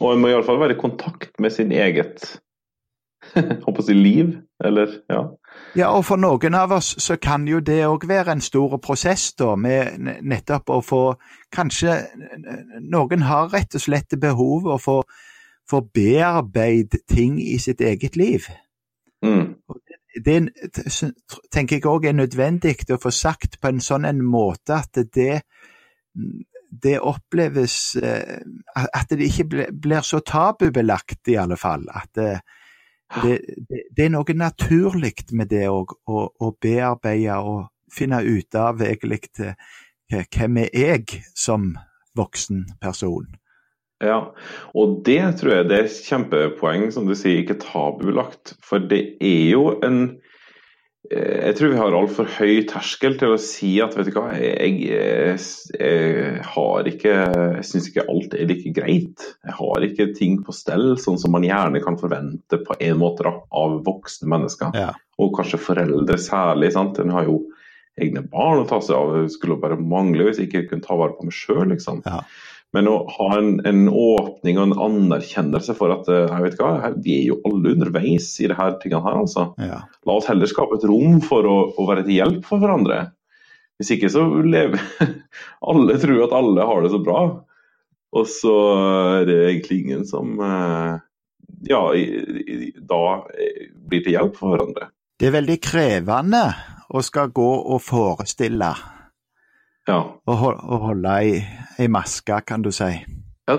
Og 0.00 0.14
en 0.14 0.22
må 0.22 0.32
iallfall 0.32 0.62
være 0.62 0.78
i 0.78 0.80
kontakt 0.80 1.36
med 1.44 1.52
sin 1.52 1.74
eget 1.76 2.24
håper 3.66 3.82
si 3.82 3.94
liv, 3.96 4.32
eller 4.64 5.00
ja. 5.08 5.22
Ja, 5.74 5.90
og 5.90 6.04
for 6.06 6.18
noen 6.18 6.54
av 6.58 6.72
oss 6.76 6.92
så 7.02 7.16
kan 7.20 7.46
jo 7.48 7.60
det 7.62 7.82
òg 7.86 8.06
være 8.08 8.34
en 8.34 8.42
stor 8.42 8.76
prosess, 8.82 9.32
da, 9.38 9.54
med 9.58 10.00
nettopp 10.22 10.70
å 10.70 10.80
få 10.82 11.04
Kanskje 11.54 12.00
noen 12.82 13.22
har 13.28 13.52
rett 13.52 13.76
og 13.78 13.82
slett 13.84 14.16
behov 14.18 14.66
å 14.66 14.78
få 14.82 14.96
får 15.70 15.88
bearbeide 15.94 16.98
ting 17.08 17.38
i 17.42 17.58
sitt 17.58 17.80
eget 17.80 18.16
liv. 18.16 18.48
Mm. 19.24 19.54
Det 20.24 20.34
tenker 21.52 21.76
jeg 21.76 21.86
òg 21.90 22.06
er 22.06 22.16
nødvendig 22.16 22.76
å 22.92 23.00
få 23.02 23.10
sagt 23.10 23.58
på 23.60 23.72
en 23.72 23.80
sånn 23.82 24.04
en 24.06 24.20
måte 24.22 24.76
at 24.76 25.00
det, 25.14 25.40
det 26.84 26.98
oppleves 27.00 27.96
eh, 27.96 28.42
At 28.76 29.10
det 29.10 29.26
ikke 29.26 29.70
blir 29.72 30.06
så 30.06 30.20
tabubelagt, 30.20 31.28
i 31.28 31.38
alle 31.40 31.56
fall. 31.56 31.88
At 31.90 32.10
det, 32.14 32.40
det, 33.22 33.38
det 33.96 34.06
er 34.06 34.12
noe 34.14 34.36
naturlig 34.38 35.26
med 35.32 35.50
det 35.50 35.68
å, 35.70 35.82
å, 35.82 36.26
å 36.40 36.52
bearbeide 36.60 37.38
og 37.42 37.70
finne 37.94 38.22
ut 38.22 38.54
av 38.58 38.82
egentlig 38.82 39.22
eh, 39.40 39.54
hvem 40.10 40.62
er 40.64 40.70
jeg 40.74 41.22
som 41.34 41.72
voksen 42.18 42.66
person. 42.82 43.26
Ja, 44.04 44.20
og 44.76 45.00
det 45.06 45.22
tror 45.40 45.58
jeg 45.58 45.70
det 45.70 45.80
er 45.80 45.96
kjempepoeng, 46.08 46.90
som 46.94 47.08
du 47.08 47.14
sier, 47.18 47.42
ikke 47.42 47.60
tabulagt. 47.62 48.54
For 48.64 48.82
det 48.82 49.02
er 49.24 49.48
jo 49.54 49.64
en 49.84 50.00
eh, 51.10 51.48
Jeg 51.48 51.56
tror 51.58 51.72
vi 51.72 51.80
har 51.80 51.96
altfor 51.96 52.28
høy 52.36 52.64
terskel 52.70 53.16
til 53.20 53.34
å 53.34 53.40
si 53.40 53.72
at 53.84 53.96
vet 53.96 54.10
du 54.10 54.18
hva, 54.18 54.26
jeg, 54.36 54.76
jeg, 54.90 55.40
jeg 55.78 56.44
har 56.54 56.90
ikke 56.90 57.14
Jeg 57.14 57.66
syns 57.70 57.88
ikke 57.90 58.06
alt 58.12 58.36
er 58.36 58.50
like 58.50 58.74
greit. 58.76 59.26
Jeg 59.44 59.58
har 59.60 59.88
ikke 59.88 60.10
ting 60.18 60.38
på 60.44 60.54
stell, 60.56 60.94
sånn 61.00 61.20
som 61.20 61.34
man 61.34 61.46
gjerne 61.46 61.82
kan 61.84 61.98
forvente 62.00 62.60
på 62.64 62.78
en 62.78 63.00
måte 63.00 63.26
da, 63.26 63.36
av 63.64 63.80
voksne 63.86 64.30
mennesker. 64.32 64.76
Ja. 64.78 64.92
Og 65.18 65.34
kanskje 65.36 65.62
foreldre 65.62 66.18
særlig. 66.20 66.74
sant? 66.74 66.98
En 67.00 67.14
har 67.14 67.28
jo 67.30 67.44
egne 68.00 68.24
barn 68.26 68.64
å 68.64 68.68
ta 68.68 68.80
seg 68.82 68.96
av. 68.98 69.14
Det 69.22 69.34
skulle 69.34 69.60
bare 69.62 69.78
mangle 69.78 70.28
hvis 70.28 70.40
jeg 70.40 70.50
ikke 70.50 70.66
kunne 70.72 70.86
ta 70.86 70.96
vare 70.98 71.16
på 71.18 71.28
meg 71.28 71.36
sjøl. 71.36 71.66
Liksom. 71.70 72.02
Ja. 72.06 72.22
Men 72.74 72.88
å 72.90 72.94
ha 73.16 73.28
en, 73.38 73.56
en, 73.68 73.86
åpning 73.88 74.58
og 74.58 74.64
en 74.66 74.78
anerkjennelse 74.88 75.76
for 75.78 75.94
at 75.94 76.08
eh, 76.10 76.26
jeg 76.26 76.44
vet 76.48 76.56
hva, 76.58 76.90
vi 77.04 77.20
er 77.20 77.28
jo 77.28 77.38
alle 77.46 77.74
underveis 77.76 78.32
i 78.42 78.48
det 78.50 78.58
her 78.58 78.74
tingene 78.82 79.04
her. 79.04 79.20
altså. 79.22 79.46
Ja. 79.62 79.84
La 80.08 80.16
oss 80.18 80.26
heller 80.30 80.50
skape 80.50 80.80
et 80.80 80.86
rom 80.90 81.20
for 81.24 81.46
å, 81.46 81.58
å, 81.70 81.86
være 81.86 82.06
til 82.08 82.18
hjelp 82.18 82.48
for 82.48 82.62
hverandre. 82.62 83.06
Hvis 83.78 83.94
ikke 83.94 84.10
så 84.10 84.26
lever 84.42 84.82
alle 85.70 85.98
tror 86.02 86.26
at 86.26 86.36
alle 86.40 86.66
har 86.66 86.82
det 86.82 86.92
så 86.94 87.02
bra. 87.02 87.24
Og 88.14 88.28
så 88.30 88.54
er 89.20 89.28
det 89.30 89.38
egentlig 89.48 89.80
ingen 89.84 90.04
som 90.06 90.34
eh, 90.42 90.98
ja, 91.70 91.82
da 92.90 93.02
eh, 93.34 93.70
blir 93.74 94.02
til 94.04 94.16
hjelp 94.16 94.38
for 94.38 94.54
hverandre. 94.54 94.90
Det 95.18 95.30
er 95.30 95.38
veldig 95.38 95.60
krevende 95.62 96.42
å 96.94 97.02
skal 97.06 97.30
gå 97.34 97.50
og 97.74 97.80
forestille 97.82 98.70
ja. 99.88 99.98
og, 100.26 100.34
holde 100.84 101.14
ei, 101.20 101.38
ei, 101.78 101.88
maske, 101.90 102.40
kan 102.46 102.64
du 102.64 102.70
si. 102.74 102.90
Ja, 103.48 103.58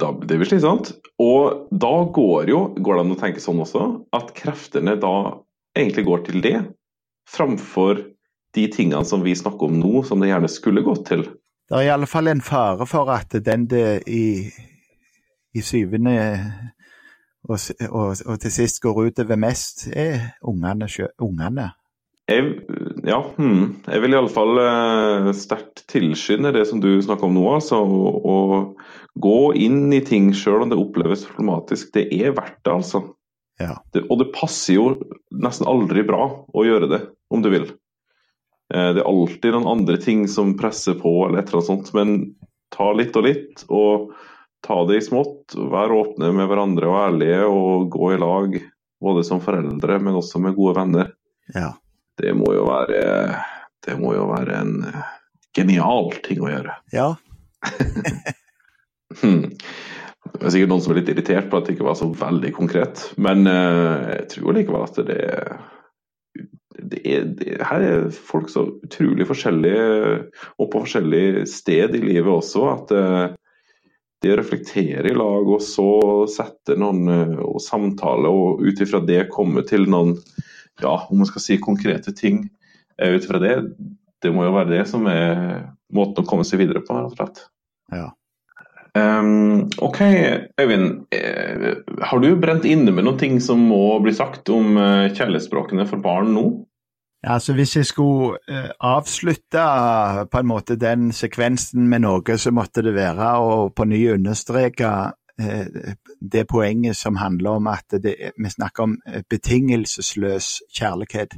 da, 0.00 0.12
det 0.12 0.38
blir 0.38 0.48
slitsomt. 0.48 0.92
Og 1.20 1.66
da 1.70 1.92
går 2.14 2.50
jo, 2.52 2.62
går 2.78 2.96
det 2.96 3.04
an 3.04 3.14
å 3.16 3.20
tenke 3.20 3.42
sånn 3.42 3.62
også, 3.64 3.86
at 4.16 4.32
kreftene 4.38 4.96
da 5.00 5.14
egentlig 5.78 6.06
går 6.08 6.24
til 6.28 6.44
det, 6.44 6.56
framfor 7.30 8.02
de 8.56 8.66
tingene 8.72 9.06
som 9.06 9.22
vi 9.22 9.36
snakker 9.38 9.70
om 9.70 9.78
nå, 9.78 10.02
som 10.06 10.22
det 10.22 10.32
gjerne 10.32 10.50
skulle 10.50 10.84
gått 10.86 11.06
til. 11.12 11.26
Det 11.70 11.78
er 11.78 11.86
i 11.86 11.92
alle 11.94 12.08
fall 12.10 12.26
en 12.26 12.42
fare 12.42 12.86
for 12.90 13.12
at 13.14 13.36
den 13.46 13.68
det 13.70 14.02
i, 14.10 14.50
i 15.54 15.62
syvende 15.62 16.16
og, 17.46 17.58
og, 17.88 18.16
og 18.26 18.40
til 18.42 18.52
sist 18.52 18.80
går 18.82 19.04
ut 19.06 19.22
over 19.22 19.38
mest, 19.38 19.86
er 19.94 20.32
ungene. 20.42 20.88
ungene. 21.18 21.70
Jeg, 22.28 22.42
ja, 23.06 23.20
hmm. 23.36 23.82
jeg 23.86 24.02
vil 24.02 24.16
iallfall 24.16 24.58
uh, 24.60 25.30
sterkt 25.36 25.84
tilskynde 25.90 26.52
det 26.56 26.66
som 26.68 26.82
du 26.82 26.92
snakker 27.02 27.28
om 27.28 27.36
nå. 27.36 27.46
Altså, 27.56 27.80
å, 27.80 28.10
å 28.20 28.36
gå 29.20 29.40
inn 29.58 29.92
i 29.92 30.00
ting 30.06 30.30
sjøl 30.36 30.64
om 30.64 30.72
det 30.72 30.78
oppleves 30.80 31.26
problematisk. 31.28 31.92
Det 31.96 32.06
er 32.14 32.34
verdt 32.36 32.60
det, 32.64 32.74
altså. 32.74 33.04
Ja. 33.60 33.76
Det, 33.92 34.06
og 34.08 34.22
det 34.22 34.30
passer 34.34 34.78
jo 34.78 34.86
nesten 35.30 35.68
aldri 35.68 36.04
bra 36.08 36.22
å 36.48 36.64
gjøre 36.64 36.88
det, 36.90 37.00
om 37.32 37.44
du 37.44 37.50
vil. 37.52 37.68
Eh, 38.74 38.90
det 38.96 39.02
er 39.02 39.08
alltid 39.08 39.54
noen 39.54 39.70
andre 39.74 39.98
ting 40.00 40.26
som 40.30 40.56
presser 40.58 40.96
på, 41.00 41.12
eller 41.26 41.42
et 41.42 41.50
eller 41.50 41.60
annet 41.60 41.70
sånt. 41.70 41.92
Men 41.96 42.16
ta 42.74 42.90
litt 42.96 43.16
og 43.18 43.26
litt, 43.26 43.64
og 43.68 44.14
ta 44.66 44.80
det 44.88 45.00
i 45.00 45.04
smått. 45.04 45.56
Vær 45.56 45.92
åpne 45.96 46.32
med 46.36 46.50
hverandre 46.50 46.90
og 46.90 47.00
ærlige, 47.04 47.44
og 47.50 47.90
gå 47.92 48.14
i 48.14 48.20
lag. 48.20 48.58
Både 49.00 49.24
som 49.24 49.40
foreldre, 49.40 49.96
men 50.00 50.18
også 50.18 50.42
med 50.44 50.56
gode 50.58 50.76
venner. 50.76 51.14
Ja. 51.54 51.72
Det 52.20 52.34
må 52.36 52.52
jo 52.54 52.66
være, 52.68 53.00
det 53.86 53.96
må 54.00 54.14
jo 54.16 54.28
være 54.30 54.60
en 54.60 54.74
genial 55.56 56.12
ting 56.26 56.44
å 56.44 56.52
gjøre. 56.52 56.76
ja. 56.96 57.14
Hmm. 59.20 59.50
Det 60.30 60.44
er 60.46 60.52
sikkert 60.54 60.70
noen 60.70 60.82
som 60.84 60.92
er 60.92 61.00
litt 61.00 61.10
irritert 61.10 61.48
på 61.50 61.58
at 61.58 61.66
det 61.66 61.74
ikke 61.74 61.88
var 61.88 61.96
så 61.98 62.06
veldig 62.14 62.52
konkret, 62.54 63.02
men 63.20 63.42
eh, 63.50 64.10
jeg 64.14 64.26
tror 64.34 64.56
likevel 64.56 64.84
at 64.86 65.00
det, 65.08 65.18
det, 66.78 67.00
er, 67.02 67.26
det 67.36 67.56
Her 67.66 67.84
er 67.84 68.06
folk 68.14 68.52
så 68.52 68.66
utrolig 68.84 69.26
forskjellige, 69.28 69.86
og 70.60 70.70
på 70.70 70.84
forskjellig 70.84 71.46
sted 71.50 71.96
i 71.98 72.02
livet 72.04 72.30
også, 72.30 72.66
at 72.70 72.94
eh, 72.96 73.24
det 74.20 74.34
å 74.34 74.38
reflektere 74.42 75.08
i 75.08 75.16
lag 75.16 75.48
og 75.48 75.64
så 75.64 75.90
sette 76.30 76.76
noen 76.78 77.10
eh, 77.10 77.36
og 77.44 77.60
samtale, 77.64 78.30
og 78.30 78.62
ut 78.64 78.84
ifra 78.84 79.02
det 79.04 79.26
komme 79.32 79.64
til 79.68 79.88
noen, 79.90 80.14
ja, 80.82 80.94
om 81.10 81.20
man 81.22 81.28
skal 81.28 81.44
si 81.44 81.58
konkrete 81.62 82.14
ting 82.16 82.44
eh, 82.98 83.16
ut 83.16 83.26
fra 83.28 83.40
det, 83.42 83.56
det 84.20 84.32
må 84.34 84.46
jo 84.46 84.54
være 84.56 84.74
det 84.74 84.86
som 84.90 85.06
er 85.10 85.68
måten 85.92 86.24
å 86.24 86.28
komme 86.28 86.46
seg 86.46 86.62
videre 86.62 86.82
på, 86.84 86.96
rett 86.96 87.12
og 87.12 87.18
slett. 87.18 87.44
ja. 87.94 88.08
Um, 88.90 89.68
ok, 89.78 90.00
Øyvind. 90.58 91.06
eh, 91.14 91.76
har 92.02 92.18
du 92.18 92.32
brent 92.42 92.64
inne 92.66 92.90
med 92.90 93.04
noen 93.06 93.20
ting 93.20 93.36
som 93.38 93.60
må 93.62 94.00
bli 94.02 94.10
sagt 94.10 94.50
om 94.50 94.74
eh, 94.74 95.12
kjærlighetsspråkene 95.14 95.86
for 95.86 96.02
barn 96.02 96.32
nå? 96.34 96.42
Ja, 97.22 97.36
altså 97.36 97.54
Hvis 97.54 97.76
jeg 97.76 97.86
skulle 97.86 98.38
avslutte 98.80 99.62
på 100.32 100.40
en 100.40 100.48
måte 100.48 100.74
den 100.80 101.12
sekvensen 101.12 101.86
med 101.86 102.02
noe, 102.02 102.36
så 102.40 102.50
måtte 102.50 102.82
det 102.82 102.96
være 102.96 103.30
å 103.38 103.68
på 103.70 103.86
ny 103.86 104.00
understreke 104.16 104.90
det 106.32 106.46
poenget 106.48 106.96
som 106.96 107.16
handler 107.16 107.50
om 107.50 107.66
at 107.66 107.96
det, 108.02 108.14
vi 108.36 108.50
snakker 108.50 108.82
om 108.82 108.96
eh, 109.06 109.22
betingelsesløs 109.30 110.62
kjærlighet. 110.76 111.36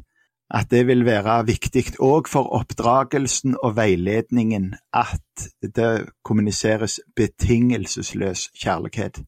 At 0.53 0.71
det 0.71 0.87
vil 0.87 1.05
være 1.05 1.39
viktig 1.49 1.85
òg 2.05 2.29
for 2.29 2.51
oppdragelsen 2.53 3.57
og 3.63 3.77
veiledningen 3.77 4.75
at 4.93 5.47
det 5.63 6.09
kommuniseres 6.25 7.01
betingelsesløs 7.17 8.51
kjærlighet. 8.61 9.23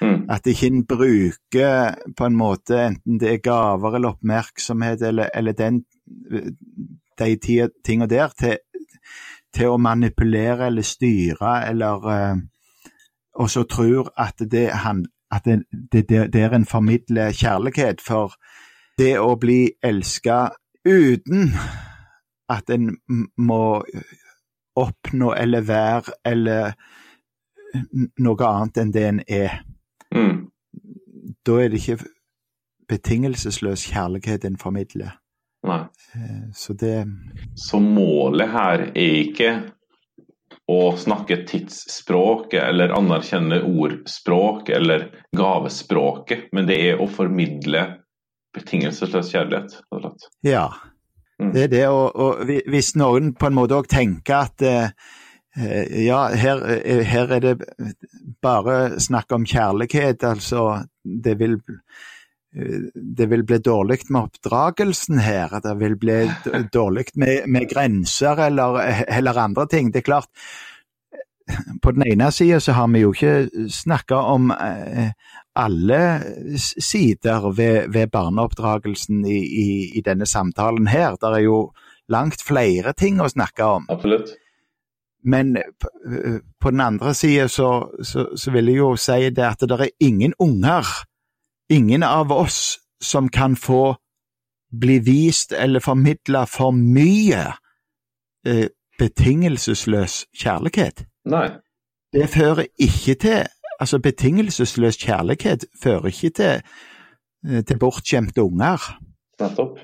Mm. 0.00 0.30
At 0.30 0.46
ikke 0.46 0.66
en 0.66 0.84
bruker 0.86 1.94
på 2.16 2.26
en 2.26 2.36
måte 2.38 2.78
enten 2.86 3.18
det 3.18 3.32
er 3.32 3.42
gaver 3.42 3.96
eller 3.96 4.14
oppmerksomhet 4.14 5.02
eller, 5.02 5.30
eller 5.34 5.52
den, 5.58 5.82
de 7.18 7.36
ti 7.42 7.58
tingene 7.84 8.06
der 8.06 8.30
til, 8.38 8.60
til 9.54 9.74
å 9.74 9.82
manipulere 9.82 10.70
eller 10.70 10.86
styre 10.86 11.56
eller 11.66 12.08
eh, 12.14 12.36
Og 13.38 13.50
så 13.50 13.62
tror 13.70 14.10
at 14.18 14.42
det, 14.50 14.68
han, 14.82 15.04
at 15.30 15.44
det, 15.44 15.62
det, 15.92 16.08
det, 16.08 16.32
det 16.32 16.42
er 16.42 16.54
en 16.56 16.66
formidler 16.66 17.30
kjærlighet. 17.32 18.00
For 18.02 18.34
det 18.98 19.12
å 19.22 19.36
bli 19.38 19.70
elska 19.82 20.48
uten 20.88 21.52
at 22.50 22.70
en 22.70 22.96
må 23.38 23.82
oppnå 24.78 25.32
eller 25.38 25.60
være 25.66 26.16
eller 26.26 26.72
noe 28.18 28.46
annet 28.48 28.78
enn 28.82 28.92
det 28.94 29.08
en 29.08 29.24
er 29.28 29.58
Mm. 30.14 30.46
da 31.46 31.52
er 31.60 31.68
det 31.68 31.82
ikke 31.82 32.04
betingelsesløs 32.88 33.82
kjærlighet 33.92 34.44
en 34.44 34.56
formidler. 34.56 35.10
Nei. 35.68 35.82
Eh, 36.14 36.48
Så 36.54 36.72
det 36.72 37.04
Så 37.56 37.78
målet 37.78 38.48
her 38.48 38.80
er 38.80 38.92
ikke 38.94 39.52
å 40.68 40.96
snakke 41.00 41.42
tidsspråket 41.48 42.60
eller 42.60 42.92
anerkjenne 42.92 43.62
ordspråk 43.64 44.68
eller 44.68 45.06
gavespråket, 45.36 46.50
men 46.52 46.68
det 46.68 46.76
er 46.90 47.00
å 47.00 47.08
formidle 47.08 47.86
betingelsesløs 48.56 49.32
kjærlighet. 49.32 49.78
Ja. 50.44 50.68
Mm. 51.40 51.52
Det 51.54 51.62
er 51.62 51.72
det, 51.72 51.86
og, 51.88 52.16
og 52.16 52.52
hvis 52.68 52.92
noen 52.98 53.32
på 53.38 53.48
en 53.48 53.56
måte 53.56 53.78
òg 53.78 53.88
tenker 53.88 54.42
at 54.42 54.64
eh, 54.66 54.90
eh, 55.56 56.04
ja, 56.04 56.24
her, 56.34 56.64
eh, 56.74 57.04
her 57.06 57.32
er 57.38 57.44
det 57.44 57.56
bare 58.42 58.98
snakk 59.00 59.32
om 59.36 59.46
kjærlighet, 59.48 60.24
altså 60.26 60.82
det 61.04 61.38
vil 61.40 61.60
det 62.94 63.26
vil 63.28 63.44
bli 63.44 63.58
dårlig 63.60 63.98
med 64.08 64.30
oppdragelsen 64.30 65.18
her, 65.20 65.52
det 65.62 65.74
vil 65.80 65.98
bli 66.00 66.16
dårlig 66.72 67.04
med, 67.20 67.44
med 67.46 67.68
grenser 67.70 68.40
eller, 68.48 68.80
eller 69.04 69.38
andre 69.38 69.66
ting. 69.68 69.92
Det 69.92 70.00
er 70.00 70.08
klart, 70.08 70.30
på 71.82 71.92
den 71.92 72.06
ene 72.06 72.30
sida 72.32 72.60
så 72.60 72.72
har 72.76 72.88
vi 72.92 73.04
jo 73.04 73.12
ikke 73.12 73.68
snakka 73.72 74.16
om 74.32 74.50
eh, 74.52 75.12
alle 75.58 76.00
sider 76.56 77.50
ved, 77.56 77.88
ved 77.92 78.10
barneoppdragelsen 78.12 79.24
i, 79.26 79.38
i, 79.38 79.68
i 79.98 80.02
denne 80.04 80.26
samtalen 80.26 80.88
her. 80.88 81.16
Det 81.20 81.32
er 81.32 81.46
jo 81.46 81.62
langt 82.08 82.44
flere 82.44 82.94
ting 82.96 83.20
å 83.20 83.30
snakke 83.30 83.64
om. 83.78 83.88
Absolutt. 83.92 84.36
Men 85.28 85.56
på 86.62 86.70
den 86.70 86.80
andre 86.80 87.12
sida 87.14 87.48
så, 87.50 87.88
så, 88.06 88.28
så 88.38 88.52
vil 88.54 88.70
jeg 88.70 88.78
jo 88.78 88.92
si 88.96 89.30
det 89.34 89.44
at 89.44 89.64
det 89.66 89.80
er 89.80 89.90
ingen 90.04 90.36
unger, 90.38 90.86
ingen 91.70 92.02
av 92.02 92.32
oss, 92.32 92.78
som 93.00 93.28
kan 93.28 93.56
få 93.56 93.96
bli 94.80 94.98
vist 94.98 95.52
eller 95.52 95.80
formidla 95.80 96.46
for 96.46 96.74
mye 96.74 97.44
eh, 98.46 98.66
betingelsesløs 98.98 100.24
kjærlighet. 100.36 101.06
Nei. 101.24 101.48
Det 102.12 102.28
fører 102.32 102.66
ikke 102.80 103.14
til 103.14 103.46
Altså, 103.78 103.98
betingelsesløs 103.98 104.96
kjærlighet 104.98 105.64
fører 105.82 106.06
ikke 106.06 106.30
til, 106.30 106.62
eh, 107.46 107.64
til 107.64 107.78
bortskjemte 107.78 108.42
unger. 108.42 108.98
Nettopp. 109.40 109.78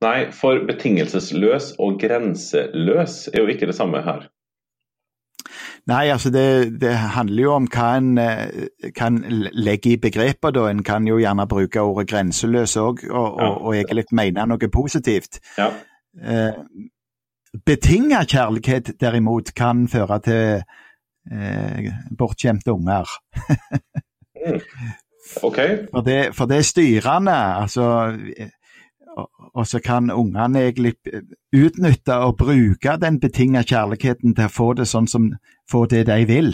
Nei, 0.00 0.30
for 0.30 0.60
betingelsesløs 0.68 1.72
og 1.78 1.98
grenseløs 2.00 3.28
er 3.34 3.40
jo 3.40 3.46
ikke 3.46 3.66
det 3.66 3.74
samme 3.74 4.02
her. 4.02 4.28
Nei, 5.90 6.08
altså 6.14 6.30
det, 6.30 6.80
det 6.80 6.92
handler 6.94 7.42
jo 7.42 7.52
om 7.56 7.64
hva 7.66 7.86
en 7.98 8.12
eh, 8.22 8.68
kan 8.94 9.16
legge 9.52 9.90
i 9.92 9.96
begrepet. 9.98 10.54
da. 10.54 10.68
En 10.70 10.82
kan 10.86 11.06
jo 11.08 11.16
gjerne 11.18 11.46
bruke 11.50 11.80
ordet 11.82 12.08
grenseløs 12.12 12.76
òg, 12.78 13.02
og, 13.10 13.40
Ja. 13.40 13.48
og, 13.48 13.62
og 13.66 13.74
egentlig 13.76 14.04
mene 14.12 14.46
noe 14.46 14.68
positivt. 14.72 15.40
Ja. 15.58 15.70
Eh, 16.22 16.52
Betinga 17.66 18.22
kjærlighet 18.24 18.94
derimot 19.00 19.50
kan 19.54 19.88
føre 19.88 20.20
til 20.24 20.62
eh, 21.32 21.90
bortskjemte 22.18 22.72
unger. 22.72 23.10
OK. 25.42 25.58
For 25.90 26.00
det, 26.06 26.34
for 26.34 26.46
det 26.46 26.56
er 26.56 26.62
styrende. 26.62 27.34
altså, 27.34 28.16
og 29.54 29.66
så 29.66 29.80
kan 29.84 30.10
ungene 30.10 30.62
egentlig 30.62 30.94
utnytte 31.56 32.14
og 32.16 32.36
bruke 32.40 32.96
den 33.02 33.20
betinga 33.20 33.62
kjærligheten 33.62 34.34
til 34.34 34.48
å 34.48 34.52
få 34.52 34.72
det 34.78 34.86
sånn 34.88 35.06
som 35.08 35.26
få 35.72 35.86
det 35.90 36.04
de 36.10 36.20
vil. 36.28 36.52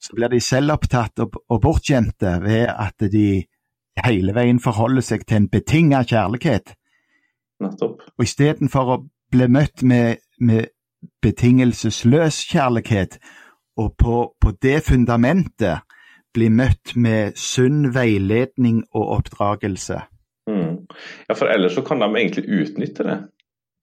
Så 0.00 0.14
blir 0.18 0.28
de 0.32 0.40
selvopptatt 0.44 1.24
og, 1.24 1.38
og 1.48 1.60
bortskjemte 1.64 2.36
ved 2.44 2.68
at 2.68 3.06
de 3.12 3.44
hele 4.04 4.34
veien 4.36 4.60
forholder 4.60 5.04
seg 5.06 5.24
til 5.26 5.42
en 5.42 5.48
betinga 5.52 6.02
kjærlighet. 6.04 6.74
Nettopp. 7.64 8.02
Og 8.18 8.26
istedenfor 8.26 8.92
å 8.94 9.00
bli 9.32 9.48
møtt 9.48 9.84
med, 9.86 10.20
med 10.38 10.68
betingelsesløs 11.24 12.42
kjærlighet, 12.50 13.18
og 13.80 13.94
på, 13.98 14.16
på 14.40 14.52
det 14.62 14.80
fundamentet 14.86 15.82
bli 16.34 16.48
møtt 16.50 16.94
med 16.98 17.38
sunn 17.38 17.88
veiledning 17.94 18.82
og 18.94 19.08
oppdragelse. 19.18 20.00
Mm. 20.50 20.84
Ja, 21.28 21.34
for 21.34 21.50
ellers 21.50 21.74
så 21.78 21.82
kan 21.86 22.02
de 22.02 22.10
egentlig 22.10 22.44
utnytte 22.50 23.06
det. 23.06 23.18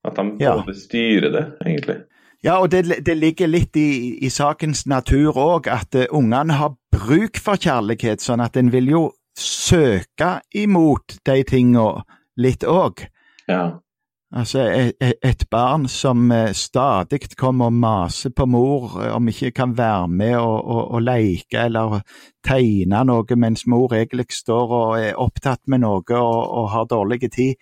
At 0.03 0.17
de 0.17 0.23
Ja. 0.41 0.55
både 0.57 0.75
styrer 0.75 1.31
det, 1.31 1.45
egentlig. 1.65 1.97
Ja, 2.43 2.57
og 2.57 2.71
det, 2.73 3.05
det 3.05 3.17
ligger 3.17 3.47
litt 3.47 3.77
i, 3.77 4.17
i 4.25 4.29
sakens 4.33 4.87
natur 4.89 5.37
òg, 5.37 5.69
at 5.69 5.93
uh, 5.95 6.07
ungene 6.09 6.57
har 6.57 6.73
bruk 6.91 7.37
for 7.37 7.61
kjærlighet, 7.61 8.23
sånn 8.23 8.41
at 8.41 8.57
en 8.57 8.71
vil 8.73 8.89
jo 8.89 9.03
søke 9.37 10.39
imot 10.57 11.19
de 11.25 11.43
tinga 11.47 11.87
litt 12.41 12.65
òg. 12.65 13.05
Ja. 13.49 13.77
Altså, 14.31 14.61
et, 14.63 15.17
et 15.19 15.43
barn 15.51 15.89
som 15.91 16.29
eh, 16.31 16.53
stadig 16.55 17.25
kommer 17.35 17.67
og 17.67 17.75
maser 17.75 18.31
på 18.31 18.45
mor 18.47 18.93
eh, 19.03 19.09
om 19.11 19.27
ikke 19.27 19.51
kan 19.51 19.73
være 19.75 20.07
med 20.07 20.37
og, 20.37 20.69
og, 20.71 20.85
og 20.95 21.01
leke 21.03 21.65
eller 21.65 21.97
tegne 22.47 23.01
noe 23.09 23.35
mens 23.35 23.65
mor 23.67 23.91
egentlig 23.91 24.29
står 24.31 24.71
og 24.77 24.93
er 25.01 25.19
opptatt 25.19 25.59
med 25.67 25.83
noe 25.83 26.15
og, 26.15 26.37
og 26.47 26.69
har 26.71 26.87
dårlig 26.87 27.27
tid, 27.27 27.59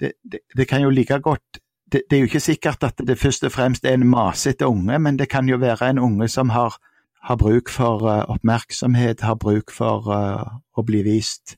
det, 0.00 0.14
det, 0.24 0.40
det, 0.56 0.66
kan 0.70 0.80
jo 0.80 0.88
like 0.88 1.20
godt 1.20 1.60
det, 1.92 2.02
det, 2.10 2.16
er 2.16 2.20
jo 2.20 2.30
ikke 2.30 2.40
sikkert 2.40 2.84
at 2.86 3.02
det 3.06 3.18
først 3.20 3.44
og 3.44 3.52
fremst 3.52 3.84
er 3.84 3.98
en 3.98 4.08
masete 4.08 4.66
unge, 4.66 4.98
men 4.98 5.18
det 5.18 5.28
kan 5.28 5.48
jo 5.48 5.58
være 5.60 5.90
en 5.90 5.98
unge 5.98 6.28
som 6.28 6.52
har, 6.54 6.76
har 7.22 7.36
bruk 7.36 7.70
for 7.70 8.04
uh, 8.06 8.24
oppmerksomhet, 8.32 9.20
har 9.20 9.36
bruk 9.40 9.72
for 9.72 10.08
uh, 10.08 10.58
å 10.76 10.84
bli 10.86 11.02
vist 11.06 11.56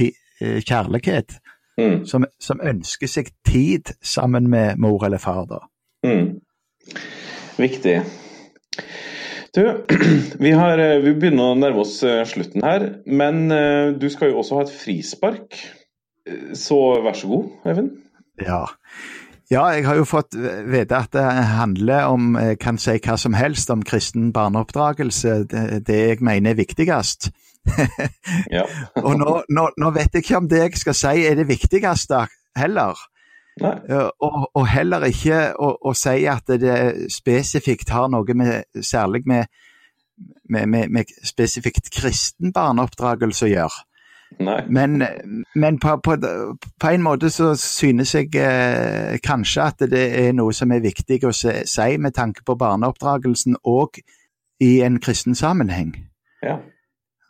uh, 0.00 0.58
kjærlighet 0.58 1.38
mm. 1.78 2.06
som, 2.06 2.26
som, 2.40 2.62
ønsker 2.62 3.10
seg 3.10 3.32
tid 3.46 3.94
sammen 4.02 4.50
med 4.50 4.78
mor 4.82 5.06
eller 5.06 5.22
far. 5.22 5.44
da. 5.46 5.62
Mm. 6.06 6.40
Viktig. 7.58 8.00
Du, 9.54 9.62
vi, 10.44 10.50
har, 10.50 10.82
vi, 11.02 11.14
begynner 11.14 11.52
å 11.54 11.58
nærme 11.58 11.82
oss 11.82 12.00
slutten 12.30 12.66
her, 12.66 12.90
men 13.06 13.48
du 13.98 14.06
skal 14.12 14.32
jo 14.32 14.42
også 14.42 14.58
ha 14.58 14.66
et 14.66 14.74
frispark. 14.74 15.58
Så 16.54 16.76
vær 17.02 17.16
så 17.16 17.30
god, 17.30 17.48
Even. 17.72 17.88
Ja. 18.44 18.66
Ja. 19.50 19.64
jeg 19.74 19.84
har 19.86 19.98
jo 19.98 20.06
fått 20.08 20.36
vite 20.68 20.96
at 20.96 21.12
det 21.16 21.24
handler 21.52 22.08
om, 22.12 22.36
jeg 22.36 22.58
kan 22.62 22.78
si 22.80 22.98
hva 23.04 23.16
som 23.20 23.36
helst, 23.36 23.70
om 23.70 23.84
kristen 23.86 24.32
barneoppdragelse. 24.32 25.36
Det, 25.50 25.66
det 25.88 26.00
jeg 26.00 26.24
mener 26.24 26.54
er 26.54 26.60
viktigst. 26.60 27.30
ja. 28.56 28.64
og 29.02 29.14
nå, 29.20 29.38
nå, 29.52 29.68
nå, 29.76 29.92
vet 29.96 30.14
jeg 30.14 30.24
ikke 30.24 30.40
om 30.40 30.48
det 30.48 30.62
jeg 30.62 30.82
skal 30.82 30.96
si 30.96 31.24
er 31.28 31.38
det 31.38 31.48
viktigste 31.48 32.26
heller. 32.56 33.00
Og, 33.58 34.50
og, 34.54 34.64
heller 34.70 35.08
ikke 35.08 35.40
å, 35.58 35.72
å, 35.90 35.94
si 35.96 36.22
at 36.30 36.46
det 36.62 37.08
spesifikt 37.10 37.90
har 37.90 38.06
noe 38.12 38.36
med, 38.38 38.68
særlig 38.86 39.24
med, 39.26 39.50
med, 40.48 40.68
med, 40.70 40.92
med 40.94 41.12
spesifikt 41.26 41.90
kristen 41.94 42.54
barneoppdragelse 42.54 43.48
å 43.48 43.52
gjøre. 43.52 43.84
Men, 44.68 45.02
men 45.54 45.78
på, 45.80 45.96
på, 46.04 46.16
på, 46.80 46.88
en 46.88 47.02
måte 47.02 47.30
så 47.30 47.54
synes 47.58 48.14
jeg 48.14 48.34
eh, 48.36 49.16
kanskje 49.24 49.62
at 49.64 49.86
det 49.90 50.04
er 50.20 50.36
noe 50.36 50.52
som 50.54 50.72
er 50.72 50.84
viktig 50.84 51.22
å 51.26 51.32
si, 51.34 51.54
si 51.66 51.96
med 51.98 52.14
tanke 52.14 52.44
på 52.46 52.58
barneoppdragelsen 52.60 53.58
òg 53.64 53.98
i 54.62 54.78
en 54.86 55.00
kristen 55.00 55.34
sammenheng. 55.38 55.94
Ja. 56.44 56.58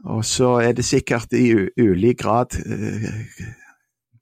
Og 0.05 0.24
så 0.24 0.59
er 0.62 0.76
det 0.76 0.84
sikkert 0.84 1.32
i 1.32 1.53
ulik 1.78 2.20
grad 2.22 2.59
eh, 2.61 3.09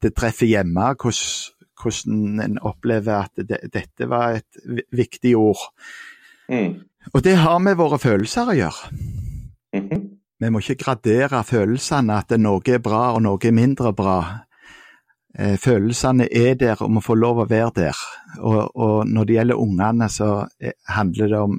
det 0.02 0.14
treffer 0.16 0.46
hjemme 0.46 0.92
hvordan 1.00 2.40
en 2.40 2.58
opplever 2.64 3.26
at 3.26 3.48
det, 3.48 3.60
dette 3.72 4.08
var 4.08 4.38
et 4.38 4.86
viktig 4.92 5.36
ord. 5.36 5.68
Mm. 6.48 6.84
Og 7.12 7.24
det 7.24 7.36
har 7.36 7.58
med 7.62 7.78
våre 7.78 7.98
følelser 7.98 8.50
å 8.50 8.56
gjøre. 8.56 8.90
Vi 10.40 10.50
må 10.50 10.60
ikke 10.60 10.82
gradere 10.84 11.44
følelsene, 11.44 12.18
at 12.18 12.34
noe 12.40 12.60
er 12.68 12.82
bra 12.84 13.14
og 13.14 13.22
noe 13.24 13.40
er 13.40 13.56
mindre 13.56 13.92
bra. 13.96 14.18
Eh, 15.38 15.56
følelsene 15.60 16.28
er 16.32 16.54
der 16.60 16.82
og 16.84 16.92
må 16.92 17.00
få 17.04 17.16
lov 17.16 17.44
å 17.44 17.48
være 17.48 17.72
der. 17.76 18.04
Og, 18.38 18.60
og 18.76 19.08
når 19.08 19.24
det 19.24 19.38
gjelder 19.38 19.64
ungene, 19.64 20.08
så 20.12 20.30
eh, 20.60 20.76
handler 20.92 21.32
det 21.32 21.40
om 21.40 21.58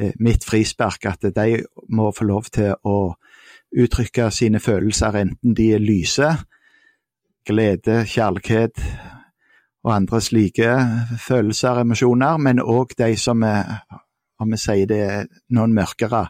Eh, 0.00 0.12
mitt 0.18 0.44
frispark, 0.44 1.04
at 1.06 1.26
de 1.34 1.64
må 1.92 2.08
få 2.16 2.24
lov 2.24 2.46
til 2.48 2.72
å 2.88 3.16
uttrykke 3.76 4.30
sine 4.32 4.60
følelser, 4.62 5.18
enten 5.20 5.52
de 5.56 5.66
er 5.76 5.82
lyse, 5.82 6.28
glede, 7.44 7.98
kjærlighet 8.08 8.80
og 9.84 9.92
andre 9.92 10.20
slike 10.24 10.70
følelser 11.20 11.74
og 11.74 11.84
emosjoner, 11.84 12.40
men 12.40 12.62
òg 12.64 12.94
de 12.96 13.10
som 13.20 13.44
er, 13.44 13.82
om 14.40 14.48
vi 14.54 14.60
sier 14.62 14.88
det, 14.88 15.04
noen 15.52 15.76
mørkere, 15.76 16.24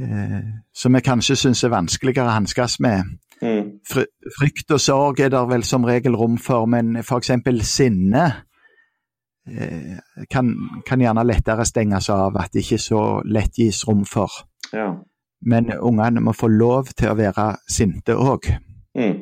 eh, 0.00 0.40
som 0.74 0.96
vi 0.96 1.04
kanskje 1.04 1.36
syns 1.36 1.64
er 1.64 1.74
vanskeligere 1.74 2.30
å 2.30 2.38
hanskes 2.38 2.78
med. 2.84 3.14
Mm. 3.44 3.78
Frykt 4.38 4.72
og 4.72 4.80
sorg 4.80 5.20
er 5.20 5.32
det 5.34 5.44
vel 5.50 5.64
som 5.66 5.84
regel 5.84 6.16
rom 6.16 6.38
for, 6.40 6.66
men 6.70 6.96
f.eks. 7.02 7.32
sinne 7.68 8.26
Eh, 9.46 10.24
kan, 10.28 10.56
kan, 10.86 11.00
gjerne 11.00 11.24
lettere 11.24 11.66
stenges 11.68 12.08
av, 12.10 12.36
at 12.40 12.52
det 12.52 12.62
ikke 12.64 12.80
så 12.80 13.00
lett 13.28 13.58
gis 13.60 13.82
rom 13.88 14.04
for. 14.08 14.32
Ja. 14.72 14.88
Men 15.44 15.68
ungene 15.76 16.22
må 16.24 16.32
få 16.32 16.48
lov 16.48 16.94
til 16.96 17.12
å 17.12 17.18
være 17.18 17.50
sinte 17.68 18.16
òg. 18.16 18.48
Mm. 18.96 19.18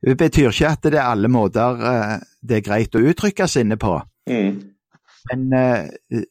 Det 0.00 0.14
betyr 0.16 0.48
ikke 0.48 0.70
at 0.70 0.88
det 0.88 0.96
er 0.96 1.10
alle 1.10 1.28
måter 1.28 1.84
eh, 1.90 2.14
det 2.40 2.60
er 2.60 2.64
greit 2.64 2.96
å 2.96 3.02
uttrykke 3.04 3.48
sinne 3.50 3.76
på. 3.76 3.98
Mm. 4.30 4.60
Men 5.28 5.48
uh, 5.52 6.22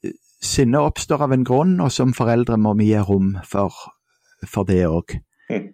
sinne 0.43 0.81
oppstår 0.85 1.23
av 1.25 1.33
en 1.33 1.45
grunn, 1.45 1.79
og 1.81 1.91
som 1.91 2.13
foreldre 2.13 2.57
må 2.61 2.75
vi 2.77 2.91
gi 2.91 3.01
rom 3.01 3.35
for, 3.47 3.73
for 4.45 4.67
det 4.67 4.83
òg. 4.87 5.17
Mm. 5.49 5.71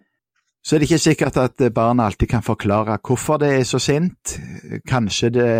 Så 0.64 0.76
er 0.76 0.80
det 0.80 0.88
ikke 0.88 1.02
sikkert 1.02 1.36
at 1.36 1.60
barna 1.74 2.06
alltid 2.08 2.30
kan 2.30 2.42
forklare 2.42 2.96
hvorfor 3.04 3.36
det 3.42 3.50
er 3.52 3.66
så 3.68 3.78
sint. 3.78 4.38
Kanskje 4.88 5.28
det 5.34 5.50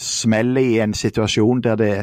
smeller 0.00 0.64
i 0.64 0.80
en 0.80 0.94
situasjon 0.94 1.60
der 1.62 1.76
det 1.76 1.94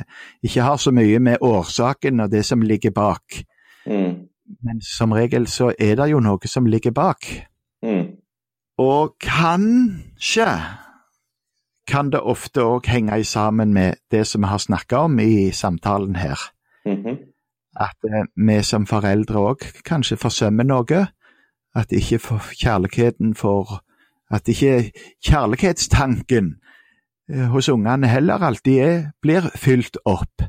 ikke 0.45 0.63
har 0.63 0.77
så 0.77 0.93
mye 0.95 1.19
med 1.19 1.41
årsaken 1.41 2.19
og 2.23 2.31
det 2.31 2.45
som 2.45 2.61
ligger 2.61 2.93
bak. 2.95 3.41
Mm. 3.87 4.29
Men 4.63 4.81
som 4.81 5.11
regel 5.11 5.47
så 5.47 5.73
er 5.79 5.95
det 5.99 6.09
jo 6.11 6.21
noe 6.23 6.47
som 6.47 6.65
ligger 6.65 6.95
bak. 6.95 7.27
Mm. 7.83 8.15
Og 8.77 9.17
kanskje 9.19 10.47
kan 11.87 12.11
det 12.11 12.21
ofte 12.21 12.61
òg 12.61 12.87
henge 12.87 13.23
sammen 13.23 13.73
med 13.73 13.93
det 14.11 14.25
som 14.27 14.41
vi 14.41 14.47
har 14.47 14.57
snakka 14.57 14.97
om 15.07 15.19
i 15.19 15.51
samtalen 15.51 16.15
her. 16.15 16.39
Mm 16.85 17.03
-hmm. 17.03 17.17
At 17.79 17.97
eh, 18.03 18.25
vi 18.35 18.63
som 18.63 18.85
foreldre 18.85 19.39
òg 19.39 19.83
kanskje 19.85 20.17
forsømmer 20.17 20.63
noe. 20.63 21.07
At 21.75 21.91
ikke 21.91 22.19
kjærligheten 22.61 23.35
får 23.35 23.81
At 24.31 24.47
ikke 24.47 24.91
kjærlighetstanken 25.25 26.55
Eh, 27.27 27.47
hos 27.51 27.67
ungene 27.69 28.07
heller 28.07 28.43
alltid 28.43 28.79
er, 28.79 28.99
blir 29.21 29.49
fylt 29.59 29.97
opp, 30.07 30.45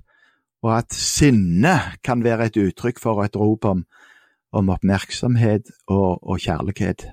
og 0.63 0.77
at 0.77 0.95
sinne 0.95 1.75
kan 2.07 2.23
være 2.23 2.47
et 2.51 2.59
uttrykk 2.63 3.01
for 3.03 3.25
et 3.25 3.37
rop 3.37 3.67
om, 3.67 3.83
om 4.55 4.71
oppmerksomhet 4.71 5.73
og, 5.89 6.23
og, 6.23 6.39
kjærlighet. 6.39 7.09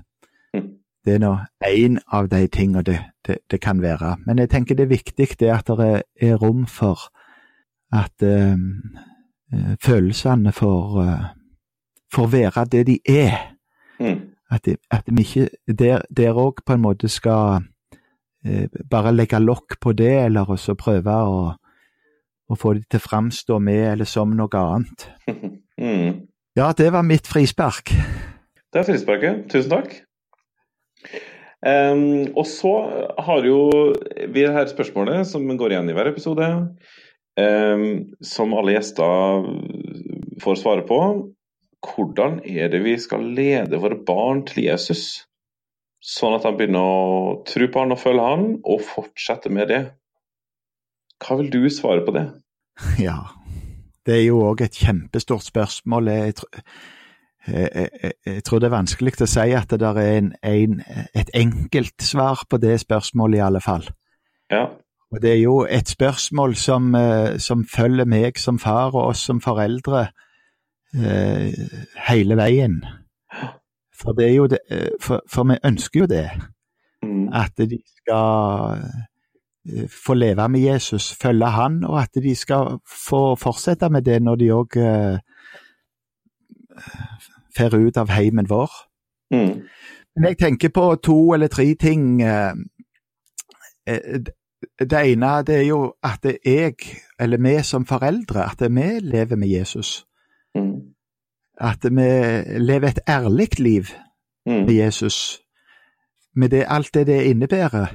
Det 1.06 1.14
er 1.14 1.22
nå 1.22 1.32
én 1.64 2.00
av 2.12 2.28
de 2.28 2.46
tingene 2.50 2.82
det, 2.82 2.98
det, 3.26 3.38
det, 3.50 3.60
kan 3.62 3.82
være. 3.82 4.16
Men 4.26 4.38
jeg 4.42 4.50
tenker 4.50 4.74
det 4.74 4.88
er 4.88 4.94
viktig 4.96 5.28
det 5.40 5.50
at 5.54 5.70
det 5.70 6.02
er, 6.20 6.34
rom 6.36 6.66
for 6.66 7.06
at 7.94 8.22
eh, 8.26 8.58
følelsene 9.84 10.52
får, 10.52 10.96
uh, 10.98 11.28
får, 12.14 12.26
være 12.26 12.64
det 12.72 12.86
de 12.86 12.98
er. 13.08 13.54
Mm. 14.00 14.34
At, 14.50 14.68
at 14.90 15.06
de 15.06 15.22
ikke 15.22 15.48
der 16.18 16.34
òg 16.34 16.64
på 16.66 16.74
en 16.74 16.82
måte 16.82 17.08
skal 17.08 17.62
Eh, 18.46 18.68
bare 18.90 19.12
legge 19.12 19.38
lokk 19.42 19.80
på 19.80 19.92
det, 19.92 20.12
eller 20.26 20.50
også 20.50 20.76
prøve 20.78 21.14
å, 21.26 21.38
å 22.46 22.58
få 22.58 22.76
det 22.76 22.84
til 22.90 23.00
å 23.00 23.06
framstå 23.06 23.58
med 23.58 23.82
eller 23.92 24.08
som 24.08 24.36
noe 24.36 24.64
annet. 24.64 25.08
Mm. 25.76 26.22
Ja, 26.56 26.70
det 26.72 26.86
var 26.88 27.02
mitt 27.04 27.26
frispark. 27.28 27.90
Det 28.72 28.78
er 28.80 28.86
frisparket. 28.88 29.42
Tusen 29.52 29.74
takk. 29.74 29.90
Um, 31.66 32.28
og 32.36 32.44
så 32.46 32.72
har 33.26 33.46
jo 33.48 33.60
vi 34.28 34.44
det 34.44 34.52
her 34.54 34.68
spørsmålet 34.70 35.24
som 35.26 35.46
går 35.48 35.72
igjen 35.72 35.88
i 35.90 35.94
hver 35.96 36.10
episode, 36.12 36.50
um, 37.40 37.86
som 38.22 38.54
alle 38.54 38.76
gjester 38.76 39.48
får 40.42 40.60
svare 40.60 40.84
på. 40.86 41.00
Hvordan 41.86 42.40
er 42.44 42.70
det 42.72 42.82
vi 42.84 42.96
skal 43.00 43.24
lede 43.36 43.80
våre 43.82 43.98
barn 43.98 44.44
til 44.48 44.66
Jesus? 44.68 45.26
Sånn 46.06 46.36
at 46.36 46.44
de 46.46 46.52
begynner 46.54 46.86
å 46.86 47.38
tro 47.48 47.66
på 47.72 47.82
han 47.82 47.94
og 47.94 48.02
følge 48.02 48.26
han, 48.26 48.50
og 48.62 48.84
fortsette 48.86 49.50
med 49.50 49.72
det. 49.72 49.82
Hva 51.24 51.38
vil 51.40 51.50
du 51.50 51.64
svare 51.72 52.04
på 52.06 52.14
det? 52.16 52.28
Ja, 53.00 53.18
det 54.06 54.20
er 54.20 54.26
jo 54.28 54.42
òg 54.46 54.62
et 54.62 54.76
kjempestort 54.78 55.46
spørsmål. 55.48 56.12
Jeg, 56.12 56.36
jeg, 57.48 57.88
jeg, 58.02 58.12
jeg, 58.26 58.44
tror 58.44 58.58
det 58.58 58.68
er 58.68 58.76
vanskelig 58.76 59.14
å 59.22 59.28
si 59.30 59.46
at 59.54 59.70
det 59.70 59.86
er 59.86 60.00
en, 60.18 60.32
en, 60.42 60.80
et 61.14 61.30
enkelt 61.34 62.02
svar 62.02 62.44
på 62.50 62.58
det 62.62 62.80
spørsmålet, 62.82 63.38
i 63.38 63.46
alle 63.46 63.62
fall. 63.64 63.86
Ja. 64.50 64.66
Og 65.14 65.22
det 65.22 65.32
er 65.32 65.40
jo 65.40 65.60
et 65.70 65.88
spørsmål 65.88 66.56
som, 66.58 66.94
eh, 66.94 67.38
som 67.38 67.64
følger 67.64 68.04
meg 68.04 68.38
som 68.42 68.58
far 68.58 68.94
og 68.94 69.12
oss 69.12 69.22
som 69.28 69.40
foreldre 69.40 70.08
eh, 70.94 71.52
hele 72.08 72.36
veien. 72.36 72.80
For, 73.96 74.12
det 74.12 74.28
er 74.28 74.34
jo 74.34 74.46
det, 74.50 74.58
eh, 74.70 74.90
for, 75.00 75.22
for 75.30 75.46
vi 75.48 75.58
ønsker 75.64 76.00
jo 76.00 76.06
det. 76.10 76.30
Mm. 77.02 77.28
At 77.32 77.56
de 77.56 77.78
skal 77.96 78.82
eh, 78.82 79.86
få 79.90 80.14
leve 80.14 80.48
med 80.48 80.60
Jesus, 80.60 81.14
følge 81.22 81.46
han, 81.54 81.84
og 81.84 82.00
at 82.02 82.22
de 82.22 82.34
skal 82.34 82.78
få 83.08 83.34
fortsette 83.40 83.90
med 83.90 84.02
det 84.02 84.20
når 84.22 84.36
de 84.42 84.52
òg 84.54 84.76
uh, 84.78 85.18
fer 87.56 87.74
ut 87.76 87.96
av 87.96 88.10
heimen 88.14 88.48
vår. 88.50 88.70
Mm. 89.34 89.62
Men 90.16 90.28
jeg 90.28 90.38
tenker 90.38 90.72
på 90.72 90.94
to 91.02 91.18
eller 91.34 91.48
tre 91.52 91.74
ting 91.74 92.22
uh, 92.22 92.54
eh, 93.86 94.20
det 94.80 95.00
ene 95.12 95.42
det 95.46 95.56
er 95.56 95.66
jo 95.68 95.80
at 96.04 96.24
jeg, 96.24 96.74
eller 97.20 97.42
vi 97.42 97.62
som 97.62 97.86
foreldre, 97.86 98.44
at 98.50 98.60
vi 98.70 98.88
lever 99.00 99.36
med 99.36 99.48
Jesus. 99.48 100.06
Mm. 100.54 100.92
At 101.60 101.84
vi 101.84 102.10
lever 102.58 102.88
et 102.88 103.00
ærlig 103.08 103.60
liv 103.60 103.92
Mm. 104.46 104.66
med 104.66 104.74
Jesus. 104.74 105.40
Med 106.34 106.50
det, 106.50 106.64
alt 106.68 106.94
det 106.94 107.06
det 107.06 107.22
innebærer. 107.22 107.86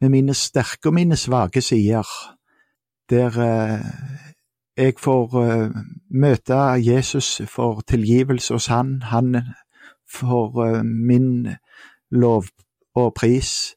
Med 0.00 0.08
mine 0.08 0.34
sterke 0.34 0.88
og 0.88 0.94
mine 0.94 1.16
svake 1.16 1.60
sider. 1.60 2.08
Der 3.10 3.26
eh, 3.26 3.80
jeg 4.80 4.94
får 4.98 5.34
eh, 5.40 5.80
møte 6.10 6.58
Jesus, 6.80 7.40
får 7.48 7.82
tilgivelse 7.90 8.54
hos 8.54 8.66
han. 8.72 9.02
Han 9.10 9.36
får 10.08 10.60
eh, 10.66 10.84
min 10.84 11.48
lov 12.10 12.48
og 12.94 13.14
pris. 13.14 13.74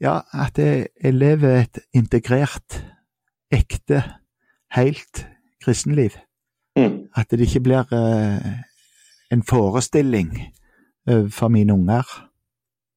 Ja, 0.00 0.20
at 0.32 0.58
jeg, 0.58 0.86
jeg 1.02 1.14
lever 1.14 1.60
et 1.62 1.80
integrert, 1.94 2.82
ekte, 3.52 4.02
helt 4.74 5.26
kristenliv. 5.64 6.18
Mm. 6.76 7.08
At 7.16 7.30
det 7.30 7.46
ikke 7.46 7.64
blir 7.68 7.96
eh, 7.96 8.50
en 9.32 9.42
forestilling 9.42 10.36
for 11.30 11.48
mine 11.48 11.74
unger. 11.74 12.06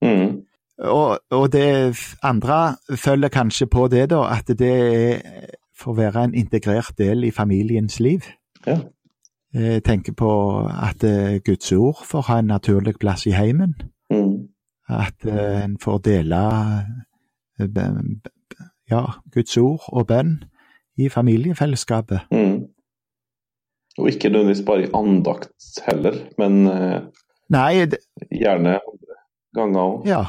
Mm. 0.02 0.44
Og, 0.78 1.20
og 1.32 1.52
det 1.54 1.98
andre 2.24 2.76
følger 2.96 3.30
kanskje 3.34 3.66
på 3.66 3.88
det, 3.88 4.10
da, 4.10 4.20
at 4.38 4.52
det 4.60 4.72
er, 4.72 5.56
får 5.80 5.94
være 5.94 6.24
en 6.24 6.34
integrert 6.34 6.94
del 6.98 7.24
i 7.24 7.32
familiens 7.32 8.00
liv. 8.00 8.20
Ja. 8.68 8.80
Jeg 9.54 9.84
tenker 9.84 10.14
på 10.14 10.32
at 10.68 11.04
eh, 11.04 11.40
Guds 11.46 11.72
ord 11.72 12.02
får 12.04 12.22
ha 12.22 12.40
en 12.40 12.52
naturlig 12.52 12.96
plass 13.00 13.26
i 13.26 13.32
heimen. 13.32 13.76
Mm. 14.12 14.48
At 14.90 15.26
eh, 15.26 15.64
en 15.64 15.78
får 15.80 15.98
dele 15.98 16.42
eh, 17.60 17.68
ja, 18.92 19.04
Guds 19.34 19.58
ord 19.58 19.84
og 19.88 20.08
bønn 20.08 20.44
i 20.98 21.10
familiefellesskapet. 21.10 22.20
Mm. 22.32 22.68
Og 23.98 24.08
ikke 24.10 24.30
nødvendigvis 24.30 24.66
bare 24.66 24.84
i 24.84 24.92
andakt 24.94 25.80
heller, 25.88 26.16
men 26.38 26.68
eh, 26.68 27.02
Nei, 27.50 27.86
det, 27.86 28.02
gjerne 28.32 28.80
ganger 29.56 29.80
òg. 29.82 30.08
Ja. 30.10 30.24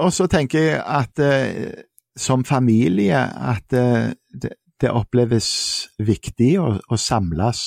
Og 0.00 0.12
så 0.12 0.26
tenker 0.26 0.60
jeg 0.64 0.82
at 0.86 1.20
eh, 1.20 1.84
som 2.20 2.44
familie 2.44 3.16
at 3.24 3.72
det, 3.72 4.52
det 4.80 4.92
oppleves 4.92 5.50
viktig 6.00 6.54
å, 6.60 6.72
å 6.80 6.98
samles 7.00 7.62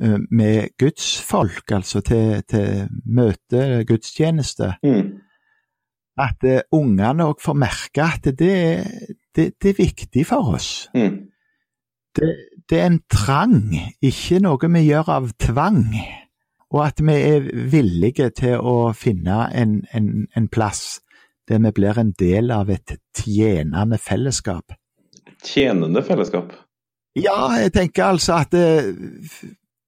eh, 0.00 0.18
med 0.30 0.74
Guds 0.80 1.18
folk, 1.24 1.64
altså 1.72 2.02
til, 2.04 2.40
til 2.48 2.88
møte, 3.04 3.84
gudstjeneste. 3.88 4.74
Mm. 4.84 5.12
At 6.14 6.44
uh, 6.46 6.60
ungene 6.78 7.24
òg 7.26 7.40
får 7.42 7.56
merke 7.58 8.04
at 8.06 8.28
det, 8.38 8.56
det, 9.34 9.48
det 9.58 9.70
er 9.72 9.80
viktig 9.80 10.22
for 10.28 10.52
oss. 10.54 10.68
Mm. 10.94 11.24
Det, 12.14 12.28
det 12.70 12.78
er 12.78 12.86
en 12.86 13.00
trang, 13.10 13.56
ikke 13.98 14.38
noe 14.44 14.70
vi 14.76 14.84
gjør 14.86 15.10
av 15.16 15.32
tvang. 15.42 15.80
Og 16.70 16.80
at 16.84 17.02
vi 17.02 17.16
er 17.18 17.48
villige 17.70 18.30
til 18.38 18.62
å 18.62 18.92
finne 18.94 19.48
en, 19.54 19.80
en, 19.94 20.28
en 20.38 20.46
plass 20.50 21.00
der 21.48 21.58
vi 21.58 21.70
blir 21.76 21.98
en 21.98 22.12
del 22.18 22.50
av 22.50 22.70
et 22.70 22.96
tjenende 23.16 23.98
fellesskap. 23.98 24.72
Tjenende 25.44 26.02
fellesskap. 26.02 26.52
Ja, 27.16 27.50
jeg 27.60 27.72
tenker 27.72 28.04
altså 28.04 28.40
at 28.40 28.50
det, 28.52 28.96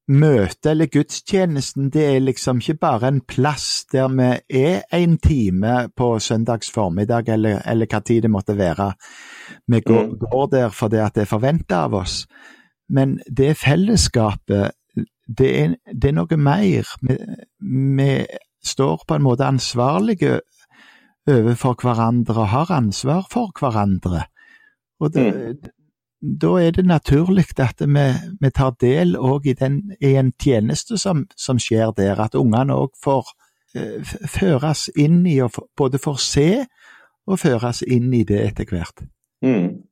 møtet 0.09 0.67
eller 0.71 0.87
gudstjenesten, 0.87 1.89
det 1.91 2.05
er 2.05 2.21
liksom 2.23 2.61
ikke 2.63 2.77
bare 2.79 3.09
en 3.09 3.21
plass 3.27 3.87
der 3.91 4.09
vi 4.15 4.29
er 4.61 4.83
en 4.95 5.17
time 5.19 5.89
på 5.97 6.19
søndags 6.23 6.71
formiddag, 6.71 7.29
eller, 7.35 7.63
eller 7.67 7.87
hva 7.91 8.01
tid 8.07 8.23
det 8.23 8.31
måtte 8.31 8.57
være. 8.59 8.93
Vi 9.67 9.81
går, 9.81 10.03
Mm. 10.07 10.19
går 10.19 10.47
der 10.53 10.69
fordi 10.69 10.97
at 10.97 11.15
det 11.15 11.23
er 11.23 11.33
forventa 11.33 11.75
av 11.85 11.95
oss. 11.95 12.27
Men 12.89 13.21
det 13.37 13.57
fellesskapet, 13.57 14.71
det 15.39 15.51
er, 15.61 15.75
det 15.93 16.09
er 16.09 16.13
noe 16.13 16.37
mer. 16.37 16.87
Vi, 17.03 17.17
vi 17.97 18.27
står 18.65 19.03
på 19.09 19.15
en 19.15 19.23
måte 19.23 19.45
ansvarlige 19.45 20.41
overfor 21.27 21.74
hverandre 21.83 22.39
og 22.45 22.49
har 22.53 22.70
ansvar 22.77 23.27
for 23.31 23.51
hverandre. 23.59 24.24
Og 25.01 25.12
det, 25.14 25.27
da 26.22 26.53
er 26.62 26.70
det 26.77 26.87
naturlig 26.87 27.47
at 27.61 27.83
vi, 27.85 28.07
vi 28.41 28.51
tar 28.51 28.77
del 28.81 29.16
òg 29.16 29.47
i, 29.51 29.57
den- 29.59 29.97
i 30.01 30.14
en 30.16 30.33
tjeneste 30.41 30.99
som, 30.99 31.27
som 31.37 31.59
skjer 31.59 31.93
der, 31.97 32.20
at 32.20 32.35
ungene 32.39 32.74
òg 32.74 32.95
får 33.03 33.35
eh, 33.77 34.14
føres 34.31 34.89
inn 34.97 35.24
i, 35.27 35.41
og 35.45 35.53
både 35.77 35.99
får 35.99 36.22
se 36.22 36.49
og 37.27 37.39
føres 37.43 37.83
inn 37.83 38.12
i 38.14 38.22
det 38.24 38.41
etter 38.47 38.70
hvert. 38.70 39.03
Mm. 39.45 39.83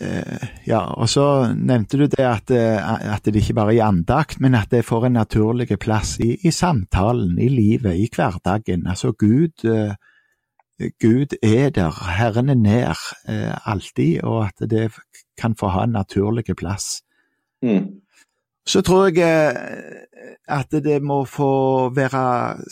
Eh, 0.00 0.44
ja, 0.66 0.80
og 0.94 1.08
så 1.10 1.52
nevnte 1.54 1.98
du 1.98 2.06
det 2.06 2.24
at, 2.24 2.50
eh, 2.54 2.78
at 3.14 3.24
det 3.26 3.36
ikke 3.42 3.54
bare 3.58 3.74
er 3.74 3.78
i 3.78 3.82
andakt, 3.84 4.40
men 4.40 4.54
at 4.54 4.70
det 4.70 4.84
får 4.86 5.06
en 5.08 5.18
naturlig 5.18 5.68
plass 5.78 6.16
i, 6.22 6.36
i 6.46 6.50
samtalen, 6.54 7.36
i 7.38 7.48
livet, 7.50 7.94
i 7.98 8.08
hverdagen. 8.14 8.86
Altså 8.86 9.12
Gud, 9.12 9.64
eh, 9.66 9.94
Gud 10.78 11.34
er 11.42 11.70
der, 11.74 11.94
Herren 12.18 12.48
er 12.48 12.58
nær 12.58 13.00
eh, 13.28 13.54
alltid, 13.66 14.22
og 14.22 14.46
at 14.46 14.70
det 14.70 14.92
kan 15.38 15.56
få 15.58 15.72
ha 15.74 15.84
en 15.84 15.96
naturlig 15.98 16.44
plass. 16.56 17.02
Mm. 17.62 17.98
Så 18.68 18.82
tror 18.86 19.08
jeg 19.16 19.56
eh, 19.56 20.08
at 20.48 20.72
det 20.84 21.00
må 21.02 21.22
få 21.28 21.88
være 21.96 22.22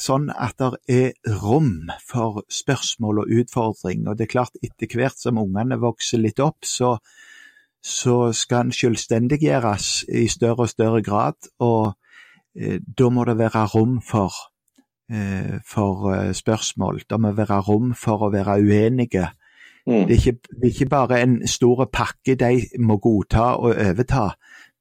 sånn 0.01 0.29
at 0.31 0.61
det 0.61 0.79
er 0.93 1.39
rom 1.43 1.89
for 2.07 2.45
spørsmål 2.53 3.25
og 3.25 3.33
utfordring. 3.41 4.07
Og 4.07 4.19
det 4.19 4.27
er 4.27 4.35
klart, 4.37 4.59
etter 4.63 4.93
hvert 4.93 5.19
som 5.19 5.41
ungene 5.43 5.81
vokser 5.81 6.23
litt 6.23 6.41
opp, 6.41 6.69
så, 6.69 6.97
så 7.83 8.33
skal 8.37 8.67
en 8.67 8.77
selvstendiggjøres 8.77 10.07
i 10.09 10.27
større 10.33 10.67
og 10.67 10.73
større 10.73 11.03
grad. 11.07 11.51
Og 11.65 11.95
eh, 12.55 12.79
da 12.81 13.11
må 13.11 13.27
det 13.29 13.39
være 13.41 13.67
rom 13.75 13.99
for, 14.05 14.37
for 15.65 16.13
eh, 16.13 16.33
spørsmål. 16.35 17.01
Det 17.11 17.21
må 17.21 17.33
være 17.33 17.61
rom 17.61 17.95
for 17.95 18.27
å 18.27 18.31
være 18.33 18.59
uenige. 18.63 19.29
Mm. 19.87 20.07
Det 20.09 20.11
er, 20.11 20.19
ikke, 20.19 20.39
det 20.51 20.63
er 20.63 20.73
ikke 20.73 20.89
bare 20.91 21.21
en 21.23 21.37
stor 21.47 21.85
pakke 21.93 22.35
de 22.35 22.67
må 22.83 22.97
godta 22.99 23.55
og 23.55 23.77
overta, 23.79 24.29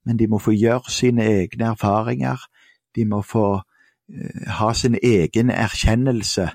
men 0.05 0.17
de 0.19 0.27
må 0.27 0.39
få 0.41 0.51
gjøre 0.57 0.91
sine 0.91 1.25
egne 1.29 1.69
erfaringer. 1.75 2.41
De 2.95 3.05
må 3.05 3.21
få 3.21 3.59
eh, 4.09 4.47
ha 4.59 4.73
sin 4.73 4.97
egen 5.03 5.49
erkjennelse. 5.53 6.49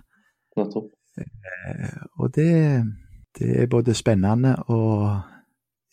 Eh, 0.59 2.01
og 2.18 2.35
det, 2.35 2.55
det 3.39 3.62
er 3.62 3.66
både 3.71 3.95
spennende 3.95 4.57
og 4.66 5.21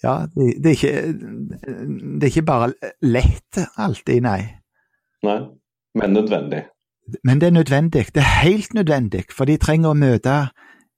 Ja, 0.04 0.28
det, 0.30 0.62
det, 0.64 0.66
er 0.66 0.76
ikke, 0.76 1.14
det 2.20 2.24
er 2.24 2.30
ikke 2.30 2.42
bare 2.46 2.68
lett 3.02 3.58
alltid, 3.82 4.22
nei. 4.22 4.44
Nei, 5.26 5.40
men 5.98 6.14
nødvendig. 6.14 6.68
Men 7.24 7.42
det 7.42 7.48
er 7.48 7.52
nødvendig. 7.52 8.06
Det 8.16 8.22
er 8.22 8.42
helt 8.44 8.74
nødvendig, 8.74 9.24
for 9.32 9.46
de 9.46 9.58
trenger 9.58 9.90
å 9.90 9.98
møte 9.98 10.50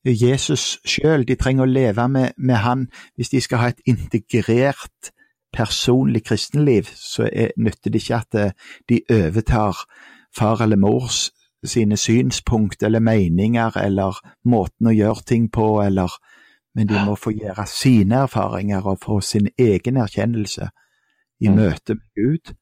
Jesus 0.06 0.80
sjøl. 0.86 1.26
De 1.28 1.36
trenger 1.36 1.64
å 1.64 1.70
leve 1.70 2.08
med, 2.10 2.32
med 2.38 2.62
han. 2.64 2.88
Hvis 3.16 3.30
de 3.30 3.42
skal 3.42 3.62
ha 3.64 3.72
et 3.74 3.82
integrert 3.86 5.12
personlig 5.54 6.24
kristenliv, 6.24 6.90
så 6.96 7.30
er, 7.34 7.52
nytter 7.58 7.92
det 7.92 8.02
ikke 8.04 8.22
at 8.22 8.40
eh, 8.40 8.52
de 8.90 9.02
overtar 9.10 9.84
far 10.38 10.62
eller 10.64 10.78
mors 10.78 11.30
sine 11.66 11.98
synspunkt 11.98 12.84
eller 12.84 13.04
meninger 13.04 13.78
eller 13.82 14.20
måten 14.46 14.88
å 14.88 14.96
gjøre 14.96 15.26
ting 15.28 15.50
på, 15.52 15.82
eller 15.82 16.10
Men 16.76 16.88
de 16.88 17.00
må 17.06 17.16
få 17.18 17.32
gjøre 17.34 17.66
sine 17.68 18.16
erfaringer 18.24 18.86
og 18.88 19.00
få 19.02 19.22
sin 19.22 19.48
egen 19.58 19.98
erkjennelse 19.98 20.70
i 21.42 21.48
Mm. 21.50 21.56
møte 21.56 21.96
med 21.96 22.10
Gud. 22.16 22.54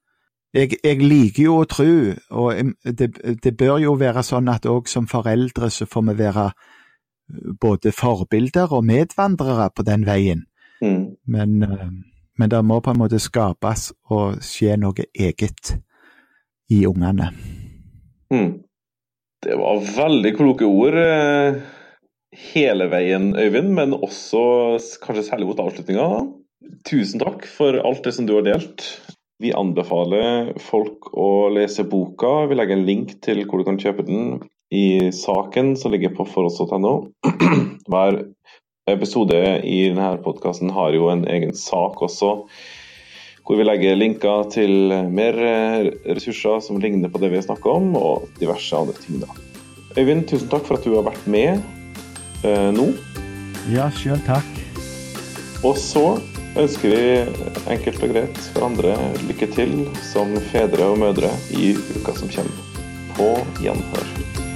Jeg, 0.56 0.78
jeg 0.84 1.02
liker 1.04 1.44
jo 1.44 1.56
å 1.62 1.68
tro, 1.70 1.94
og 2.40 2.74
det, 2.84 3.10
det 3.44 3.54
bør 3.60 3.82
jo 3.84 3.96
være 4.00 4.24
sånn 4.24 4.48
at 4.50 4.66
òg 4.70 4.88
som 4.90 5.08
foreldre 5.10 5.70
så 5.74 5.86
får 5.90 6.06
vi 6.08 6.16
være 6.22 6.46
eh, 6.48 7.50
både 7.62 7.92
forbilder 7.96 8.72
og 8.72 8.86
medvandrere 8.88 9.68
på 9.76 9.86
den 9.88 10.06
veien. 10.08 10.46
Mm. 10.80 11.18
Men, 11.28 11.58
eh, 11.68 11.90
men 12.40 12.54
det 12.54 12.62
må 12.64 12.80
på 12.82 12.94
en 12.94 13.02
måte 13.02 13.20
skapes 13.20 13.92
og 14.14 14.40
skje 14.46 14.78
noe 14.80 15.10
eget 15.12 15.76
i 16.72 16.86
ungene. 16.88 17.32
Mm. 18.32 18.64
Det 19.44 19.60
var 19.60 19.84
veldig 19.98 20.34
kloke 20.38 20.66
ord 20.66 20.98
eh, 21.02 21.60
hele 22.54 22.88
veien, 22.92 23.34
Øyvind, 23.36 23.76
men 23.76 23.94
også 23.94 24.42
kanskje 25.04 25.28
særlig 25.28 25.52
mot 25.52 25.62
avslutninga. 25.62 26.08
Tusen 26.88 27.22
takk 27.22 27.46
for 27.52 27.78
alt 27.84 28.04
det 28.08 28.16
som 28.16 28.28
du 28.28 28.36
har 28.40 28.48
delt. 28.48 28.88
Vi 29.38 29.52
anbefaler 29.54 30.56
folk 30.66 31.12
å 31.14 31.50
lese 31.54 31.84
boka. 31.86 32.48
Vi 32.50 32.56
legger 32.58 32.80
en 32.80 32.88
link 32.88 33.12
til 33.22 33.44
hvor 33.46 33.62
du 33.62 33.68
kan 33.68 33.78
kjøpe 33.78 34.06
den 34.08 34.40
i 34.74 35.12
saken 35.14 35.76
som 35.78 35.94
ligger 35.94 36.16
på 36.18 36.26
foross.no. 36.26 36.94
Hver 37.92 38.18
episode 38.90 39.38
i 39.62 39.92
denne 39.92 40.16
podkasten 40.26 40.72
har 40.74 40.96
jo 40.96 41.12
en 41.12 41.22
egen 41.30 41.54
sak 41.54 42.02
også, 42.02 42.32
hvor 43.46 43.60
vi 43.60 43.68
legger 43.68 44.00
linker 44.00 44.50
til 44.56 44.90
mer 45.14 45.38
ressurser 46.08 46.64
som 46.66 46.82
ligner 46.82 47.12
på 47.14 47.22
det 47.22 47.30
vi 47.36 47.44
snakker 47.46 47.78
om, 47.78 47.94
og 48.00 48.26
diverse 48.42 48.74
andre 48.74 48.98
ting. 49.04 49.22
da. 49.22 49.30
Øyvind, 50.00 50.26
tusen 50.32 50.50
takk 50.50 50.66
for 50.66 50.80
at 50.80 50.88
du 50.88 50.96
har 50.96 51.06
vært 51.06 51.30
med. 51.30 51.62
eh, 52.42 52.72
nå. 52.74 52.90
Ja, 53.70 53.92
sjøl 53.94 54.18
takk. 54.26 54.50
Og 55.62 55.78
så 55.78 56.18
ønsker 56.58 56.90
vi 56.90 57.02
enkelt 57.74 58.02
og 58.04 58.14
greit 58.16 58.42
hverandre 58.56 58.96
lykke 59.28 59.50
til 59.54 59.76
som 60.12 60.34
fedre 60.52 60.90
og 60.94 61.00
mødre 61.04 61.32
i 61.54 61.74
uka 61.78 62.18
som 62.18 62.32
kommer. 62.34 62.84
På 63.18 63.34
gjenhør. 63.62 64.47